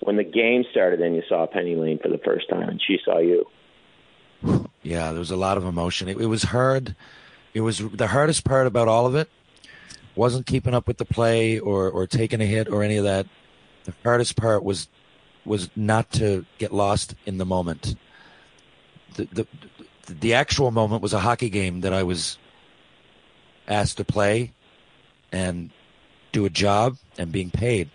when 0.00 0.16
the 0.16 0.24
game 0.24 0.64
started 0.70 1.00
and 1.00 1.14
you 1.14 1.22
saw 1.28 1.46
Penny 1.46 1.76
Lane 1.76 1.98
for 1.98 2.08
the 2.08 2.18
first 2.18 2.48
time 2.48 2.68
and 2.68 2.80
she 2.80 2.98
saw 3.04 3.18
you. 3.18 3.46
Yeah, 4.82 5.10
there 5.10 5.18
was 5.18 5.30
a 5.30 5.36
lot 5.36 5.56
of 5.56 5.64
emotion. 5.64 6.08
It, 6.08 6.18
it 6.18 6.26
was 6.26 6.44
hard. 6.44 6.94
It 7.52 7.62
was 7.62 7.78
the 7.78 8.06
hardest 8.06 8.44
part 8.44 8.66
about 8.66 8.88
all 8.88 9.06
of 9.06 9.14
it 9.14 9.28
wasn't 10.18 10.46
keeping 10.46 10.74
up 10.74 10.88
with 10.88 10.98
the 10.98 11.04
play 11.04 11.60
or, 11.60 11.88
or 11.88 12.04
taking 12.06 12.40
a 12.40 12.44
hit 12.44 12.68
or 12.68 12.82
any 12.82 12.96
of 12.96 13.04
that. 13.04 13.24
The 13.84 13.94
hardest 14.02 14.36
part 14.36 14.64
was 14.64 14.88
was 15.44 15.70
not 15.76 16.10
to 16.12 16.44
get 16.58 16.74
lost 16.74 17.14
in 17.24 17.38
the 17.38 17.46
moment. 17.46 17.94
The, 19.14 19.28
the 19.32 19.46
the 20.06 20.34
actual 20.34 20.72
moment 20.72 21.02
was 21.02 21.12
a 21.12 21.20
hockey 21.20 21.48
game 21.48 21.82
that 21.82 21.94
I 21.94 22.02
was 22.02 22.36
asked 23.68 23.98
to 23.98 24.04
play 24.04 24.52
and 25.30 25.70
do 26.32 26.44
a 26.44 26.50
job 26.50 26.96
and 27.16 27.30
being 27.30 27.50
paid. 27.50 27.88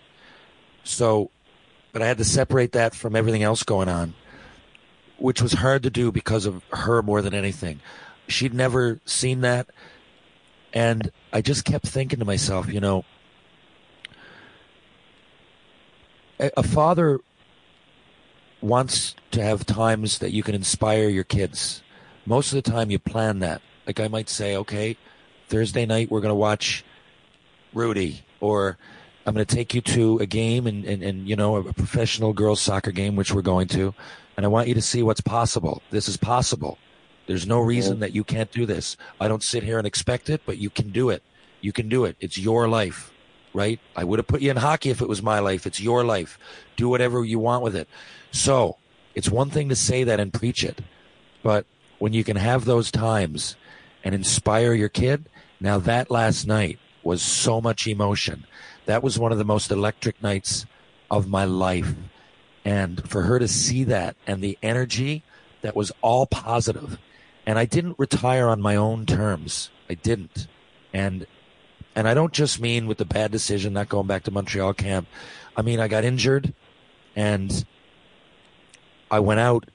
So, 0.83 1.29
but 1.93 2.01
I 2.01 2.07
had 2.07 2.17
to 2.17 2.25
separate 2.25 2.73
that 2.73 2.93
from 2.93 3.15
everything 3.15 3.43
else 3.43 3.63
going 3.63 3.87
on, 3.87 4.15
which 5.17 5.41
was 5.41 5.53
hard 5.53 5.83
to 5.83 5.89
do 5.89 6.11
because 6.11 6.45
of 6.45 6.63
her 6.73 7.01
more 7.01 7.21
than 7.21 7.33
anything. 7.33 7.79
She'd 8.27 8.53
never 8.53 8.99
seen 9.05 9.41
that. 9.41 9.67
And 10.73 11.11
I 11.31 11.41
just 11.41 11.63
kept 11.63 11.87
thinking 11.87 12.19
to 12.19 12.25
myself, 12.25 12.67
you 12.67 12.81
know, 12.81 13.05
a 16.39 16.63
father 16.63 17.19
wants 18.59 19.15
to 19.31 19.41
have 19.41 19.65
times 19.65 20.17
that 20.17 20.31
you 20.31 20.41
can 20.41 20.55
inspire 20.55 21.07
your 21.07 21.23
kids 21.23 21.83
most 22.25 22.51
of 22.51 22.61
the 22.61 22.69
time 22.69 22.89
you 22.89 22.99
plan 22.99 23.39
that. 23.39 23.61
Like 23.85 23.99
I 23.99 24.07
might 24.07 24.29
say, 24.29 24.55
okay, 24.57 24.97
Thursday 25.47 25.85
night 25.85 26.09
we're 26.09 26.21
going 26.21 26.31
to 26.31 26.35
watch 26.35 26.83
Rudy, 27.73 28.23
or 28.39 28.77
I'm 29.25 29.33
going 29.33 29.45
to 29.45 29.55
take 29.55 29.73
you 29.73 29.81
to 29.81 30.19
a 30.19 30.25
game 30.25 30.67
and, 30.67 30.83
and, 30.85 31.01
and, 31.01 31.27
you 31.27 31.35
know, 31.35 31.55
a 31.55 31.73
professional 31.73 32.33
girls 32.33 32.61
soccer 32.61 32.91
game, 32.91 33.15
which 33.15 33.33
we're 33.33 33.41
going 33.41 33.67
to. 33.69 33.93
And 34.35 34.45
I 34.45 34.49
want 34.49 34.67
you 34.67 34.73
to 34.73 34.81
see 34.81 35.01
what's 35.03 35.21
possible. 35.21 35.81
This 35.91 36.09
is 36.09 36.17
possible. 36.17 36.77
There's 37.27 37.47
no 37.47 37.59
reason 37.59 37.99
that 37.99 38.13
you 38.13 38.23
can't 38.23 38.51
do 38.51 38.65
this. 38.65 38.97
I 39.19 39.27
don't 39.27 39.43
sit 39.43 39.63
here 39.63 39.77
and 39.77 39.87
expect 39.87 40.29
it, 40.29 40.41
but 40.45 40.57
you 40.57 40.69
can 40.69 40.89
do 40.89 41.09
it. 41.09 41.23
You 41.61 41.71
can 41.71 41.87
do 41.87 42.03
it. 42.03 42.17
It's 42.19 42.37
your 42.37 42.67
life, 42.67 43.13
right? 43.53 43.79
I 43.95 44.03
would 44.03 44.19
have 44.19 44.27
put 44.27 44.41
you 44.41 44.51
in 44.51 44.57
hockey 44.57 44.89
if 44.89 45.01
it 45.01 45.07
was 45.07 45.21
my 45.23 45.39
life. 45.39 45.65
It's 45.65 45.79
your 45.79 46.03
life. 46.03 46.37
Do 46.75 46.89
whatever 46.89 47.23
you 47.23 47.39
want 47.39 47.63
with 47.63 47.75
it. 47.75 47.87
So 48.31 48.77
it's 49.15 49.29
one 49.29 49.49
thing 49.49 49.69
to 49.69 49.75
say 49.75 50.03
that 50.03 50.19
and 50.19 50.33
preach 50.33 50.63
it, 50.65 50.81
but 51.43 51.65
when 51.99 52.11
you 52.11 52.25
can 52.25 52.35
have 52.35 52.65
those 52.65 52.91
times 52.91 53.55
and 54.03 54.13
inspire 54.13 54.73
your 54.73 54.89
kid. 54.89 55.29
Now, 55.59 55.79
that 55.79 56.11
last 56.11 56.45
night 56.45 56.79
was 57.03 57.21
so 57.21 57.61
much 57.61 57.87
emotion. 57.87 58.45
That 58.85 59.03
was 59.03 59.17
one 59.17 59.31
of 59.31 59.37
the 59.37 59.45
most 59.45 59.71
electric 59.71 60.21
nights 60.21 60.65
of 61.09 61.27
my 61.27 61.45
life. 61.45 61.93
And 62.65 63.07
for 63.09 63.23
her 63.23 63.39
to 63.39 63.47
see 63.47 63.83
that 63.85 64.15
and 64.25 64.41
the 64.41 64.57
energy 64.61 65.23
that 65.61 65.75
was 65.75 65.91
all 66.01 66.25
positive. 66.25 66.99
and 67.45 67.59
I 67.59 67.65
didn't 67.65 67.99
retire 67.99 68.47
on 68.47 68.61
my 68.61 68.75
own 68.77 69.05
terms. 69.05 69.69
I 69.89 69.95
didn't. 69.95 70.47
And 70.93 71.25
and 71.95 72.07
I 72.07 72.13
don't 72.13 72.33
just 72.33 72.59
mean 72.59 72.87
with 72.87 72.97
the 72.97 73.05
bad 73.05 73.31
decision 73.31 73.73
not 73.73 73.89
going 73.89 74.07
back 74.07 74.23
to 74.23 74.31
Montreal 74.31 74.73
camp. 74.73 75.07
I 75.57 75.61
mean 75.61 75.79
I 75.79 75.87
got 75.87 76.05
injured 76.05 76.53
and 77.15 77.65
I 79.11 79.19
went 79.19 79.39
out 79.39 79.65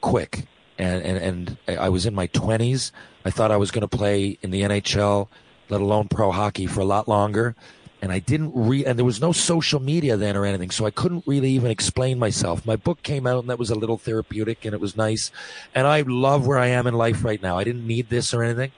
quick 0.00 0.46
and, 0.78 1.02
and, 1.02 1.56
and 1.68 1.78
I 1.78 1.88
was 1.88 2.06
in 2.06 2.14
my 2.14 2.26
20s. 2.28 2.92
I 3.24 3.30
thought 3.30 3.50
I 3.50 3.56
was 3.56 3.70
going 3.70 3.86
to 3.86 3.96
play 3.96 4.38
in 4.40 4.50
the 4.50 4.62
NHL, 4.62 5.28
let 5.68 5.80
alone 5.80 6.08
pro 6.08 6.30
hockey, 6.30 6.66
for 6.66 6.80
a 6.80 6.84
lot 6.84 7.06
longer. 7.06 7.54
And 8.02 8.10
I 8.10 8.18
didn't 8.18 8.52
re, 8.54 8.84
and 8.84 8.98
there 8.98 9.04
was 9.04 9.20
no 9.20 9.32
social 9.32 9.78
media 9.78 10.16
then 10.16 10.36
or 10.36 10.46
anything, 10.46 10.70
so 10.70 10.86
I 10.86 10.90
couldn't 10.90 11.26
really 11.26 11.50
even 11.50 11.70
explain 11.70 12.18
myself. 12.18 12.64
My 12.64 12.76
book 12.76 13.02
came 13.02 13.26
out, 13.26 13.40
and 13.40 13.50
that 13.50 13.58
was 13.58 13.68
a 13.68 13.74
little 13.74 13.98
therapeutic, 13.98 14.64
and 14.64 14.72
it 14.72 14.80
was 14.80 14.96
nice. 14.96 15.30
And 15.74 15.86
I 15.86 16.00
love 16.00 16.46
where 16.46 16.58
I 16.58 16.68
am 16.68 16.86
in 16.86 16.94
life 16.94 17.22
right 17.24 17.42
now. 17.42 17.58
I 17.58 17.64
didn't 17.64 17.86
need 17.86 18.08
this 18.08 18.32
or 18.32 18.42
anything, 18.42 18.72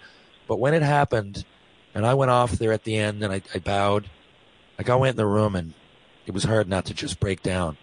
but 0.48 0.58
when 0.58 0.74
it 0.74 0.82
happened, 0.82 1.44
And 1.94 2.06
I 2.06 2.14
went 2.14 2.30
off 2.30 2.52
there 2.52 2.72
at 2.72 2.84
the 2.84 2.96
end 2.96 3.22
and 3.22 3.32
I, 3.32 3.42
I 3.54 3.58
bowed. 3.58 4.08
Like 4.78 4.88
I 4.88 4.96
went 4.96 5.12
in 5.12 5.16
the 5.16 5.26
room 5.26 5.54
and 5.54 5.74
it 6.26 6.32
was 6.32 6.44
hard 6.44 6.68
not 6.68 6.84
to 6.86 6.94
just 6.94 7.20
break 7.20 7.42
down 7.42 7.76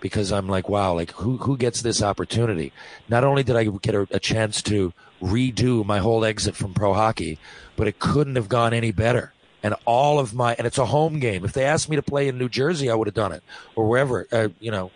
because 0.00 0.32
I'm 0.32 0.48
like, 0.48 0.68
wow, 0.68 0.94
like 0.94 1.12
who 1.12 1.38
who 1.38 1.56
gets 1.56 1.80
this 1.80 2.02
opportunity? 2.02 2.72
Not 3.08 3.24
only 3.24 3.42
did 3.42 3.56
I 3.56 3.64
get 3.64 3.94
a, 3.94 4.06
a, 4.10 4.20
chance 4.20 4.60
to 4.62 4.92
redo 5.22 5.84
my 5.84 5.98
whole 5.98 6.24
exit 6.24 6.56
from 6.56 6.74
pro 6.74 6.92
hockey, 6.92 7.38
but 7.76 7.88
it 7.88 7.98
couldn't 7.98 8.36
have 8.36 8.48
gone 8.48 8.74
any 8.74 8.92
better. 8.92 9.32
And 9.64 9.74
all 9.84 10.20
of 10.20 10.32
my 10.32 10.54
and 10.56 10.66
it's 10.66 10.78
a 10.78 10.86
home 10.86 11.18
game. 11.18 11.44
If 11.44 11.54
they 11.54 11.64
asked 11.64 11.88
me 11.88 11.96
to 11.96 12.02
play 12.02 12.28
in 12.28 12.38
New 12.38 12.48
Jersey, 12.48 12.90
I 12.90 12.94
would 12.94 13.08
have 13.08 13.14
done 13.14 13.32
it 13.32 13.42
or 13.74 13.88
wherever, 13.88 14.28
uh, 14.30 14.48
you 14.60 14.70
know, 14.70 14.92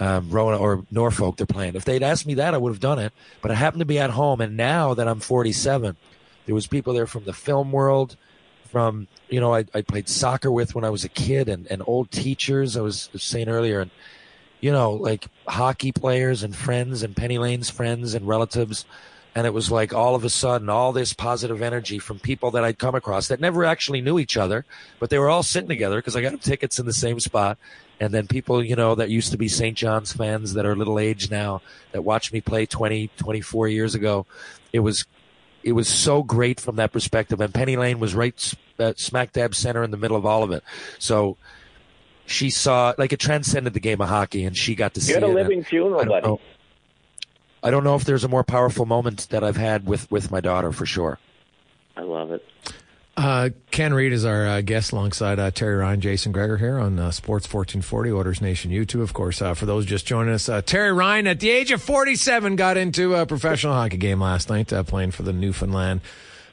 um, 0.00 0.34
or 0.34 0.84
Norfolk 0.90 1.36
they're 1.36 1.46
playing. 1.46 1.74
If 1.74 1.84
they'd 1.84 2.02
asked 2.02 2.26
me 2.26 2.34
that, 2.34 2.54
I 2.54 2.58
would 2.58 2.70
have 2.70 2.80
done 2.80 2.98
it. 2.98 3.12
But 3.40 3.50
I 3.50 3.54
happened 3.54 3.80
to 3.80 3.86
be 3.86 3.98
at 3.98 4.10
home, 4.10 4.40
and 4.40 4.56
now 4.56 4.94
that 4.94 5.08
I'm 5.08 5.20
47, 5.20 5.96
there 6.46 6.54
was 6.54 6.66
people 6.66 6.92
there 6.92 7.06
from 7.06 7.24
the 7.24 7.32
film 7.32 7.72
world, 7.72 8.16
from 8.70 9.08
you 9.28 9.40
know 9.40 9.54
I, 9.54 9.64
I 9.74 9.82
played 9.82 10.08
soccer 10.08 10.52
with 10.52 10.74
when 10.74 10.84
I 10.84 10.90
was 10.90 11.04
a 11.04 11.08
kid, 11.08 11.48
and, 11.48 11.66
and 11.70 11.82
old 11.86 12.10
teachers. 12.10 12.76
I 12.76 12.80
was 12.80 13.10
saying 13.16 13.48
earlier, 13.48 13.80
and 13.80 13.90
you 14.60 14.70
know 14.72 14.92
like 14.92 15.26
hockey 15.46 15.92
players 15.92 16.42
and 16.42 16.54
friends 16.54 17.02
and 17.02 17.16
Penny 17.16 17.38
Lane's 17.38 17.70
friends 17.70 18.14
and 18.14 18.26
relatives. 18.26 18.84
And 19.38 19.46
it 19.46 19.54
was 19.54 19.70
like 19.70 19.94
all 19.94 20.16
of 20.16 20.24
a 20.24 20.30
sudden, 20.30 20.68
all 20.68 20.92
this 20.92 21.12
positive 21.12 21.62
energy 21.62 22.00
from 22.00 22.18
people 22.18 22.50
that 22.50 22.64
I'd 22.64 22.76
come 22.76 22.96
across 22.96 23.28
that 23.28 23.38
never 23.38 23.64
actually 23.64 24.00
knew 24.00 24.18
each 24.18 24.36
other, 24.36 24.64
but 24.98 25.10
they 25.10 25.18
were 25.20 25.28
all 25.28 25.44
sitting 25.44 25.68
together 25.68 25.98
because 25.98 26.16
I 26.16 26.22
got 26.22 26.42
tickets 26.42 26.80
in 26.80 26.86
the 26.86 26.92
same 26.92 27.20
spot 27.20 27.56
and 28.00 28.12
then 28.12 28.26
people, 28.26 28.64
you 28.64 28.74
know, 28.74 28.96
that 28.96 29.10
used 29.10 29.30
to 29.30 29.38
be 29.38 29.46
St. 29.46 29.76
John's 29.76 30.12
fans 30.12 30.54
that 30.54 30.66
are 30.66 30.74
little 30.74 30.98
age 30.98 31.30
now 31.30 31.62
that 31.92 32.02
watched 32.02 32.32
me 32.32 32.40
play 32.40 32.66
20, 32.66 33.12
24 33.16 33.68
years 33.68 33.94
ago. 33.94 34.26
It 34.72 34.80
was, 34.80 35.04
it 35.62 35.70
was 35.70 35.86
so 35.86 36.24
great 36.24 36.58
from 36.58 36.74
that 36.74 36.90
perspective. 36.90 37.40
And 37.40 37.54
Penny 37.54 37.76
Lane 37.76 38.00
was 38.00 38.16
right 38.16 38.54
uh, 38.80 38.94
smack 38.96 39.34
dab 39.34 39.54
center 39.54 39.84
in 39.84 39.92
the 39.92 39.96
middle 39.96 40.16
of 40.16 40.26
all 40.26 40.42
of 40.42 40.50
it. 40.50 40.64
So 40.98 41.36
she 42.26 42.50
saw, 42.50 42.92
like, 42.98 43.12
it 43.12 43.20
transcended 43.20 43.72
the 43.72 43.78
game 43.78 44.00
of 44.00 44.08
hockey 44.08 44.44
and 44.44 44.56
she 44.56 44.74
got 44.74 44.94
to 44.94 45.00
you 45.00 45.06
see 45.06 45.12
had 45.12 45.22
it. 45.22 45.30
a 45.30 45.32
living 45.32 45.62
funeral, 45.62 46.04
buddy. 46.04 46.26
know, 46.26 46.40
I 47.62 47.70
don't 47.70 47.84
know 47.84 47.94
if 47.94 48.04
there's 48.04 48.24
a 48.24 48.28
more 48.28 48.44
powerful 48.44 48.86
moment 48.86 49.28
that 49.30 49.42
I've 49.42 49.56
had 49.56 49.86
with, 49.86 50.10
with 50.10 50.30
my 50.30 50.40
daughter 50.40 50.72
for 50.72 50.86
sure. 50.86 51.18
I 51.96 52.02
love 52.02 52.30
it. 52.30 52.44
Uh, 53.16 53.50
Ken 53.72 53.92
Reid 53.92 54.12
is 54.12 54.24
our 54.24 54.46
uh, 54.46 54.60
guest 54.60 54.92
alongside 54.92 55.40
uh, 55.40 55.50
Terry 55.50 55.74
Ryan, 55.74 56.00
Jason 56.00 56.30
Gregor 56.30 56.56
here 56.56 56.78
on 56.78 57.00
uh, 57.00 57.10
Sports 57.10 57.52
1440, 57.52 58.12
Oilers 58.12 58.40
Nation 58.40 58.70
YouTube, 58.70 59.02
of 59.02 59.12
course. 59.12 59.42
Uh, 59.42 59.54
for 59.54 59.66
those 59.66 59.84
just 59.84 60.06
joining 60.06 60.32
us, 60.32 60.48
uh, 60.48 60.62
Terry 60.62 60.92
Ryan, 60.92 61.26
at 61.26 61.40
the 61.40 61.50
age 61.50 61.72
of 61.72 61.82
47, 61.82 62.54
got 62.54 62.76
into 62.76 63.16
a 63.16 63.26
professional 63.26 63.74
hockey 63.74 63.96
game 63.96 64.20
last 64.20 64.48
night, 64.48 64.68
playing 64.86 65.10
for 65.10 65.24
the 65.24 65.32
Newfoundland 65.32 66.00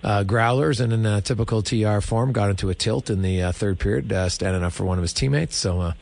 uh, 0.06 0.24
Growlers, 0.24 0.80
and 0.80 0.94
in 0.94 1.04
uh, 1.04 1.20
typical 1.20 1.64
TR 1.64 2.00
form, 2.00 2.32
got 2.32 2.52
into 2.52 2.70
a 2.70 2.76
tilt 2.76 3.10
in 3.10 3.24
the 3.24 3.42
uh, 3.42 3.52
third 3.52 3.80
period, 3.80 4.14
uh, 4.14 4.30
standing 4.30 4.64
up 4.64 4.72
for 4.72 4.86
one 4.86 5.00
of 5.00 5.02
his 5.02 5.14
teammates. 5.14 5.56
So, 5.56 5.82
uh, 5.82 5.94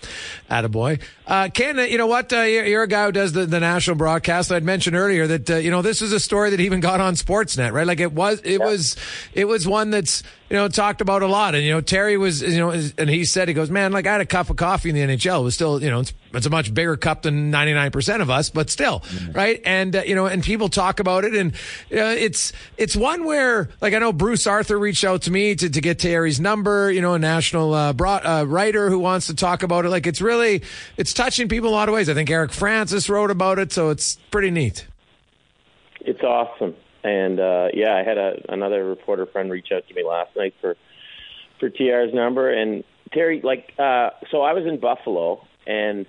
attaboy. 0.51 1.01
Uh, 1.25 1.47
Ken, 1.53 1.77
you 1.77 1.97
know 1.97 2.07
what? 2.07 2.31
Uh, 2.33 2.41
you're, 2.41 2.83
a 2.83 2.87
guy 2.87 3.05
who 3.05 3.13
does 3.13 3.31
the, 3.31 3.45
the 3.45 3.61
national 3.61 3.95
broadcast. 3.95 4.51
I'd 4.51 4.63
mentioned 4.63 4.97
earlier 4.97 5.25
that, 5.27 5.49
uh, 5.49 5.55
you 5.55 5.71
know, 5.71 5.81
this 5.81 6.01
is 6.01 6.11
a 6.11 6.19
story 6.19 6.49
that 6.49 6.59
even 6.59 6.81
got 6.81 6.99
on 6.99 7.15
Sportsnet, 7.15 7.71
right? 7.71 7.87
Like 7.87 8.01
it 8.01 8.11
was, 8.11 8.41
it 8.41 8.59
yeah. 8.59 8.65
was, 8.65 8.97
it 9.33 9.45
was 9.45 9.65
one 9.65 9.89
that's, 9.89 10.21
you 10.49 10.57
know, 10.57 10.67
talked 10.67 10.99
about 10.99 11.21
a 11.21 11.27
lot. 11.27 11.55
And, 11.55 11.63
you 11.63 11.71
know, 11.71 11.79
Terry 11.79 12.17
was, 12.17 12.41
you 12.41 12.59
know, 12.59 12.71
and 12.71 13.09
he 13.09 13.23
said, 13.23 13.47
he 13.47 13.53
goes, 13.53 13.71
man, 13.71 13.93
like 13.93 14.05
I 14.05 14.11
had 14.11 14.21
a 14.21 14.25
cup 14.25 14.49
of 14.49 14.57
coffee 14.57 14.89
in 14.89 14.95
the 14.95 15.01
NHL. 15.01 15.39
It 15.39 15.43
was 15.43 15.55
still, 15.55 15.81
you 15.81 15.89
know, 15.89 16.01
it's, 16.01 16.13
it's 16.33 16.45
a 16.45 16.49
much 16.49 16.73
bigger 16.73 16.97
cup 16.97 17.21
than 17.21 17.51
99% 17.51 18.21
of 18.21 18.29
us, 18.29 18.49
but 18.49 18.69
still, 18.69 18.99
mm-hmm. 18.99 19.31
right? 19.31 19.61
And, 19.63 19.95
uh, 19.95 20.03
you 20.05 20.15
know, 20.15 20.25
and 20.25 20.43
people 20.43 20.67
talk 20.67 20.99
about 20.99 21.23
it. 21.23 21.35
And 21.35 21.53
uh, 21.53 22.15
it's, 22.17 22.51
it's 22.77 22.95
one 22.95 23.23
where, 23.23 23.69
like, 23.79 23.92
I 23.93 23.99
know 23.99 24.13
Bruce 24.13 24.47
Arthur 24.47 24.77
reached 24.77 25.03
out 25.03 25.23
to 25.23 25.31
me 25.31 25.55
to, 25.55 25.69
to 25.69 25.81
get 25.81 25.99
Terry's 25.99 26.39
number, 26.39 26.91
you 26.91 27.01
know, 27.01 27.13
a 27.13 27.19
national 27.19 27.73
uh, 27.73 27.93
uh, 27.93 28.45
writer 28.47 28.89
who 28.89 28.99
wants 28.99 29.27
to 29.27 29.35
talk 29.35 29.63
about 29.63 29.85
it. 29.85 29.89
Like, 29.89 30.07
it's 30.07 30.21
really, 30.21 30.63
it's 30.97 31.13
touching 31.13 31.47
people 31.47 31.69
in 31.69 31.73
a 31.73 31.75
lot 31.75 31.89
of 31.89 31.95
ways. 31.95 32.09
I 32.09 32.13
think 32.13 32.29
Eric 32.29 32.51
Francis 32.51 33.09
wrote 33.09 33.31
about 33.31 33.59
it, 33.59 33.71
so 33.71 33.89
it's 33.89 34.17
pretty 34.31 34.51
neat. 34.51 34.87
It's 36.01 36.21
awesome. 36.21 36.75
And 37.03 37.39
uh, 37.39 37.67
yeah, 37.73 37.95
I 37.95 38.03
had 38.03 38.17
a, 38.17 38.33
another 38.49 38.85
reporter 38.85 39.25
friend 39.25 39.51
reach 39.51 39.67
out 39.73 39.87
to 39.87 39.93
me 39.93 40.03
last 40.03 40.35
night 40.35 40.53
for 40.61 40.75
for 41.59 41.69
TR's 41.69 42.13
number. 42.13 42.51
And 42.51 42.83
Terry, 43.13 43.41
like, 43.41 43.73
uh, 43.77 44.09
so 44.31 44.41
I 44.41 44.53
was 44.53 44.65
in 44.65 44.79
Buffalo 44.79 45.45
and 45.67 46.05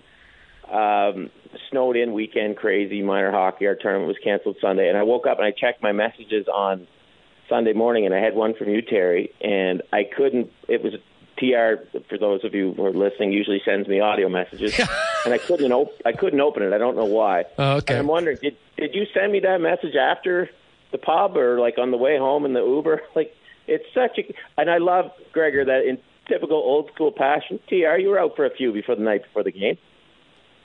um, 0.70 1.31
snowed 1.70 1.97
in 1.97 2.12
weekend, 2.12 2.57
crazy 2.57 3.03
minor 3.03 3.31
hockey. 3.31 3.66
Our 3.66 3.75
tournament 3.75 4.09
was 4.09 4.16
canceled 4.23 4.57
Sunday, 4.61 4.88
and 4.88 4.97
I 4.97 5.03
woke 5.03 5.27
up 5.27 5.38
and 5.38 5.47
I 5.47 5.51
checked 5.51 5.83
my 5.83 5.92
messages 5.92 6.47
on 6.53 6.87
Sunday 7.48 7.72
morning, 7.72 8.07
and 8.07 8.14
I 8.14 8.18
had 8.18 8.35
one 8.35 8.54
from 8.54 8.68
you, 8.68 8.83
Terry, 8.83 9.33
and 9.40 9.83
I 9.92 10.04
couldn't. 10.04 10.50
It 10.68 10.83
was 10.83 10.94
TR 11.37 11.85
for 12.09 12.18
those 12.18 12.44
of 12.44 12.54
you 12.54 12.72
who 12.74 12.85
are 12.87 12.92
listening 12.92 13.33
usually 13.33 13.61
sends 13.64 13.88
me 13.88 14.00
audio 14.00 14.28
messages, 14.28 14.78
and 15.24 15.35
I 15.35 15.38
couldn't 15.38 15.72
op- 15.72 16.00
I 16.04 16.12
couldn't 16.12 16.40
open 16.40 16.62
it. 16.62 16.72
I 16.72 16.78
don't 16.78 16.96
know 16.96 17.04
why. 17.04 17.44
Oh, 17.59 17.76
okay. 17.76 17.94
And 17.94 18.00
I'm 18.00 18.07
wondering, 18.07 18.38
did 18.40 18.57
did 18.76 18.94
you 18.94 19.07
send 19.12 19.33
me 19.33 19.40
that 19.40 19.61
message 19.61 19.94
after 19.96 20.50
the 20.92 20.98
pub 20.98 21.37
or 21.37 21.59
like 21.59 21.78
on 21.78 21.90
the 21.90 21.96
way 21.96 22.18
home 22.18 22.44
in 22.44 22.52
the 22.52 22.64
Uber? 22.64 23.02
Like 23.16 23.35
it's 23.66 23.85
such 23.94 24.18
a 24.18 24.35
and 24.61 24.70
I 24.70 24.78
love 24.78 25.11
Gregor 25.33 25.64
that 25.64 25.85
in 25.85 25.98
typical 26.28 26.57
old 26.57 26.90
school 26.94 27.12
passion. 27.12 27.61
Tr, 27.68 27.74
you 27.74 28.09
were 28.09 28.18
out 28.18 28.37
for 28.37 28.44
a 28.46 28.50
few 28.50 28.72
before 28.72 28.94
the 28.94 29.02
night 29.02 29.22
before 29.22 29.42
the 29.42 29.52
game. 29.52 29.78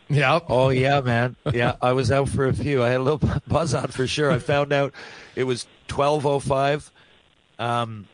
Yeah. 0.09 0.39
Oh 0.47 0.69
yeah, 0.69 1.01
man. 1.01 1.35
Yeah, 1.53 1.75
I 1.81 1.93
was 1.93 2.11
out 2.11 2.29
for 2.29 2.47
a 2.47 2.53
few. 2.53 2.83
I 2.83 2.89
had 2.89 2.99
a 2.99 3.03
little 3.03 3.29
buzz 3.47 3.73
on 3.73 3.87
for 3.87 4.07
sure. 4.07 4.31
I 4.31 4.39
found 4.39 4.73
out 4.73 4.93
it 5.35 5.43
was 5.43 5.67
twelve 5.87 6.25
oh 6.25 6.39
five. 6.39 6.91
Um, 7.59 8.07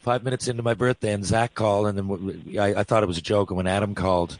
five 0.00 0.24
minutes 0.24 0.48
into 0.48 0.62
my 0.62 0.74
birthday, 0.74 1.12
and 1.12 1.24
Zach 1.24 1.54
called, 1.54 1.86
and 1.86 1.96
then 1.96 2.58
I, 2.58 2.80
I, 2.80 2.82
thought 2.82 3.02
it 3.02 3.06
was 3.06 3.18
a 3.18 3.22
joke. 3.22 3.50
And 3.50 3.56
when 3.56 3.66
Adam 3.66 3.94
called, 3.94 4.38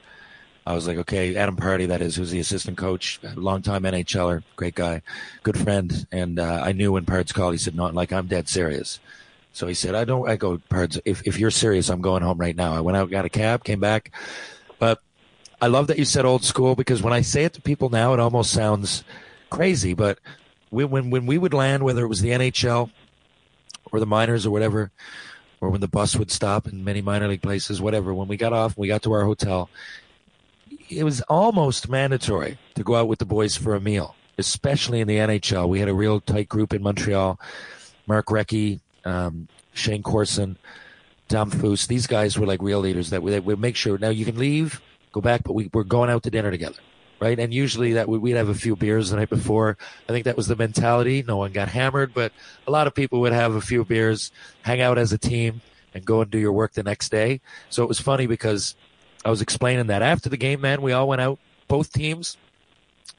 I 0.66 0.74
was 0.74 0.88
like, 0.88 0.98
okay, 0.98 1.36
Adam 1.36 1.56
Pardy, 1.56 1.88
that 1.88 2.02
is, 2.02 2.16
who's 2.16 2.30
the 2.30 2.40
assistant 2.40 2.76
coach, 2.76 3.20
longtime 3.34 3.82
NHLer, 3.82 4.42
great 4.56 4.74
guy, 4.74 5.02
good 5.42 5.58
friend. 5.58 6.06
And 6.10 6.38
uh, 6.38 6.62
I 6.64 6.72
knew 6.72 6.92
when 6.92 7.04
Pards 7.04 7.32
called, 7.32 7.54
he 7.54 7.58
said, 7.58 7.74
no, 7.74 7.86
like, 7.86 8.12
I'm 8.12 8.26
dead 8.26 8.48
serious. 8.48 9.00
So 9.52 9.66
he 9.66 9.74
said, 9.74 9.94
I 9.94 10.04
don't, 10.04 10.28
I 10.28 10.36
go, 10.36 10.58
Pards, 10.70 11.00
if, 11.04 11.26
if 11.26 11.38
you're 11.38 11.50
serious, 11.50 11.88
I'm 11.88 12.00
going 12.00 12.22
home 12.22 12.38
right 12.38 12.56
now. 12.56 12.74
I 12.74 12.80
went 12.80 12.96
out, 12.96 13.10
got 13.10 13.24
a 13.24 13.30
cab, 13.30 13.64
came 13.64 13.80
back. 13.80 14.12
But 14.78 15.00
I 15.60 15.66
love 15.66 15.88
that 15.88 15.98
you 15.98 16.04
said 16.04 16.24
old 16.24 16.44
school 16.44 16.74
because 16.74 17.02
when 17.02 17.12
I 17.12 17.20
say 17.20 17.44
it 17.44 17.52
to 17.54 17.60
people 17.60 17.90
now, 17.90 18.14
it 18.14 18.20
almost 18.20 18.52
sounds 18.52 19.04
crazy. 19.50 19.94
But 19.94 20.18
when, 20.70 20.90
when, 20.90 21.10
when 21.10 21.26
we 21.26 21.38
would 21.38 21.52
land, 21.52 21.82
whether 21.82 22.04
it 22.04 22.08
was 22.08 22.22
the 22.22 22.30
NHL 22.30 22.90
or 23.92 24.00
the 24.00 24.06
minors 24.06 24.46
or 24.46 24.50
whatever, 24.50 24.90
or 25.60 25.68
when 25.68 25.80
the 25.80 25.88
bus 25.88 26.16
would 26.16 26.30
stop 26.30 26.66
in 26.66 26.84
many 26.84 27.02
minor 27.02 27.28
league 27.28 27.42
places, 27.42 27.80
whatever. 27.80 28.14
When 28.14 28.28
we 28.28 28.36
got 28.36 28.52
off, 28.52 28.76
and 28.76 28.80
we 28.80 28.88
got 28.88 29.02
to 29.02 29.12
our 29.12 29.24
hotel, 29.24 29.68
it 30.88 31.04
was 31.04 31.20
almost 31.22 31.88
mandatory 31.88 32.58
to 32.74 32.82
go 32.82 32.96
out 32.96 33.08
with 33.08 33.18
the 33.18 33.26
boys 33.26 33.56
for 33.56 33.74
a 33.74 33.80
meal, 33.80 34.14
especially 34.38 35.00
in 35.00 35.08
the 35.08 35.16
NHL. 35.16 35.68
We 35.68 35.80
had 35.80 35.88
a 35.88 35.94
real 35.94 36.20
tight 36.20 36.48
group 36.48 36.72
in 36.72 36.82
Montreal. 36.82 37.38
Mark 38.06 38.26
Recchi, 38.26 38.80
um, 39.04 39.48
Shayne 39.72 40.02
Corson, 40.02 40.56
Damphousse. 41.28 41.86
These 41.86 42.06
guys 42.06 42.38
were 42.38 42.46
like 42.46 42.62
real 42.62 42.80
leaders 42.80 43.10
that 43.10 43.22
would 43.22 43.60
make 43.60 43.76
sure. 43.76 43.98
Now 43.98 44.08
you 44.08 44.24
can 44.24 44.36
leave, 44.36 44.80
go 45.12 45.20
back, 45.20 45.42
but 45.44 45.52
we, 45.52 45.70
we're 45.72 45.84
going 45.84 46.10
out 46.10 46.22
to 46.24 46.30
dinner 46.30 46.50
together 46.50 46.78
right? 47.20 47.38
And 47.38 47.52
usually 47.52 47.92
that 47.92 48.08
we'd 48.08 48.36
have 48.36 48.48
a 48.48 48.54
few 48.54 48.74
beers 48.74 49.10
the 49.10 49.16
night 49.16 49.28
before. 49.28 49.76
I 50.08 50.12
think 50.12 50.24
that 50.24 50.36
was 50.36 50.48
the 50.48 50.56
mentality. 50.56 51.22
No 51.22 51.36
one 51.36 51.52
got 51.52 51.68
hammered, 51.68 52.14
but 52.14 52.32
a 52.66 52.70
lot 52.70 52.86
of 52.86 52.94
people 52.94 53.20
would 53.20 53.32
have 53.32 53.54
a 53.54 53.60
few 53.60 53.84
beers, 53.84 54.32
hang 54.62 54.80
out 54.80 54.98
as 54.98 55.12
a 55.12 55.18
team, 55.18 55.60
and 55.94 56.04
go 56.04 56.22
and 56.22 56.30
do 56.30 56.38
your 56.38 56.52
work 56.52 56.72
the 56.72 56.82
next 56.82 57.10
day. 57.10 57.40
So 57.68 57.82
it 57.82 57.88
was 57.88 58.00
funny 58.00 58.26
because 58.26 58.74
I 59.24 59.30
was 59.30 59.42
explaining 59.42 59.88
that 59.88 60.02
after 60.02 60.28
the 60.30 60.38
game, 60.38 60.62
man, 60.62 60.82
we 60.82 60.92
all 60.92 61.06
went 61.06 61.20
out, 61.20 61.38
both 61.68 61.92
teams. 61.92 62.38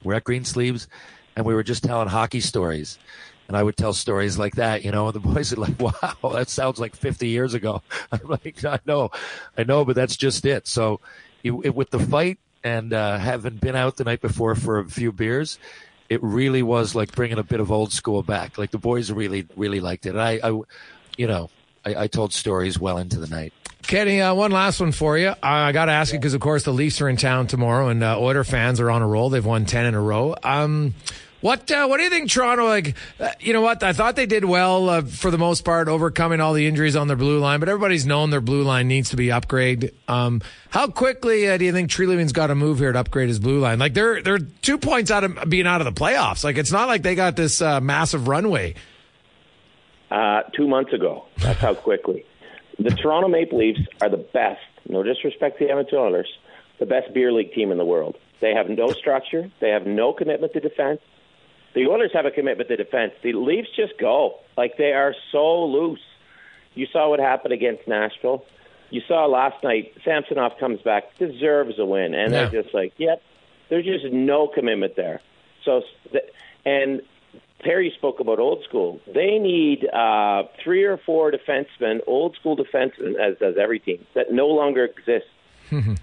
We're 0.02 0.14
at 0.14 0.24
Greensleeves, 0.24 0.88
and 1.36 1.46
we 1.46 1.54
were 1.54 1.62
just 1.62 1.84
telling 1.84 2.08
hockey 2.08 2.40
stories. 2.40 2.98
And 3.46 3.56
I 3.56 3.62
would 3.62 3.76
tell 3.76 3.92
stories 3.92 4.38
like 4.38 4.54
that, 4.56 4.84
you 4.84 4.90
know, 4.90 5.06
and 5.06 5.14
the 5.14 5.20
boys 5.34 5.52
are 5.52 5.56
like, 5.56 5.78
wow, 5.78 6.30
that 6.32 6.48
sounds 6.48 6.80
like 6.80 6.96
50 6.96 7.28
years 7.28 7.54
ago. 7.54 7.82
I'm 8.12 8.20
like, 8.24 8.64
I 8.64 8.80
know, 8.84 9.10
I 9.56 9.62
know, 9.62 9.84
but 9.84 9.94
that's 9.94 10.16
just 10.16 10.44
it. 10.44 10.66
So 10.66 11.00
it, 11.42 11.52
it, 11.52 11.74
with 11.74 11.90
the 11.90 11.98
fight, 11.98 12.38
and 12.64 12.92
uh, 12.92 13.18
having 13.18 13.56
been 13.56 13.76
out 13.76 13.96
the 13.96 14.04
night 14.04 14.20
before 14.20 14.54
for 14.54 14.78
a 14.78 14.84
few 14.84 15.12
beers, 15.12 15.58
it 16.08 16.22
really 16.22 16.62
was 16.62 16.94
like 16.94 17.12
bringing 17.12 17.38
a 17.38 17.42
bit 17.42 17.60
of 17.60 17.72
old 17.72 17.92
school 17.92 18.22
back. 18.22 18.58
Like 18.58 18.70
the 18.70 18.78
boys 18.78 19.10
really, 19.10 19.46
really 19.56 19.80
liked 19.80 20.06
it. 20.06 20.16
I, 20.16 20.40
I 20.42 20.60
you 21.16 21.26
know, 21.26 21.50
I, 21.84 22.02
I 22.02 22.06
told 22.06 22.32
stories 22.32 22.78
well 22.78 22.98
into 22.98 23.18
the 23.18 23.28
night. 23.28 23.52
Kenny, 23.82 24.20
uh, 24.20 24.32
one 24.32 24.52
last 24.52 24.80
one 24.80 24.92
for 24.92 25.18
you. 25.18 25.34
I 25.42 25.72
got 25.72 25.86
to 25.86 25.92
ask 25.92 26.12
you 26.12 26.18
because, 26.18 26.34
of 26.34 26.40
course, 26.40 26.62
the 26.62 26.72
Leafs 26.72 27.00
are 27.00 27.08
in 27.08 27.16
town 27.16 27.48
tomorrow, 27.48 27.88
and 27.88 28.02
uh, 28.02 28.18
Oiler 28.18 28.44
fans 28.44 28.78
are 28.80 28.90
on 28.90 29.02
a 29.02 29.08
roll. 29.08 29.28
They've 29.28 29.44
won 29.44 29.64
ten 29.64 29.86
in 29.86 29.94
a 29.94 30.00
row. 30.00 30.36
Um, 30.42 30.94
what 31.42 31.70
uh, 31.70 31.86
What 31.86 31.98
do 31.98 32.04
you 32.04 32.08
think, 32.10 32.30
Toronto? 32.30 32.64
Like, 32.64 32.94
uh, 33.20 33.28
you 33.40 33.52
know 33.52 33.60
what? 33.60 33.82
I 33.82 33.92
thought 33.92 34.16
they 34.16 34.24
did 34.26 34.44
well 34.46 34.88
uh, 34.88 35.02
for 35.02 35.30
the 35.30 35.36
most 35.38 35.64
part, 35.66 35.88
overcoming 35.88 36.40
all 36.40 36.54
the 36.54 36.66
injuries 36.66 36.96
on 36.96 37.08
their 37.08 37.16
blue 37.16 37.38
line. 37.38 37.60
But 37.60 37.68
everybody's 37.68 38.06
known 38.06 38.30
their 38.30 38.40
blue 38.40 38.62
line 38.62 38.88
needs 38.88 39.10
to 39.10 39.16
be 39.16 39.26
upgraded. 39.26 39.92
Um, 40.08 40.40
how 40.70 40.86
quickly 40.86 41.46
uh, 41.48 41.58
do 41.58 41.66
you 41.66 41.72
think 41.72 41.90
Treliving's 41.90 42.32
got 42.32 42.46
to 42.46 42.54
move 42.54 42.78
here 42.78 42.92
to 42.92 42.98
upgrade 42.98 43.28
his 43.28 43.38
blue 43.38 43.58
line? 43.60 43.78
Like, 43.78 43.92
they're 43.92 44.22
they're 44.22 44.38
two 44.38 44.78
points 44.78 45.10
out 45.10 45.24
of 45.24 45.50
being 45.50 45.66
out 45.66 45.80
of 45.80 45.94
the 45.94 46.00
playoffs. 46.00 46.42
Like, 46.44 46.56
it's 46.56 46.72
not 46.72 46.88
like 46.88 47.02
they 47.02 47.14
got 47.14 47.36
this 47.36 47.60
uh, 47.60 47.80
massive 47.80 48.26
runway. 48.28 48.74
uh, 50.10 50.42
two 50.56 50.68
months 50.68 50.92
ago. 50.92 51.24
That's 51.38 51.58
how 51.60 51.74
quickly. 51.74 52.24
The 52.78 52.90
Toronto 52.90 53.28
Maple 53.28 53.58
Leafs 53.58 53.80
are 54.00 54.08
the 54.08 54.16
best. 54.32 54.60
No 54.88 55.02
disrespect 55.02 55.58
to 55.58 55.64
the 55.66 55.70
Edmonton 55.70 55.98
Oilers, 55.98 56.28
the 56.80 56.86
best 56.86 57.12
beer 57.14 57.32
league 57.32 57.52
team 57.52 57.70
in 57.70 57.78
the 57.78 57.84
world. 57.84 58.16
They 58.40 58.54
have 58.54 58.68
no 58.68 58.88
structure. 58.92 59.50
They 59.60 59.70
have 59.70 59.86
no 59.86 60.12
commitment 60.12 60.52
to 60.54 60.60
defense. 60.60 61.00
The 61.74 61.86
Oilers 61.86 62.10
have 62.12 62.26
a 62.26 62.30
commitment 62.30 62.68
to 62.68 62.76
defense. 62.76 63.12
The 63.22 63.32
Leafs 63.32 63.68
just 63.74 63.98
go 63.98 64.38
like 64.56 64.76
they 64.76 64.92
are 64.92 65.14
so 65.30 65.64
loose. 65.64 66.00
You 66.74 66.86
saw 66.92 67.08
what 67.10 67.20
happened 67.20 67.52
against 67.52 67.86
Nashville. 67.88 68.44
You 68.90 69.00
saw 69.08 69.26
last 69.26 69.62
night. 69.64 69.94
Samsonov 70.04 70.58
comes 70.58 70.80
back, 70.82 71.04
deserves 71.18 71.78
a 71.78 71.84
win, 71.86 72.14
and 72.14 72.32
Yeah. 72.32 72.46
they're 72.48 72.62
just 72.62 72.74
like, 72.74 72.92
yep. 72.98 73.22
There's 73.70 73.86
just 73.86 74.12
no 74.12 74.48
commitment 74.48 74.96
there. 74.96 75.22
So, 75.64 75.82
and 76.66 77.00
Perry 77.60 77.92
spoke 77.96 78.20
about 78.20 78.38
old 78.38 78.64
school. 78.64 79.00
They 79.06 79.38
need 79.38 79.88
uh, 79.88 80.42
three 80.62 80.84
or 80.84 80.98
four 80.98 81.32
defensemen, 81.32 82.00
old 82.06 82.36
school 82.36 82.54
defensemen, 82.56 83.14
as 83.18 83.38
does 83.38 83.56
every 83.56 83.78
team, 83.78 84.04
that 84.14 84.30
no 84.30 84.48
longer 84.48 84.88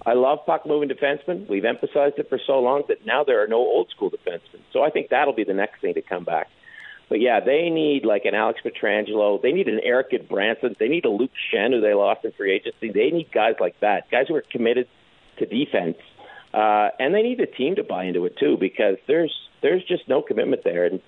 I 0.06 0.14
love 0.14 0.46
puck 0.46 0.66
moving 0.66 0.90
defensemen. 0.90 1.48
We've 1.48 1.66
emphasized 1.66 2.18
it 2.18 2.30
for 2.30 2.40
so 2.46 2.60
long 2.60 2.84
that 2.88 3.06
now 3.06 3.24
there 3.24 3.44
are 3.44 3.48
no 3.48 3.58
old 3.58 3.90
school 3.90 4.10
defensemen. 4.10 4.62
So 4.74 4.84
I 4.84 4.90
think 4.90 5.10
that'll 5.10 5.34
be 5.34 5.44
the 5.44 5.54
next 5.54 5.82
thing 5.82 5.94
to 5.94 6.02
come 6.02 6.24
back. 6.24 6.48
But 7.10 7.20
yeah, 7.22 7.40
they 7.40 7.70
need 7.70 8.06
like 8.06 8.26
an 8.26 8.36
Alex 8.36 8.62
Pietrangelo. 8.64 9.42
They 9.42 9.52
need 9.52 9.68
an 9.68 9.80
Eric 9.84 10.30
Branson. 10.30 10.76
They 10.80 10.88
need 10.88 11.06
a 11.06 11.10
Luke 11.10 11.32
Schenn, 11.52 11.72
who 11.72 11.82
they 11.82 11.96
lost 11.96 12.24
in 12.24 12.32
free 12.34 12.52
agency. 12.52 12.92
They 12.92 13.10
need 13.10 13.32
guys 13.32 13.56
like 13.60 13.80
that, 13.80 14.10
guys 14.12 14.28
who 14.28 14.36
are 14.36 14.44
committed 14.52 14.88
to 15.38 15.46
defense, 15.46 15.98
uh, 16.54 16.90
and 17.00 17.16
they 17.16 17.24
need 17.24 17.40
the 17.40 17.48
team 17.48 17.76
to 17.76 17.84
buy 17.84 18.04
into 18.04 18.26
it 18.26 18.38
too, 18.38 18.58
because 18.58 18.98
there's 19.08 19.34
there's 19.62 19.84
just 19.84 20.08
no 20.08 20.22
commitment 20.22 20.64
there, 20.64 20.86
and 20.86 21.02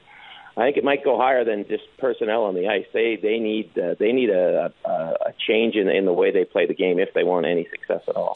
I 0.58 0.66
think 0.66 0.78
it 0.78 0.84
might 0.84 1.04
go 1.04 1.18
higher 1.18 1.45
than 1.45 1.68
just 1.68 1.84
personnel 1.97 2.43
on 2.43 2.56
the 2.56 2.68
ice. 2.68 2.86
They 2.93 3.18
they 3.22 3.39
need 3.39 3.78
uh, 3.78 3.95
they 3.97 4.12
need 4.12 4.30
a, 4.30 4.74
a, 4.84 4.89
a 4.89 5.34
change 5.47 5.76
in 5.76 5.88
in 5.89 6.06
the 6.06 6.14
way 6.14 6.32
they 6.32 6.45
play 6.45 6.66
the 6.66 6.74
game 6.74 6.99
if 6.99 7.14
they 7.14 7.24
want 7.24 7.45
any 7.45 7.68
success 7.72 8.02
at 8.08 8.16
all. 8.16 8.36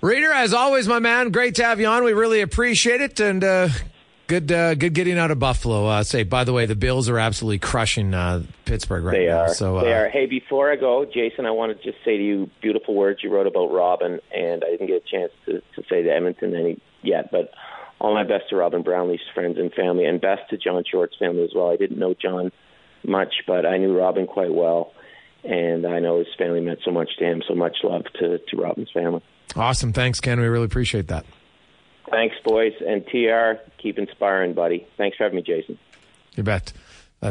Reader, 0.00 0.32
as 0.32 0.52
always, 0.52 0.86
my 0.86 0.98
man, 0.98 1.30
great 1.30 1.54
to 1.56 1.64
have 1.64 1.80
you 1.80 1.86
on. 1.86 2.04
We 2.04 2.12
really 2.12 2.42
appreciate 2.42 3.00
it, 3.00 3.20
and 3.20 3.42
uh, 3.42 3.70
good, 4.26 4.52
uh, 4.52 4.74
good 4.74 4.92
getting 4.92 5.18
out 5.18 5.30
of 5.30 5.38
Buffalo. 5.38 5.86
Uh, 5.86 6.02
say, 6.04 6.24
by 6.24 6.44
the 6.44 6.52
way, 6.52 6.66
the 6.66 6.76
Bills 6.76 7.08
are 7.08 7.18
absolutely 7.18 7.58
crushing 7.58 8.12
uh, 8.12 8.42
Pittsburgh 8.66 9.02
right 9.02 9.12
They 9.16 9.26
now. 9.28 9.44
are. 9.44 9.54
So 9.54 9.80
they 9.80 9.94
uh, 9.94 10.02
are. 10.02 10.08
Hey, 10.10 10.26
before 10.26 10.70
I 10.70 10.76
go, 10.76 11.06
Jason, 11.06 11.46
I 11.46 11.52
want 11.52 11.74
to 11.74 11.82
just 11.82 12.04
say 12.04 12.18
to 12.18 12.22
you 12.22 12.50
beautiful 12.60 12.94
words 12.94 13.20
you 13.22 13.30
wrote 13.30 13.46
about 13.46 13.72
Robin, 13.72 14.20
and 14.30 14.62
I 14.62 14.70
didn't 14.72 14.88
get 14.88 15.02
a 15.06 15.10
chance 15.10 15.32
to, 15.46 15.60
to 15.74 15.88
say 15.88 16.02
to 16.02 16.10
Edmonton 16.10 16.54
any 16.54 16.78
yet, 17.02 17.30
but 17.32 17.50
all 18.00 18.14
my 18.14 18.24
best 18.24 18.50
to 18.50 18.56
Robin 18.56 18.82
Brownlee's 18.82 19.20
friends 19.34 19.58
and 19.58 19.72
family, 19.72 20.04
and 20.04 20.20
best 20.20 20.50
to 20.50 20.56
John 20.56 20.84
Short's 20.90 21.16
family 21.18 21.44
as 21.44 21.50
well. 21.54 21.70
I 21.70 21.76
didn't 21.76 21.98
know 21.98 22.14
John 22.14 22.52
much, 23.04 23.34
but 23.46 23.66
I 23.66 23.76
knew 23.76 23.96
Robin 23.96 24.26
quite 24.26 24.52
well, 24.52 24.92
and 25.42 25.86
I 25.86 26.00
know 26.00 26.18
his 26.18 26.28
family 26.36 26.60
meant 26.60 26.80
so 26.84 26.90
much 26.90 27.10
to 27.18 27.24
him. 27.24 27.42
So 27.46 27.54
much 27.54 27.78
love 27.82 28.04
to, 28.20 28.38
to 28.38 28.56
Robin's 28.56 28.90
family. 28.90 29.22
awesome. 29.56 29.92
Thanks, 29.92 30.20
Ken. 30.20 30.40
We 30.40 30.46
really 30.46 30.66
appreciate 30.66 31.08
that. 31.08 31.24
Thanks, 32.10 32.36
boys, 32.44 32.74
and 32.86 33.06
TR, 33.06 33.60
keep 33.78 33.98
inspiring, 33.98 34.52
buddy. 34.52 34.86
Thanks 34.96 35.16
for 35.16 35.24
having 35.24 35.36
me, 35.36 35.42
Jason. 35.42 35.78
You 36.36 36.42
bet. 36.42 36.72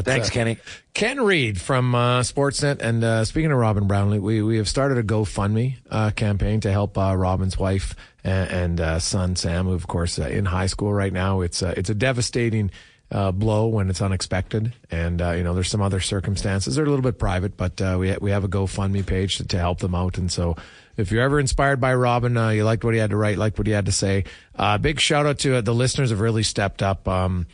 That's, 0.02 0.06
Thanks, 0.06 0.28
uh, 0.28 0.32
Kenny. 0.32 0.58
Ken 0.92 1.20
Reid 1.20 1.60
from 1.60 1.94
uh, 1.94 2.20
Sportsnet. 2.20 2.80
And 2.80 3.04
uh, 3.04 3.24
speaking 3.24 3.52
of 3.52 3.58
Robin 3.58 3.86
Brownlee, 3.86 4.18
we, 4.18 4.42
we 4.42 4.56
have 4.56 4.68
started 4.68 4.98
a 4.98 5.04
GoFundMe 5.04 5.76
uh, 5.88 6.10
campaign 6.10 6.60
to 6.60 6.72
help 6.72 6.98
uh, 6.98 7.14
Robin's 7.16 7.56
wife 7.56 7.94
and, 8.24 8.50
and 8.50 8.80
uh, 8.80 8.98
son 8.98 9.36
Sam, 9.36 9.66
who 9.66 9.72
of 9.72 9.86
course 9.86 10.18
uh, 10.18 10.26
in 10.26 10.46
high 10.46 10.66
school 10.66 10.92
right 10.92 11.12
now. 11.12 11.42
It's 11.42 11.62
uh, 11.62 11.74
it's 11.76 11.90
a 11.90 11.94
devastating 11.94 12.70
uh, 13.12 13.30
blow 13.30 13.68
when 13.68 13.90
it's 13.90 14.02
unexpected, 14.02 14.72
and 14.90 15.22
uh, 15.22 15.32
you 15.32 15.44
know 15.44 15.54
there's 15.54 15.68
some 15.68 15.82
other 15.82 16.00
circumstances. 16.00 16.74
They're 16.74 16.84
a 16.84 16.88
little 16.88 17.02
bit 17.02 17.18
private, 17.18 17.56
but 17.56 17.80
uh, 17.80 17.96
we 18.00 18.16
we 18.20 18.30
have 18.32 18.42
a 18.42 18.48
GoFundMe 18.48 19.06
page 19.06 19.36
to, 19.36 19.46
to 19.46 19.58
help 19.58 19.78
them 19.78 19.94
out, 19.94 20.18
and 20.18 20.32
so. 20.32 20.56
If 20.96 21.10
you're 21.10 21.24
ever 21.24 21.40
inspired 21.40 21.80
by 21.80 21.92
Robin, 21.96 22.36
uh, 22.36 22.50
you 22.50 22.62
liked 22.62 22.84
what 22.84 22.94
he 22.94 23.00
had 23.00 23.10
to 23.10 23.16
write, 23.16 23.36
liked 23.36 23.58
what 23.58 23.66
he 23.66 23.72
had 23.72 23.86
to 23.86 23.90
say. 23.90 24.26
Uh, 24.54 24.78
big 24.78 25.00
shout 25.00 25.26
out 25.26 25.40
to 25.40 25.56
uh, 25.56 25.60
the 25.60 25.74
listeners 25.74 26.10
have 26.10 26.20
really 26.20 26.44
stepped 26.44 26.84
up. 26.84 27.08
Um, 27.08 27.48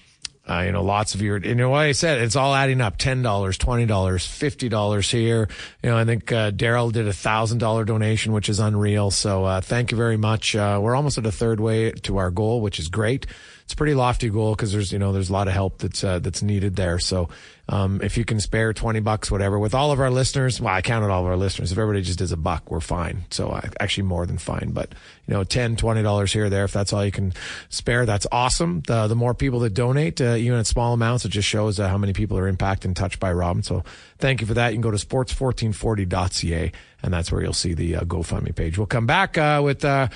uh, 0.50 0.62
you 0.62 0.72
know, 0.72 0.82
lots 0.82 1.14
of 1.14 1.22
your, 1.22 1.38
you 1.38 1.54
know, 1.54 1.70
like 1.70 1.90
I 1.90 1.92
said, 1.92 2.20
it's 2.20 2.34
all 2.34 2.54
adding 2.54 2.80
up. 2.80 2.98
$10, 2.98 3.22
$20, 3.22 3.86
$50 3.86 5.10
here. 5.10 5.48
You 5.82 5.90
know, 5.90 5.96
I 5.96 6.04
think, 6.04 6.32
uh, 6.32 6.50
Daryl 6.50 6.90
did 6.92 7.06
a 7.06 7.12
thousand 7.12 7.58
dollar 7.58 7.84
donation, 7.84 8.32
which 8.32 8.48
is 8.48 8.58
unreal. 8.58 9.10
So, 9.10 9.44
uh, 9.44 9.60
thank 9.60 9.92
you 9.92 9.96
very 9.96 10.16
much. 10.16 10.56
Uh, 10.56 10.80
we're 10.82 10.96
almost 10.96 11.18
at 11.18 11.26
a 11.26 11.32
third 11.32 11.60
way 11.60 11.92
to 11.92 12.16
our 12.16 12.30
goal, 12.30 12.60
which 12.60 12.78
is 12.78 12.88
great. 12.88 13.26
It's 13.70 13.74
a 13.74 13.76
pretty 13.76 13.94
lofty 13.94 14.30
goal 14.30 14.56
because 14.56 14.72
there's, 14.72 14.92
you 14.92 14.98
know, 14.98 15.12
there's 15.12 15.30
a 15.30 15.32
lot 15.32 15.46
of 15.46 15.54
help 15.54 15.78
that's, 15.78 16.02
uh, 16.02 16.18
that's 16.18 16.42
needed 16.42 16.74
there. 16.74 16.98
So, 16.98 17.28
um, 17.68 18.00
if 18.02 18.18
you 18.18 18.24
can 18.24 18.40
spare 18.40 18.72
20 18.72 18.98
bucks, 18.98 19.30
whatever, 19.30 19.60
with 19.60 19.76
all 19.76 19.92
of 19.92 20.00
our 20.00 20.10
listeners, 20.10 20.60
well, 20.60 20.74
I 20.74 20.82
counted 20.82 21.08
all 21.08 21.20
of 21.20 21.28
our 21.28 21.36
listeners. 21.36 21.70
If 21.70 21.78
everybody 21.78 22.02
just 22.02 22.18
does 22.18 22.32
a 22.32 22.36
buck, 22.36 22.68
we're 22.68 22.80
fine. 22.80 23.26
So, 23.30 23.50
uh, 23.50 23.60
actually 23.78 24.08
more 24.08 24.26
than 24.26 24.38
fine, 24.38 24.72
but, 24.72 24.92
you 25.28 25.34
know, 25.34 25.44
10, 25.44 25.76
$20 25.76 26.32
here 26.32 26.46
or 26.46 26.48
there, 26.48 26.64
if 26.64 26.72
that's 26.72 26.92
all 26.92 27.04
you 27.04 27.12
can 27.12 27.32
spare, 27.68 28.06
that's 28.06 28.26
awesome. 28.32 28.80
The, 28.88 29.06
the 29.06 29.14
more 29.14 29.34
people 29.34 29.60
that 29.60 29.72
donate, 29.72 30.20
uh, 30.20 30.34
even 30.34 30.58
at 30.58 30.66
small 30.66 30.92
amounts, 30.92 31.24
it 31.24 31.28
just 31.28 31.46
shows 31.46 31.78
uh, 31.78 31.86
how 31.86 31.96
many 31.96 32.12
people 32.12 32.36
are 32.38 32.48
impacted 32.48 32.88
and 32.88 32.96
touched 32.96 33.20
by 33.20 33.32
Robin. 33.32 33.62
So 33.62 33.84
thank 34.18 34.40
you 34.40 34.48
for 34.48 34.54
that. 34.54 34.70
You 34.70 34.80
can 34.80 34.82
go 34.82 34.90
to 34.90 34.96
sports1440.ca 34.96 36.72
and 37.04 37.14
that's 37.14 37.30
where 37.30 37.40
you'll 37.40 37.52
see 37.52 37.74
the 37.74 37.94
uh, 37.94 38.00
GoFundMe 38.00 38.52
page. 38.52 38.78
We'll 38.78 38.88
come 38.88 39.06
back, 39.06 39.38
uh, 39.38 39.60
with, 39.62 39.84
uh, 39.84 40.08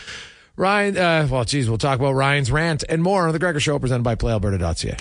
Ryan, 0.56 0.96
uh, 0.96 1.28
well, 1.30 1.44
geez, 1.44 1.68
we'll 1.68 1.78
talk 1.78 1.98
about 1.98 2.12
Ryan's 2.12 2.50
rant 2.50 2.84
and 2.88 3.02
more 3.02 3.26
on 3.26 3.32
the 3.32 3.38
Gregor 3.38 3.60
Show 3.60 3.78
presented 3.78 4.04
by 4.04 4.14
PlayAlberta.ca. 4.14 4.96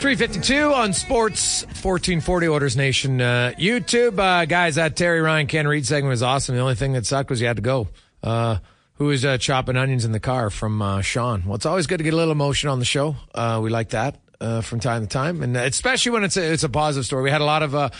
352 0.00 0.72
on 0.72 0.92
Sports 0.92 1.64
1440 1.64 2.48
Oilers 2.48 2.76
Nation 2.76 3.20
uh, 3.20 3.52
YouTube. 3.58 4.18
Uh, 4.18 4.46
guys, 4.46 4.76
that 4.76 4.96
Terry 4.96 5.20
Ryan 5.20 5.46
Ken 5.46 5.68
Reid 5.68 5.86
segment 5.86 6.10
was 6.10 6.22
awesome. 6.22 6.54
The 6.54 6.60
only 6.60 6.74
thing 6.74 6.94
that 6.94 7.06
sucked 7.06 7.28
was 7.30 7.40
you 7.40 7.46
had 7.46 7.56
to 7.56 7.62
go. 7.62 7.88
Uh, 8.22 8.58
uh, 8.98 9.38
chopping 9.38 9.76
onions 9.76 10.04
in 10.04 10.12
the 10.12 10.20
car 10.20 10.50
from 10.50 10.82
uh, 10.82 11.00
Sean? 11.02 11.44
Well, 11.46 11.54
it's 11.54 11.66
always 11.66 11.86
good 11.86 11.98
to 11.98 12.04
get 12.04 12.12
a 12.12 12.16
little 12.16 12.32
emotion 12.32 12.68
on 12.68 12.78
the 12.78 12.84
show. 12.84 13.16
Uh, 13.34 13.60
we 13.62 13.70
like 13.70 13.90
that. 13.90 14.18
Uh, 14.40 14.62
from 14.62 14.80
time 14.80 15.02
to 15.02 15.06
time, 15.06 15.42
and 15.42 15.54
especially 15.54 16.12
when 16.12 16.24
it's 16.24 16.38
a, 16.38 16.52
it's 16.52 16.64
a 16.64 16.68
positive 16.70 17.04
story. 17.04 17.24
We 17.24 17.30
had 17.30 17.42
a 17.42 17.44
lot 17.44 17.62
of 17.62 17.92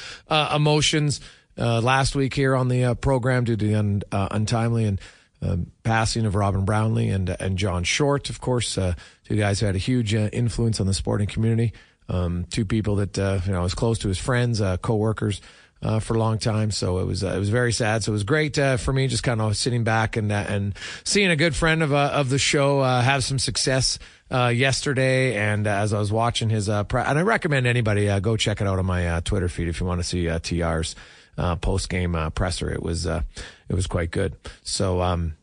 emotions 0.54 1.20
uh, 1.58 1.82
last 1.82 2.14
week 2.14 2.32
here 2.32 2.56
on 2.56 2.68
the 2.68 2.84
uh, 2.84 2.94
program 2.94 3.44
due 3.44 3.56
to 3.56 3.66
the 3.66 3.74
un, 3.74 4.02
untimely 4.10 4.86
and 4.86 4.98
um, 5.42 5.70
passing 5.82 6.26
of 6.26 6.34
Robin 6.34 6.64
Brownlee 6.64 7.08
and 7.08 7.30
and 7.40 7.56
John 7.56 7.84
Short, 7.84 8.28
of 8.30 8.40
course, 8.40 8.76
uh, 8.76 8.94
two 9.24 9.36
guys 9.36 9.60
who 9.60 9.66
had 9.66 9.74
a 9.74 9.78
huge 9.78 10.14
uh, 10.14 10.28
influence 10.32 10.80
on 10.80 10.86
the 10.86 10.94
sporting 10.94 11.26
community. 11.26 11.72
Um, 12.08 12.44
two 12.50 12.64
people 12.64 12.96
that 12.96 13.18
uh, 13.18 13.40
you 13.46 13.52
know 13.52 13.62
was 13.62 13.74
close 13.74 13.98
to 14.00 14.08
his 14.08 14.18
friends, 14.18 14.60
uh, 14.60 14.76
co-workers 14.78 15.40
uh, 15.82 16.00
for 16.00 16.14
a 16.14 16.18
long 16.18 16.38
time. 16.38 16.70
So 16.70 16.98
it 16.98 17.06
was 17.06 17.24
uh, 17.24 17.28
it 17.28 17.38
was 17.38 17.48
very 17.48 17.72
sad. 17.72 18.02
So 18.02 18.12
it 18.12 18.14
was 18.14 18.24
great 18.24 18.58
uh, 18.58 18.76
for 18.76 18.92
me, 18.92 19.06
just 19.06 19.22
kind 19.22 19.40
of 19.40 19.56
sitting 19.56 19.84
back 19.84 20.16
and 20.16 20.30
and 20.30 20.74
seeing 21.04 21.30
a 21.30 21.36
good 21.36 21.54
friend 21.54 21.82
of 21.82 21.92
of 21.92 22.28
the 22.28 22.38
show 22.38 22.82
have 22.82 23.24
some 23.24 23.38
success. 23.38 23.98
Yesterday, 24.30 25.34
and 25.34 25.66
as 25.66 25.92
I 25.92 25.98
was 25.98 26.12
watching 26.12 26.50
his, 26.50 26.70
pre- 26.88 27.02
and 27.02 27.18
I 27.18 27.22
recommend 27.22 27.66
anybody 27.66 28.06
go 28.20 28.36
check 28.36 28.60
it 28.60 28.66
out 28.68 28.78
on 28.78 28.86
my 28.86 29.18
Twitter 29.24 29.48
feed 29.48 29.66
if 29.66 29.80
you 29.80 29.86
want 29.86 30.00
to 30.00 30.04
see 30.04 30.28
TR's 30.38 30.94
post 31.60 31.88
game 31.88 32.16
presser. 32.32 32.70
It 32.70 32.80
was 32.80 33.08
it 33.70 33.74
was 33.74 33.86
quite 33.86 34.10
good. 34.10 34.36
So 34.64 35.00
um, 35.00 35.36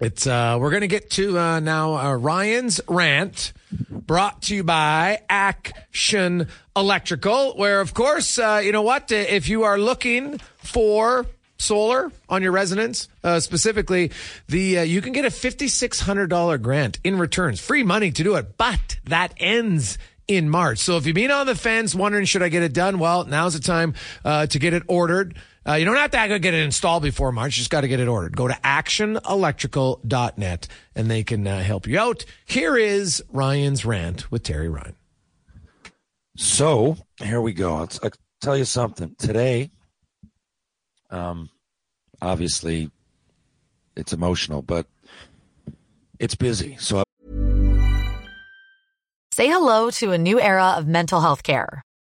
it's 0.00 0.26
uh, 0.26 0.56
we're 0.60 0.70
gonna 0.70 0.86
get 0.86 1.10
to 1.10 1.38
uh, 1.38 1.60
now 1.60 1.96
uh, 1.96 2.14
Ryan's 2.14 2.80
rant, 2.88 3.52
brought 3.90 4.42
to 4.42 4.54
you 4.54 4.62
by 4.62 5.20
Action 5.28 6.46
Electrical, 6.76 7.54
where 7.56 7.80
of 7.80 7.92
course 7.92 8.38
uh, 8.38 8.62
you 8.64 8.70
know 8.70 8.82
what 8.82 9.10
if 9.10 9.48
you 9.48 9.64
are 9.64 9.76
looking 9.76 10.38
for 10.58 11.26
solar 11.60 12.12
on 12.28 12.40
your 12.40 12.52
residence, 12.52 13.08
uh, 13.24 13.40
specifically 13.40 14.12
the 14.46 14.78
uh, 14.78 14.82
you 14.82 15.02
can 15.02 15.12
get 15.12 15.24
a 15.24 15.30
fifty 15.30 15.66
six 15.66 15.98
hundred 15.98 16.30
dollar 16.30 16.58
grant 16.58 17.00
in 17.02 17.18
returns, 17.18 17.58
free 17.58 17.82
money 17.82 18.12
to 18.12 18.22
do 18.22 18.36
it, 18.36 18.56
but 18.56 18.98
that 19.06 19.34
ends 19.36 19.98
in 20.28 20.48
March. 20.48 20.78
So 20.78 20.96
if 20.96 21.06
you've 21.06 21.14
been 21.16 21.32
on 21.32 21.46
the 21.46 21.56
fence 21.56 21.92
wondering 21.92 22.24
should 22.24 22.42
I 22.42 22.50
get 22.50 22.62
it 22.62 22.72
done, 22.72 23.00
well 23.00 23.24
now's 23.24 23.54
the 23.54 23.60
time 23.60 23.94
uh, 24.24 24.46
to 24.46 24.58
get 24.60 24.74
it 24.74 24.84
ordered. 24.86 25.34
Uh, 25.68 25.74
you 25.74 25.84
don't 25.84 25.96
have 25.96 26.10
to 26.10 26.28
go 26.28 26.38
get 26.38 26.54
it 26.54 26.64
installed 26.64 27.02
before 27.02 27.30
March. 27.30 27.56
You 27.56 27.60
just 27.60 27.70
got 27.70 27.82
to 27.82 27.88
get 27.88 28.00
it 28.00 28.08
ordered. 28.08 28.34
Go 28.34 28.48
to 28.48 28.54
actionelectrical.net 28.54 30.66
and 30.94 31.10
they 31.10 31.22
can 31.22 31.46
uh, 31.46 31.62
help 31.62 31.86
you 31.86 31.98
out. 31.98 32.24
Here 32.46 32.78
is 32.78 33.22
Ryan's 33.30 33.84
rant 33.84 34.30
with 34.30 34.44
Terry 34.44 34.70
Ryan. 34.70 34.94
So 36.38 36.96
here 37.22 37.42
we 37.42 37.52
go. 37.52 37.74
I'll, 37.74 37.90
I'll 38.02 38.10
tell 38.40 38.56
you 38.56 38.64
something. 38.64 39.14
Today, 39.18 39.70
um, 41.10 41.50
obviously, 42.22 42.90
it's 43.94 44.14
emotional, 44.14 44.62
but 44.62 44.86
it's 46.18 46.34
busy. 46.34 46.78
So 46.78 47.00
I- 47.00 47.02
Say 49.32 49.48
hello 49.48 49.90
to 49.90 50.12
a 50.12 50.18
new 50.18 50.40
era 50.40 50.76
of 50.78 50.86
mental 50.86 51.20
health 51.20 51.42
care. 51.42 51.82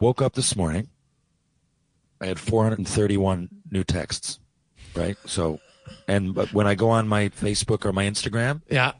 Woke 0.00 0.20
up 0.22 0.34
this 0.34 0.54
morning. 0.56 0.88
I 2.20 2.26
had 2.26 2.38
431 2.38 3.48
new 3.70 3.84
texts, 3.84 4.38
right? 4.94 5.16
So, 5.26 5.60
and 6.08 6.34
but 6.34 6.52
when 6.52 6.66
I 6.66 6.74
go 6.74 6.90
on 6.90 7.08
my 7.08 7.28
Facebook 7.28 7.84
or 7.84 7.92
my 7.92 8.04
Instagram 8.04 8.62
Yeah. 8.70 8.92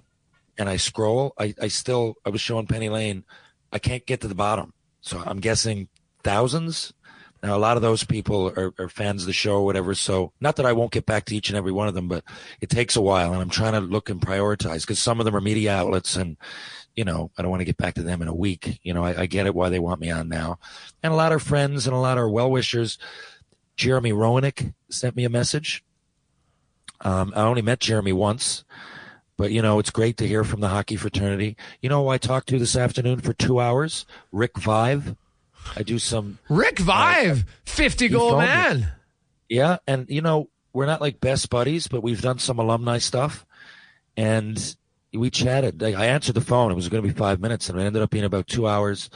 and 0.58 0.68
I 0.68 0.76
scroll, 0.76 1.32
I, 1.38 1.54
I 1.60 1.68
still, 1.68 2.14
I 2.24 2.30
was 2.30 2.40
showing 2.40 2.66
Penny 2.66 2.88
Lane, 2.88 3.24
I 3.72 3.78
can't 3.78 4.06
get 4.06 4.20
to 4.22 4.28
the 4.28 4.34
bottom. 4.34 4.72
So 5.00 5.22
I'm 5.24 5.40
guessing 5.40 5.88
thousands. 6.22 6.92
Now, 7.42 7.56
a 7.56 7.58
lot 7.60 7.76
of 7.76 7.82
those 7.82 8.02
people 8.02 8.52
are, 8.56 8.72
are 8.78 8.88
fans 8.88 9.22
of 9.22 9.26
the 9.26 9.32
show 9.32 9.56
or 9.56 9.64
whatever. 9.64 9.94
So, 9.94 10.32
not 10.40 10.56
that 10.56 10.66
I 10.66 10.72
won't 10.72 10.90
get 10.90 11.06
back 11.06 11.26
to 11.26 11.36
each 11.36 11.48
and 11.50 11.56
every 11.56 11.70
one 11.72 11.86
of 11.86 11.94
them, 11.94 12.08
but 12.08 12.24
it 12.60 12.70
takes 12.70 12.96
a 12.96 13.00
while. 13.02 13.32
And 13.32 13.40
I'm 13.42 13.50
trying 13.50 13.74
to 13.74 13.80
look 13.80 14.08
and 14.10 14.20
prioritize 14.20 14.80
because 14.80 14.98
some 14.98 15.20
of 15.20 15.26
them 15.26 15.36
are 15.36 15.40
media 15.40 15.74
outlets 15.74 16.16
and, 16.16 16.36
you 16.96 17.04
know, 17.04 17.30
I 17.36 17.42
don't 17.42 17.50
want 17.50 17.60
to 17.60 17.66
get 17.66 17.76
back 17.76 17.94
to 17.94 18.02
them 18.02 18.22
in 18.22 18.28
a 18.28 18.34
week. 18.34 18.80
You 18.82 18.94
know, 18.94 19.04
I, 19.04 19.22
I 19.22 19.26
get 19.26 19.46
it 19.46 19.54
why 19.54 19.68
they 19.68 19.78
want 19.78 20.00
me 20.00 20.10
on 20.10 20.28
now. 20.28 20.58
And 21.02 21.12
a 21.12 21.16
lot 21.16 21.32
of 21.32 21.42
friends 21.42 21.86
and 21.86 21.94
a 21.94 22.00
lot 22.00 22.18
of 22.18 22.30
well 22.30 22.50
wishers. 22.50 22.98
Jeremy 23.76 24.12
Roenick 24.12 24.72
sent 24.88 25.14
me 25.14 25.24
a 25.24 25.28
message. 25.28 25.84
Um, 27.02 27.34
I 27.36 27.42
only 27.42 27.60
met 27.60 27.80
Jeremy 27.80 28.14
once, 28.14 28.64
but 29.36 29.52
you 29.52 29.60
know, 29.60 29.78
it's 29.78 29.90
great 29.90 30.16
to 30.16 30.26
hear 30.26 30.44
from 30.44 30.60
the 30.60 30.68
hockey 30.68 30.96
fraternity. 30.96 31.58
You 31.82 31.90
know 31.90 32.04
who 32.04 32.08
I 32.08 32.16
talked 32.16 32.48
to 32.48 32.58
this 32.58 32.74
afternoon 32.74 33.20
for 33.20 33.34
two 33.34 33.60
hours? 33.60 34.06
Rick 34.32 34.54
Vaive. 34.54 35.14
I 35.76 35.82
do 35.82 35.98
some 35.98 36.38
Rick 36.48 36.76
Vaive, 36.76 37.44
50 37.66 38.08
goal 38.08 38.30
phoned 38.30 38.40
me. 38.40 38.46
man. 38.46 38.92
Yeah, 39.50 39.76
and 39.86 40.08
you 40.08 40.22
know, 40.22 40.48
we're 40.72 40.86
not 40.86 41.02
like 41.02 41.20
best 41.20 41.50
buddies, 41.50 41.86
but 41.86 42.02
we've 42.02 42.22
done 42.22 42.38
some 42.38 42.58
alumni 42.58 42.96
stuff, 42.98 43.44
and 44.16 44.76
we 45.16 45.30
chatted. 45.30 45.82
I 45.82 45.92
I 45.92 46.06
answered 46.06 46.34
the 46.34 46.40
phone. 46.40 46.70
It 46.70 46.76
was 46.76 46.88
going 46.88 47.02
to 47.02 47.08
be 47.08 47.14
five 47.14 47.40
minutes, 47.40 47.68
and 47.68 47.80
it 47.80 47.84
ended 47.84 48.02
up 48.02 48.10
being 48.10 48.24
about 48.24 48.46
two 48.46 48.66
hours. 48.66 49.10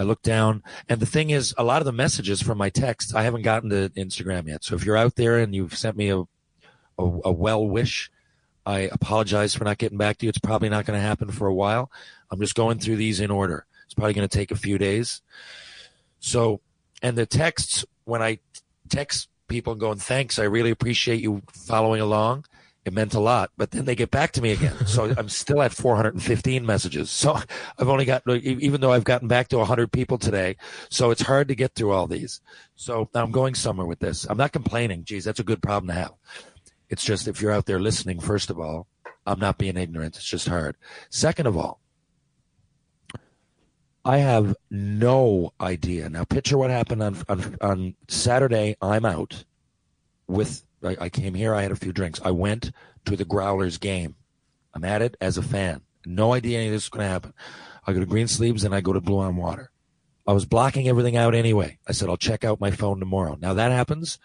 I 0.00 0.04
looked 0.04 0.22
down, 0.22 0.62
and 0.88 1.00
the 1.00 1.06
thing 1.06 1.30
is, 1.30 1.54
a 1.58 1.64
lot 1.64 1.82
of 1.82 1.86
the 1.86 1.92
messages 1.92 2.40
from 2.40 2.56
my 2.56 2.70
texts 2.70 3.14
I 3.14 3.22
haven't 3.22 3.42
gotten 3.42 3.70
to 3.70 3.88
Instagram 3.96 4.46
yet. 4.46 4.62
So 4.62 4.76
if 4.76 4.84
you're 4.84 4.96
out 4.96 5.16
there 5.16 5.38
and 5.38 5.54
you've 5.54 5.76
sent 5.76 5.96
me 5.96 6.10
a 6.10 6.20
a, 6.98 7.20
a 7.24 7.32
well 7.32 7.66
wish, 7.66 8.10
I 8.66 8.80
apologize 8.80 9.54
for 9.54 9.64
not 9.64 9.78
getting 9.78 9.98
back 9.98 10.18
to 10.18 10.26
you. 10.26 10.30
It's 10.30 10.38
probably 10.38 10.68
not 10.68 10.84
going 10.84 10.98
to 10.98 11.06
happen 11.06 11.30
for 11.30 11.46
a 11.46 11.54
while. 11.54 11.90
I'm 12.30 12.40
just 12.40 12.54
going 12.54 12.78
through 12.78 12.96
these 12.96 13.20
in 13.20 13.30
order. 13.30 13.66
It's 13.84 13.94
probably 13.94 14.12
going 14.14 14.28
to 14.28 14.36
take 14.36 14.50
a 14.50 14.56
few 14.56 14.76
days. 14.76 15.22
So, 16.20 16.60
and 17.00 17.16
the 17.16 17.26
texts, 17.26 17.84
when 18.04 18.22
I 18.22 18.40
text 18.88 19.28
people 19.46 19.72
and 19.72 19.80
going, 19.80 19.98
thanks, 19.98 20.38
I 20.38 20.44
really 20.44 20.70
appreciate 20.70 21.22
you 21.22 21.42
following 21.52 22.00
along. 22.00 22.44
It 22.88 22.94
meant 22.94 23.12
a 23.12 23.20
lot, 23.20 23.50
but 23.58 23.70
then 23.70 23.84
they 23.84 23.94
get 23.94 24.10
back 24.10 24.32
to 24.32 24.42
me 24.42 24.52
again. 24.52 24.86
So 24.86 25.14
I'm 25.18 25.28
still 25.28 25.60
at 25.60 25.72
415 25.72 26.64
messages. 26.64 27.10
So 27.10 27.38
I've 27.78 27.88
only 27.88 28.06
got, 28.06 28.26
even 28.26 28.80
though 28.80 28.92
I've 28.92 29.04
gotten 29.04 29.28
back 29.28 29.48
to 29.48 29.58
100 29.58 29.92
people 29.92 30.16
today, 30.16 30.56
so 30.88 31.10
it's 31.10 31.22
hard 31.22 31.48
to 31.48 31.54
get 31.54 31.74
through 31.74 31.92
all 31.92 32.06
these. 32.06 32.40
So 32.76 33.10
I'm 33.14 33.30
going 33.30 33.54
somewhere 33.54 33.86
with 33.86 33.98
this. 33.98 34.24
I'm 34.24 34.38
not 34.38 34.52
complaining. 34.52 35.04
Geez, 35.04 35.24
that's 35.24 35.38
a 35.38 35.44
good 35.44 35.62
problem 35.62 35.88
to 35.88 36.00
have. 36.00 36.14
It's 36.88 37.04
just 37.04 37.28
if 37.28 37.42
you're 37.42 37.52
out 37.52 37.66
there 37.66 37.78
listening, 37.78 38.20
first 38.20 38.48
of 38.48 38.58
all, 38.58 38.86
I'm 39.26 39.38
not 39.38 39.58
being 39.58 39.76
ignorant. 39.76 40.16
It's 40.16 40.24
just 40.24 40.48
hard. 40.48 40.76
Second 41.10 41.46
of 41.46 41.56
all, 41.58 41.80
I 44.02 44.18
have 44.18 44.56
no 44.70 45.52
idea. 45.60 46.08
Now, 46.08 46.24
picture 46.24 46.56
what 46.56 46.70
happened 46.70 47.02
on 47.02 47.22
on, 47.28 47.56
on 47.60 47.94
Saturday. 48.08 48.76
I'm 48.80 49.04
out 49.04 49.44
with. 50.26 50.64
I, 50.82 50.96
I 51.00 51.08
came 51.08 51.34
here. 51.34 51.54
I 51.54 51.62
had 51.62 51.72
a 51.72 51.76
few 51.76 51.92
drinks. 51.92 52.20
I 52.24 52.30
went 52.30 52.72
to 53.04 53.16
the 53.16 53.24
Growlers 53.24 53.78
game. 53.78 54.14
I'm 54.74 54.84
at 54.84 55.02
it 55.02 55.16
as 55.20 55.38
a 55.38 55.42
fan. 55.42 55.82
No 56.06 56.32
idea 56.32 56.58
any 56.58 56.68
of 56.68 56.72
this 56.72 56.84
is 56.84 56.88
going 56.88 57.04
to 57.04 57.10
happen. 57.10 57.32
I 57.86 57.92
go 57.92 58.00
to 58.00 58.06
Green 58.06 58.28
Sleeves 58.28 58.64
and 58.64 58.74
I 58.74 58.80
go 58.80 58.92
to 58.92 59.00
Blue 59.00 59.18
on 59.18 59.36
Water. 59.36 59.70
I 60.26 60.32
was 60.32 60.44
blocking 60.44 60.88
everything 60.88 61.16
out 61.16 61.34
anyway. 61.34 61.78
I 61.86 61.92
said 61.92 62.08
I'll 62.08 62.16
check 62.16 62.44
out 62.44 62.60
my 62.60 62.70
phone 62.70 63.00
tomorrow. 63.00 63.36
Now 63.40 63.54
that 63.54 63.72
happens. 63.72 64.18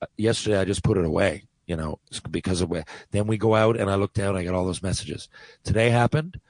Uh, 0.00 0.06
yesterday 0.16 0.58
I 0.58 0.64
just 0.64 0.82
put 0.82 0.96
it 0.96 1.04
away. 1.04 1.44
You 1.66 1.76
know, 1.76 2.00
because 2.28 2.62
of 2.62 2.68
where. 2.68 2.84
Then 3.12 3.28
we 3.28 3.38
go 3.38 3.54
out 3.54 3.78
and 3.78 3.88
I 3.88 3.94
look 3.94 4.12
down. 4.12 4.36
I 4.36 4.42
got 4.42 4.54
all 4.54 4.66
those 4.66 4.82
messages. 4.82 5.28
Today 5.62 5.90
happened. 5.90 6.40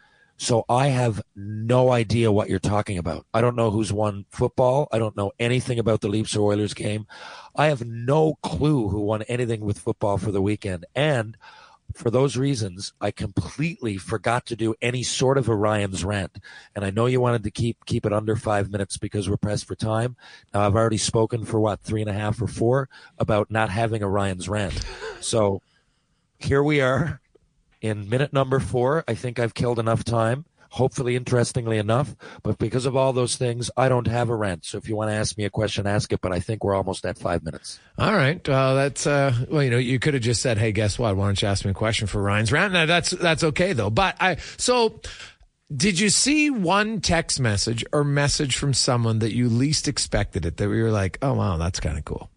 So 0.41 0.65
I 0.71 0.87
have 0.87 1.21
no 1.37 1.93
idea 1.93 2.33
what 2.33 2.49
you're 2.49 2.59
talking 2.59 2.97
about. 2.97 3.27
I 3.35 3.43
don't 3.43 3.57
know 3.57 3.71
who's 3.71 3.93
won 3.93 4.25
football. 4.31 4.89
I 4.91 4.99
don't 4.99 5.15
know 5.15 5.33
anything 5.39 5.79
about 5.79 6.01
the 6.01 6.09
Leafs 6.09 6.35
or 6.35 6.51
Oilers 6.51 6.73
game. 6.73 7.07
I 7.55 7.67
have 7.67 7.85
no 7.85 8.39
clue 8.43 8.89
who 8.89 9.01
won 9.01 9.21
anything 9.25 9.61
with 9.61 9.79
football 9.79 10.17
for 10.17 10.33
the 10.33 10.41
weekend. 10.41 10.87
And 10.95 11.37
for 11.93 12.11
those 12.11 12.39
reasons, 12.39 12.95
I 13.03 13.11
completely 13.11 13.99
forgot 13.99 14.47
to 14.47 14.57
do 14.57 14.75
any 14.81 15.03
sort 15.03 15.37
of 15.37 15.51
Orion's 15.51 16.07
rant. 16.07 16.39
And 16.75 16.87
I 16.87 16.91
know 16.91 17.05
you 17.05 17.21
wanted 17.21 17.43
to 17.43 17.51
keep 17.51 17.85
keep 17.85 18.07
it 18.07 18.13
under 18.15 18.35
five 18.35 18.71
minutes 18.71 18.97
because 18.97 19.29
we're 19.29 19.37
pressed 19.37 19.67
for 19.67 19.75
time. 19.75 20.17
Now 20.55 20.63
I've 20.63 20.75
already 20.75 20.97
spoken 20.97 21.45
for 21.45 21.61
what 21.61 21.83
three 21.83 22.01
and 22.01 22.09
a 22.09 22.15
half 22.15 22.41
or 22.41 22.47
four 22.47 22.89
about 23.19 23.51
not 23.51 23.69
having 23.69 24.03
Orion's 24.03 24.49
rant. 24.49 24.81
So 25.21 25.61
here 26.39 26.63
we 26.63 26.81
are 26.81 27.21
in 27.81 28.09
minute 28.09 28.33
number 28.33 28.61
four. 28.61 29.05
I 29.09 29.15
think 29.15 29.39
I've 29.39 29.55
killed 29.55 29.79
enough 29.79 30.05
time. 30.05 30.45
Hopefully, 30.73 31.17
interestingly 31.17 31.79
enough, 31.79 32.15
but 32.45 32.57
because 32.59 32.87
of 32.87 32.95
all 32.95 33.13
those 33.13 33.35
things, 33.35 33.73
I 33.77 33.89
don't 33.89 34.07
have 34.07 34.29
a 34.29 34.37
rant. 34.37 34.65
So 34.65 34.79
if 34.79 34.89
you 34.89 34.95
want 34.95 35.11
to 35.11 35.15
ask 35.17 35.37
me 35.37 35.45
a 35.45 35.51
question, 35.51 35.85
ask 35.85 36.13
it. 36.13 36.21
But 36.21 36.31
I 36.31 36.39
think 36.39 36.63
we're 36.63 36.77
almost 36.77 37.05
at 37.05 37.19
five 37.19 37.43
minutes. 37.43 37.81
All 37.99 38.15
right. 38.15 38.49
Uh, 38.49 38.75
that's 38.75 39.05
uh, 39.05 39.35
well, 39.51 39.65
you 39.65 39.71
know, 39.71 39.79
you 39.79 39.99
could 39.99 40.15
have 40.15 40.23
just 40.23 40.41
said, 40.41 40.59
"Hey, 40.59 40.71
guess 40.71 40.97
what? 40.97 41.17
Why 41.17 41.27
don't 41.27 41.43
you 41.43 41.49
ask 41.49 41.65
me 41.65 41.73
a 41.73 41.75
question 41.75 42.07
for 42.07 42.23
Ryan's 42.23 42.53
rant?" 42.53 42.73
No, 42.73 42.87
that's 42.87 43.11
that's 43.11 43.43
okay 43.43 43.73
though. 43.73 43.91
But 43.91 44.17
I 44.21 44.37
so 44.59 45.01
did 45.75 45.99
you 45.99 46.09
see 46.09 46.51
one 46.51 47.01
text 47.01 47.41
message 47.41 47.85
or 47.93 48.05
message 48.05 48.57
from 48.57 48.73
someone 48.73 49.19
that 49.21 49.35
you 49.35 49.49
least 49.49 49.89
expected 49.89 50.47
it 50.47 50.57
that 50.59 50.69
we 50.69 50.81
were 50.83 50.93
like, 50.93 51.19
"Oh 51.21 51.35
wow, 51.35 51.57
that's 51.57 51.81
kind 51.81 51.99
of 51.99 52.05
cool." 52.05 52.31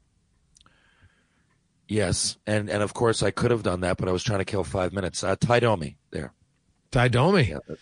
Yes, 1.93 2.37
and 2.47 2.71
and 2.71 2.81
of 2.81 2.95
course 2.95 3.21
I 3.21 3.29
could 3.29 3.51
have 3.51 3.61
done 3.61 3.81
that, 3.81 3.97
but 3.97 4.09
I 4.09 4.11
was 4.11 4.23
trying 4.23 4.39
to 4.39 4.45
kill 4.45 4.63
five 4.63 4.93
minutes. 4.93 5.23
Uh, 5.23 5.35
Ty 5.35 5.59
Domi 5.59 5.95
there. 6.09 6.33
Ty 6.89 7.09
Domi. 7.09 7.43
Yeah, 7.43 7.75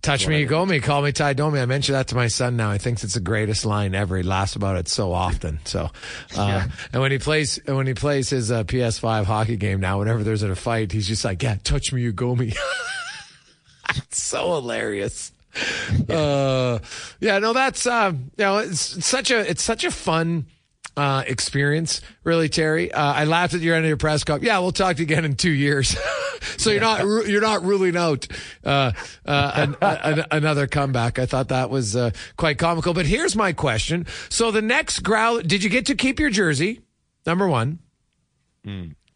Touch 0.00 0.26
me, 0.26 0.40
you 0.40 0.46
go 0.46 0.64
me. 0.64 0.80
Call 0.80 1.02
me 1.02 1.12
Ty 1.12 1.34
Domi. 1.34 1.60
I 1.60 1.66
mentioned 1.66 1.94
that 1.94 2.08
to 2.08 2.14
my 2.14 2.28
son 2.28 2.56
now. 2.56 2.72
He 2.72 2.78
thinks 2.78 3.04
it's 3.04 3.12
the 3.12 3.20
greatest 3.20 3.66
line 3.66 3.94
ever. 3.94 4.16
He 4.16 4.22
laughs 4.22 4.56
about 4.56 4.76
it 4.76 4.88
so 4.88 5.12
often. 5.12 5.60
So, 5.66 5.90
uh, 6.38 6.68
and 6.90 7.02
when 7.02 7.12
he 7.12 7.18
plays, 7.18 7.58
and 7.66 7.76
when 7.76 7.86
he 7.86 7.92
plays 7.92 8.30
his 8.30 8.50
uh, 8.50 8.64
PS5 8.64 9.24
hockey 9.24 9.56
game 9.58 9.78
now, 9.78 9.98
whenever 9.98 10.24
there's 10.24 10.42
a 10.42 10.56
fight, 10.56 10.90
he's 10.90 11.06
just 11.06 11.22
like, 11.22 11.42
"Yeah, 11.42 11.56
touch 11.62 11.92
me, 11.92 12.00
you 12.00 12.12
go 12.12 12.34
me." 12.34 12.54
it's 13.90 14.22
so 14.22 14.54
hilarious. 14.54 15.32
Uh, 16.08 16.78
yeah, 17.20 17.38
no, 17.38 17.52
that's 17.52 17.86
uh, 17.86 18.12
you 18.14 18.44
know, 18.44 18.56
it's, 18.56 18.96
it's 18.96 19.06
such 19.06 19.30
a 19.30 19.50
it's 19.50 19.62
such 19.62 19.84
a 19.84 19.90
fun 19.90 20.46
uh, 20.96 21.24
experience, 21.26 22.00
really, 22.24 22.48
Terry. 22.48 22.92
Uh, 22.92 23.12
I 23.12 23.24
laughed 23.24 23.54
at 23.54 23.60
your 23.60 23.74
end 23.74 23.84
of 23.84 23.88
your 23.88 23.96
press 23.96 24.24
conference. 24.24 24.46
Yeah, 24.46 24.58
we'll 24.58 24.72
talk 24.72 24.98
again 24.98 25.24
in 25.24 25.34
two 25.36 25.50
years. 25.50 25.96
so 26.56 26.70
you're 26.70 26.80
not 26.80 27.02
ru- 27.04 27.26
you're 27.26 27.40
not 27.40 27.64
ruling 27.64 27.96
out 27.96 28.26
uh, 28.64 28.92
uh, 29.24 29.52
an, 29.54 29.76
an, 29.80 30.24
another 30.30 30.66
comeback. 30.66 31.18
I 31.18 31.26
thought 31.26 31.48
that 31.48 31.70
was 31.70 31.96
uh, 31.96 32.10
quite 32.36 32.58
comical. 32.58 32.94
But 32.94 33.06
here's 33.06 33.36
my 33.36 33.52
question: 33.52 34.06
So 34.28 34.50
the 34.50 34.62
next 34.62 35.00
growl, 35.00 35.40
did 35.40 35.62
you 35.62 35.70
get 35.70 35.86
to 35.86 35.94
keep 35.94 36.20
your 36.20 36.30
jersey? 36.30 36.80
Number 37.26 37.48
one, 37.48 37.78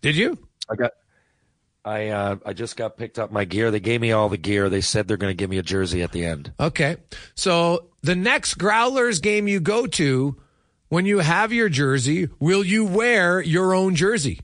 did 0.00 0.16
you? 0.16 0.38
I 0.70 0.76
got. 0.76 0.90
I 1.84 2.08
uh, 2.08 2.36
I 2.46 2.54
just 2.54 2.76
got 2.76 2.96
picked 2.96 3.18
up 3.18 3.30
my 3.30 3.44
gear. 3.44 3.70
They 3.70 3.80
gave 3.80 4.00
me 4.00 4.12
all 4.12 4.30
the 4.30 4.38
gear. 4.38 4.70
They 4.70 4.80
said 4.80 5.06
they're 5.06 5.18
going 5.18 5.30
to 5.30 5.36
give 5.36 5.50
me 5.50 5.58
a 5.58 5.62
jersey 5.62 6.02
at 6.02 6.12
the 6.12 6.24
end. 6.24 6.52
Okay. 6.58 6.96
So 7.34 7.90
the 8.02 8.14
next 8.14 8.54
Growlers 8.54 9.20
game 9.20 9.48
you 9.48 9.60
go 9.60 9.86
to, 9.86 10.36
when 10.94 11.06
you 11.06 11.18
have 11.18 11.52
your 11.52 11.68
jersey, 11.68 12.28
will 12.38 12.62
you 12.62 12.84
wear 12.84 13.42
your 13.42 13.74
own 13.74 13.96
jersey? 13.96 14.40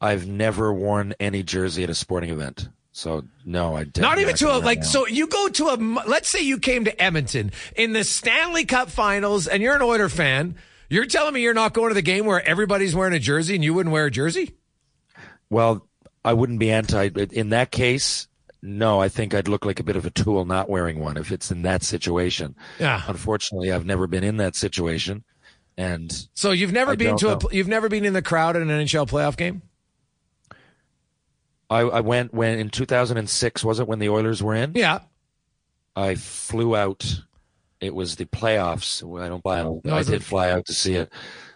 I've 0.00 0.28
never 0.28 0.72
worn 0.72 1.14
any 1.18 1.42
jersey 1.42 1.82
at 1.82 1.90
a 1.90 1.94
sporting 1.94 2.30
event, 2.30 2.68
so 2.92 3.24
no, 3.44 3.74
I 3.74 3.80
didn't. 3.80 3.94
definitely 3.94 4.22
even 4.22 4.36
to 4.36 4.54
a 4.54 4.58
like. 4.58 4.78
now. 4.78 4.84
So 4.84 5.06
you 5.08 5.26
go 5.26 5.48
to 5.48 5.68
a. 5.70 5.76
Let's 6.06 6.28
say 6.28 6.42
you 6.42 6.58
came 6.58 6.84
to 6.84 7.02
Edmonton 7.02 7.50
in 7.74 7.92
the 7.92 8.04
Stanley 8.04 8.64
Cup 8.66 8.88
Finals, 8.88 9.48
and 9.48 9.62
you're 9.64 9.74
an 9.74 9.82
Oiler 9.82 10.08
fan. 10.08 10.54
You're 10.88 11.06
telling 11.06 11.34
me 11.34 11.42
you're 11.42 11.54
not 11.54 11.74
going 11.74 11.88
to 11.88 11.94
the 11.94 12.02
game 12.02 12.24
where 12.24 12.40
everybody's 12.46 12.94
wearing 12.94 13.14
a 13.14 13.18
jersey 13.18 13.56
and 13.56 13.64
you 13.64 13.74
wouldn't 13.74 13.92
wear 13.92 14.06
a 14.06 14.10
jersey? 14.12 14.54
Well, 15.50 15.88
I 16.24 16.34
wouldn't 16.34 16.60
be 16.60 16.70
anti. 16.70 17.08
In 17.32 17.48
that 17.48 17.72
case, 17.72 18.28
no, 18.66 19.00
I 19.00 19.08
think 19.08 19.34
I'd 19.34 19.48
look 19.48 19.64
like 19.64 19.80
a 19.80 19.84
bit 19.84 19.96
of 19.96 20.04
a 20.06 20.10
tool 20.10 20.44
not 20.44 20.68
wearing 20.68 20.98
one 21.00 21.16
if 21.16 21.30
it's 21.32 21.50
in 21.50 21.62
that 21.62 21.82
situation. 21.82 22.54
Yeah. 22.78 23.02
Unfortunately, 23.06 23.72
I've 23.72 23.86
never 23.86 24.06
been 24.06 24.24
in 24.24 24.36
that 24.38 24.56
situation, 24.56 25.24
and 25.76 26.12
So 26.34 26.50
you've 26.50 26.72
never 26.72 26.92
I 26.92 26.96
been 26.96 27.16
to 27.18 27.28
a. 27.28 27.30
know. 27.32 27.40
You've 27.52 27.68
never 27.68 27.88
been 27.88 28.04
in 28.04 28.12
the 28.12 28.22
crowd 28.22 28.56
at 28.56 28.62
an 28.62 28.68
NHL 28.68 29.08
playoff 29.08 29.36
game. 29.36 29.62
I, 31.68 31.80
I 31.80 32.00
went 32.00 32.32
when 32.32 32.58
in 32.58 32.70
2006 32.70 33.64
was 33.64 33.80
it 33.80 33.88
when 33.88 33.98
the 33.98 34.08
Oilers 34.08 34.42
were 34.42 34.54
in? 34.54 34.72
Yeah. 34.74 35.00
I 35.96 36.14
flew 36.14 36.76
out. 36.76 37.22
It 37.80 37.94
was 37.94 38.16
the 38.16 38.26
playoffs. 38.26 39.02
I 39.02 39.28
don't. 39.28 39.42
Don't, 39.42 39.84
No, 39.84 39.96
I 39.96 40.02
did 40.02 40.24
fly 40.24 40.50
out 40.50 40.66
to 40.66 40.72
see 40.72 40.94
it. 40.94 41.12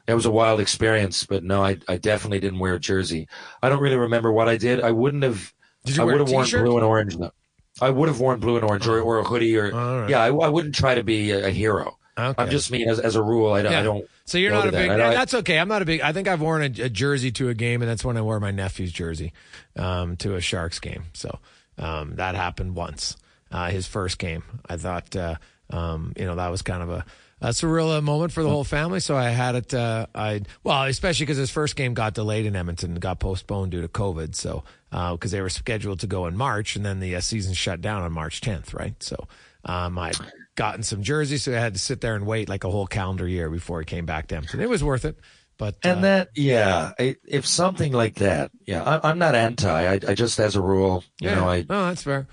It 0.06 0.14
was 0.14 0.26
a 0.26 0.30
wild 0.30 0.61
experience, 0.61 1.24
but 1.24 1.44
no, 1.44 1.62
I, 1.62 1.78
I 1.88 1.96
definitely 1.96 2.40
didn't 2.40 2.58
wear 2.58 2.74
a 2.74 2.80
jersey. 2.80 3.28
I 3.62 3.68
don't 3.68 3.80
really 3.80 3.96
remember 3.96 4.32
what 4.32 4.48
I 4.48 4.56
did. 4.56 4.80
I 4.80 4.90
wouldn't 4.90 5.22
have. 5.22 5.52
Did 5.84 5.96
you 5.96 6.02
I 6.02 6.04
would 6.06 6.20
have 6.20 6.30
worn 6.30 6.48
blue 6.50 6.76
and 6.76 6.84
orange. 6.84 7.16
though. 7.16 7.32
I 7.80 7.90
would 7.90 8.08
have 8.08 8.20
worn 8.20 8.40
blue 8.40 8.56
and 8.56 8.64
orange, 8.64 8.86
or, 8.86 9.00
or 9.00 9.18
a 9.18 9.24
hoodie, 9.24 9.56
or 9.56 9.70
right. 9.70 10.10
yeah. 10.10 10.20
I, 10.20 10.28
I 10.28 10.48
wouldn't 10.48 10.74
try 10.74 10.94
to 10.94 11.02
be 11.02 11.30
a, 11.30 11.46
a 11.46 11.50
hero. 11.50 11.96
Okay. 12.18 12.42
I'm 12.42 12.50
just 12.50 12.70
mean 12.70 12.88
as, 12.88 12.98
as 12.98 13.16
a 13.16 13.22
rule. 13.22 13.52
I 13.52 13.62
don't. 13.62 13.72
I 13.72 13.82
don't 13.82 14.06
So 14.26 14.36
you're 14.36 14.50
not 14.50 14.68
a 14.68 14.72
big. 14.72 14.90
I- 14.90 14.94
and 14.94 15.00
that's 15.16 15.32
okay. 15.34 15.58
I'm 15.58 15.68
not 15.68 15.80
a 15.80 15.84
big. 15.84 16.00
I 16.02 16.12
think 16.12 16.28
I've 16.28 16.40
worn 16.40 16.62
a, 16.62 16.82
a 16.82 16.88
jersey 16.88 17.30
to 17.32 17.48
a 17.48 17.54
game, 17.54 17.80
and 17.80 17.90
that's 17.90 18.04
when 18.04 18.16
I 18.16 18.20
wore 18.22 18.40
my 18.40 18.50
nephew's 18.50 18.92
jersey 18.92 19.32
um, 19.76 20.16
to 20.18 20.34
a 20.34 20.40
Sharks 20.40 20.80
game. 20.80 21.04
So 21.14 21.38
um, 21.78 22.16
that 22.16 22.34
happened 22.34 22.74
once. 22.74 23.16
Uh, 23.50 23.68
his 23.70 23.86
first 23.86 24.18
game. 24.18 24.44
I 24.68 24.76
thought, 24.76 25.16
uh, 25.16 25.34
um, 25.70 26.12
you 26.16 26.24
know, 26.24 26.36
that 26.36 26.50
was 26.50 26.62
kind 26.62 26.82
of 26.84 26.90
a, 26.90 27.04
a 27.41 27.49
surreal 27.49 27.97
uh, 27.97 28.01
moment 28.01 28.32
for 28.32 28.43
the 28.43 28.49
whole 28.49 28.64
family. 28.64 29.01
So 29.01 29.16
I 29.16 29.30
had 29.30 29.55
it. 29.55 29.74
Uh, 29.74 30.07
I 30.14 30.43
well, 30.62 30.84
especially 30.84 31.26
because 31.26 31.38
his 31.38 31.51
first 31.51 31.76
game 31.76 31.95
got 31.95 32.14
delayed 32.14 32.47
in 32.47 32.57
Edmonton, 32.57 32.95
got 32.97 33.20
postponed 33.20 33.72
due 33.72 33.82
to 33.82 33.88
COVID. 33.88 34.34
So 34.34 34.64
because 34.91 35.30
they 35.30 35.41
were 35.41 35.49
scheduled 35.49 36.01
to 36.01 36.07
go 36.07 36.26
in 36.26 36.36
March, 36.36 36.76
and 36.76 36.84
then 36.84 37.01
the 37.01 37.16
uh, 37.16 37.20
season 37.20 37.55
shut 37.55 37.80
down 37.80 38.03
on 38.03 38.12
March 38.12 38.41
10th, 38.41 38.74
right? 38.74 39.01
So 39.03 39.28
um, 39.64 39.99
I'd 39.99 40.16
gotten 40.57 40.82
some 40.82 41.03
jerseys, 41.03 41.45
so 41.45 41.53
I 41.53 41.61
had 41.61 41.74
to 41.74 41.80
sit 41.80 42.01
there 42.01 42.14
and 42.14 42.26
wait 42.26 42.49
like 42.49 42.64
a 42.64 42.70
whole 42.70 42.86
calendar 42.86 43.26
year 43.26 43.49
before 43.49 43.80
he 43.80 43.84
came 43.84 44.05
back 44.05 44.28
to 44.28 44.36
Edmonton. 44.36 44.61
It 44.61 44.68
was 44.68 44.82
worth 44.84 45.05
it, 45.05 45.18
but 45.57 45.74
uh, 45.84 45.88
And 45.88 46.05
that, 46.05 46.28
yeah, 46.34 46.93
I, 46.99 47.16
if 47.26 47.47
something 47.47 47.93
like 47.93 48.16
that, 48.16 48.51
yeah, 48.66 48.82
I, 48.82 49.11
I'm 49.11 49.18
not 49.18 49.34
anti. 49.34 49.70
I, 49.70 49.93
I 49.95 50.14
just, 50.14 50.38
as 50.41 50.57
a 50.57 50.61
rule, 50.61 51.05
you 51.20 51.28
yeah, 51.28 51.34
know, 51.36 51.49
I 51.49 51.59
no, 51.68 51.86
that's 51.86 52.03
fair. 52.03 52.26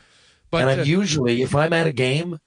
But 0.50 0.62
and 0.62 0.70
I'm 0.72 0.80
uh, 0.82 0.84
usually, 0.84 1.42
if 1.42 1.54
I'm 1.56 1.74
at 1.74 1.88
a 1.88 1.94
game, 1.94 2.40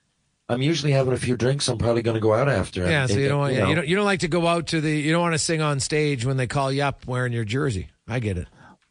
I'm 0.51 0.63
usually 0.63 0.93
having 0.93 1.13
a 1.13 1.17
few 1.17 1.37
drinks. 1.37 1.69
I'm 1.69 1.79
probably 1.79 2.03
going 2.03 2.17
to 2.17 2.21
go 2.21 2.35
out 2.35 2.49
after. 2.49 2.89
yeah, 2.89 3.07
so 3.07 3.19
you 3.19 3.29
don't 3.29 3.39
want, 3.39 3.53
you 3.53 3.59
yeah, 3.59 3.65
know, 3.65 3.71
you 3.71 3.77
don't 3.77 3.89
you 3.89 3.97
don't 3.97 4.05
like 4.05 4.21
to 4.21 4.29
go 4.29 4.47
out 4.47 4.67
to 4.69 4.81
the 4.81 4.91
you 4.91 5.13
don't 5.13 5.23
want 5.23 5.35
to 5.35 5.39
sing 5.39 5.63
on 5.63 5.79
stage 5.81 6.25
when 6.25 6.37
they 6.37 6.47
call 6.47 6.73
you 6.73 6.83
up 6.83 7.07
wearing 7.07 7.33
your 7.33 7.45
jersey. 7.45 7.89
I 8.09 8.19
get 8.19 8.37
it. 8.37 8.49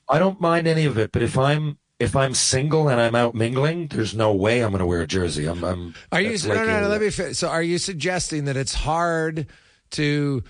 I 0.07 0.19
don't 0.19 0.39
mind 0.39 0.67
any 0.67 0.85
of 0.85 0.97
it, 0.97 1.11
but 1.11 1.21
if 1.21 1.37
I'm 1.37 1.77
if 1.99 2.15
I'm 2.15 2.33
single 2.33 2.87
and 2.87 2.99
I'm 2.99 3.13
out 3.13 3.35
mingling, 3.35 3.87
there's 3.87 4.15
no 4.15 4.33
way 4.33 4.63
I'm 4.63 4.71
going 4.71 4.79
to 4.79 4.85
wear 4.85 5.01
a 5.01 5.07
jersey. 5.07 5.45
I'm. 5.45 5.63
I'm 5.63 5.95
Are 6.11 6.21
you 6.21 6.37
no, 6.47 6.55
like 6.55 6.65
no, 6.65 6.81
no, 6.81 6.87
let 6.87 7.01
me 7.01 7.09
so 7.09 7.49
are 7.49 7.61
you 7.61 7.77
suggesting 7.77 8.45
that 8.45 8.55
it's 8.55 8.73
hard 8.73 9.47
to 9.91 10.43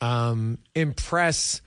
um 0.00 0.58
impress 0.76 1.60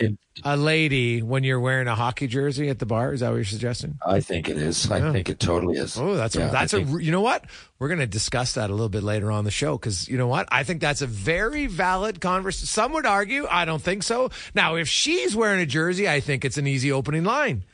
a 0.44 0.56
lady 0.56 1.22
when 1.22 1.44
you're 1.44 1.60
wearing 1.60 1.88
a 1.90 1.96
hockey 1.96 2.28
jersey 2.28 2.70
at 2.70 2.80
the 2.80 2.86
bar? 2.86 3.14
Is 3.14 3.20
that 3.20 3.30
what 3.30 3.36
you're 3.36 3.44
suggesting? 3.46 3.98
I 4.06 4.22
think 4.22 4.48
it 4.48 4.56
is. 4.58 4.90
I 4.90 5.00
Yeah. 5.00 5.12
think 5.12 5.28
it 5.30 5.40
totally 5.40 5.78
is. 5.78 5.98
Oh, 5.98 6.16
that's 6.16 6.36
Yeah, 6.36 6.46
a, 6.46 6.48
I 6.48 6.52
that's 6.52 6.74
a 6.74 6.86
think- 6.86 7.04
you 7.04 7.12
know 7.12 7.20
what 7.22 7.44
we're 7.78 7.90
going 7.90 8.00
to 8.00 8.08
discuss 8.08 8.54
that 8.54 8.70
a 8.70 8.74
little 8.74 8.88
bit 8.90 9.04
later 9.04 9.32
on 9.32 9.44
the 9.44 9.52
show 9.52 9.78
because 9.78 10.08
you 10.08 10.18
know 10.18 10.28
what 10.28 10.48
I 10.52 10.64
think 10.64 10.80
that's 10.80 11.02
a 11.02 11.08
very 11.08 11.68
valid 11.68 12.22
conversation. 12.22 12.68
Some 12.68 12.94
would 12.94 13.06
argue 13.06 13.46
I 13.50 13.66
don't 13.66 13.82
think 13.82 14.04
so. 14.04 14.30
Now, 14.56 14.76
if 14.76 14.88
she's 14.88 15.36
wearing 15.36 15.60
a 15.60 15.66
jersey, 15.66 16.08
I 16.08 16.22
think 16.22 16.46
it's 16.46 16.58
an 16.58 16.68
easy 16.68 16.90
opening 16.92 17.26
line, 17.26 17.66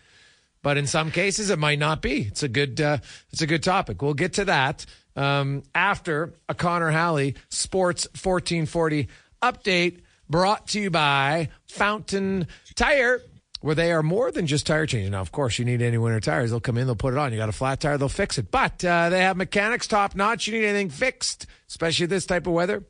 but 0.64 0.76
in 0.78 0.88
some 0.88 1.12
cases 1.12 1.52
it 1.52 1.60
might 1.60 1.78
not 1.78 2.02
be. 2.02 2.22
It's 2.24 2.42
a 2.42 2.50
good 2.50 2.82
uh, 2.82 2.98
it's 3.32 3.42
a 3.44 3.48
good 3.48 3.62
topic. 3.62 4.02
We'll 4.02 4.16
get 4.16 4.34
to 4.34 4.46
that 4.46 4.88
um, 5.16 5.62
after 5.76 6.34
a 6.50 6.56
Connor 6.56 6.90
Halley 6.90 7.36
Sports 7.50 8.08
fourteen 8.16 8.66
forty 8.66 9.08
update 9.44 10.00
brought 10.30 10.68
to 10.70 10.80
you 10.80 10.90
by 10.90 11.50
Fountain 11.68 12.48
Tire 12.76 13.22
where 13.62 13.76
they 13.76 13.92
are 13.92 14.04
more 14.04 14.32
than 14.32 14.48
just 14.48 14.68
tire 14.68 14.86
changing. 14.86 15.12
Now, 15.12 15.22
of 15.22 15.32
course, 15.32 15.58
you 15.58 15.66
need 15.66 15.82
any 15.82 15.98
winter 15.98 16.20
tires. 16.20 16.52
They'll 16.52 16.60
come 16.60 16.78
in, 16.78 16.86
they'll 16.86 16.96
put 16.96 17.14
it 17.14 17.20
on. 17.20 17.32
You 17.32 17.38
got 17.38 17.50
a 17.50 17.54
flat 17.54 17.80
tire, 17.80 17.98
they'll 17.98 18.10
fix 18.10 18.38
it. 18.38 18.52
But 18.52 18.84
uh, 18.86 19.10
they 19.10 19.22
have 19.22 19.38
mechanics 19.38 19.88
top 19.88 20.16
notch. 20.16 20.48
You 20.48 20.54
need 20.54 20.66
anything 20.66 20.90
fixed, 20.90 21.48
especially 21.68 22.06
this 22.06 22.26
type 22.26 22.48
of 22.48 22.54
weather. 22.54 22.84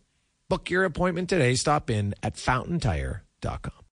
Book 0.49 0.69
your 0.69 0.85
appointment 0.85 1.29
today. 1.29 1.55
Stop 1.55 1.89
in 1.89 2.15
at 2.23 2.37
fountaintire.com. 2.37 3.86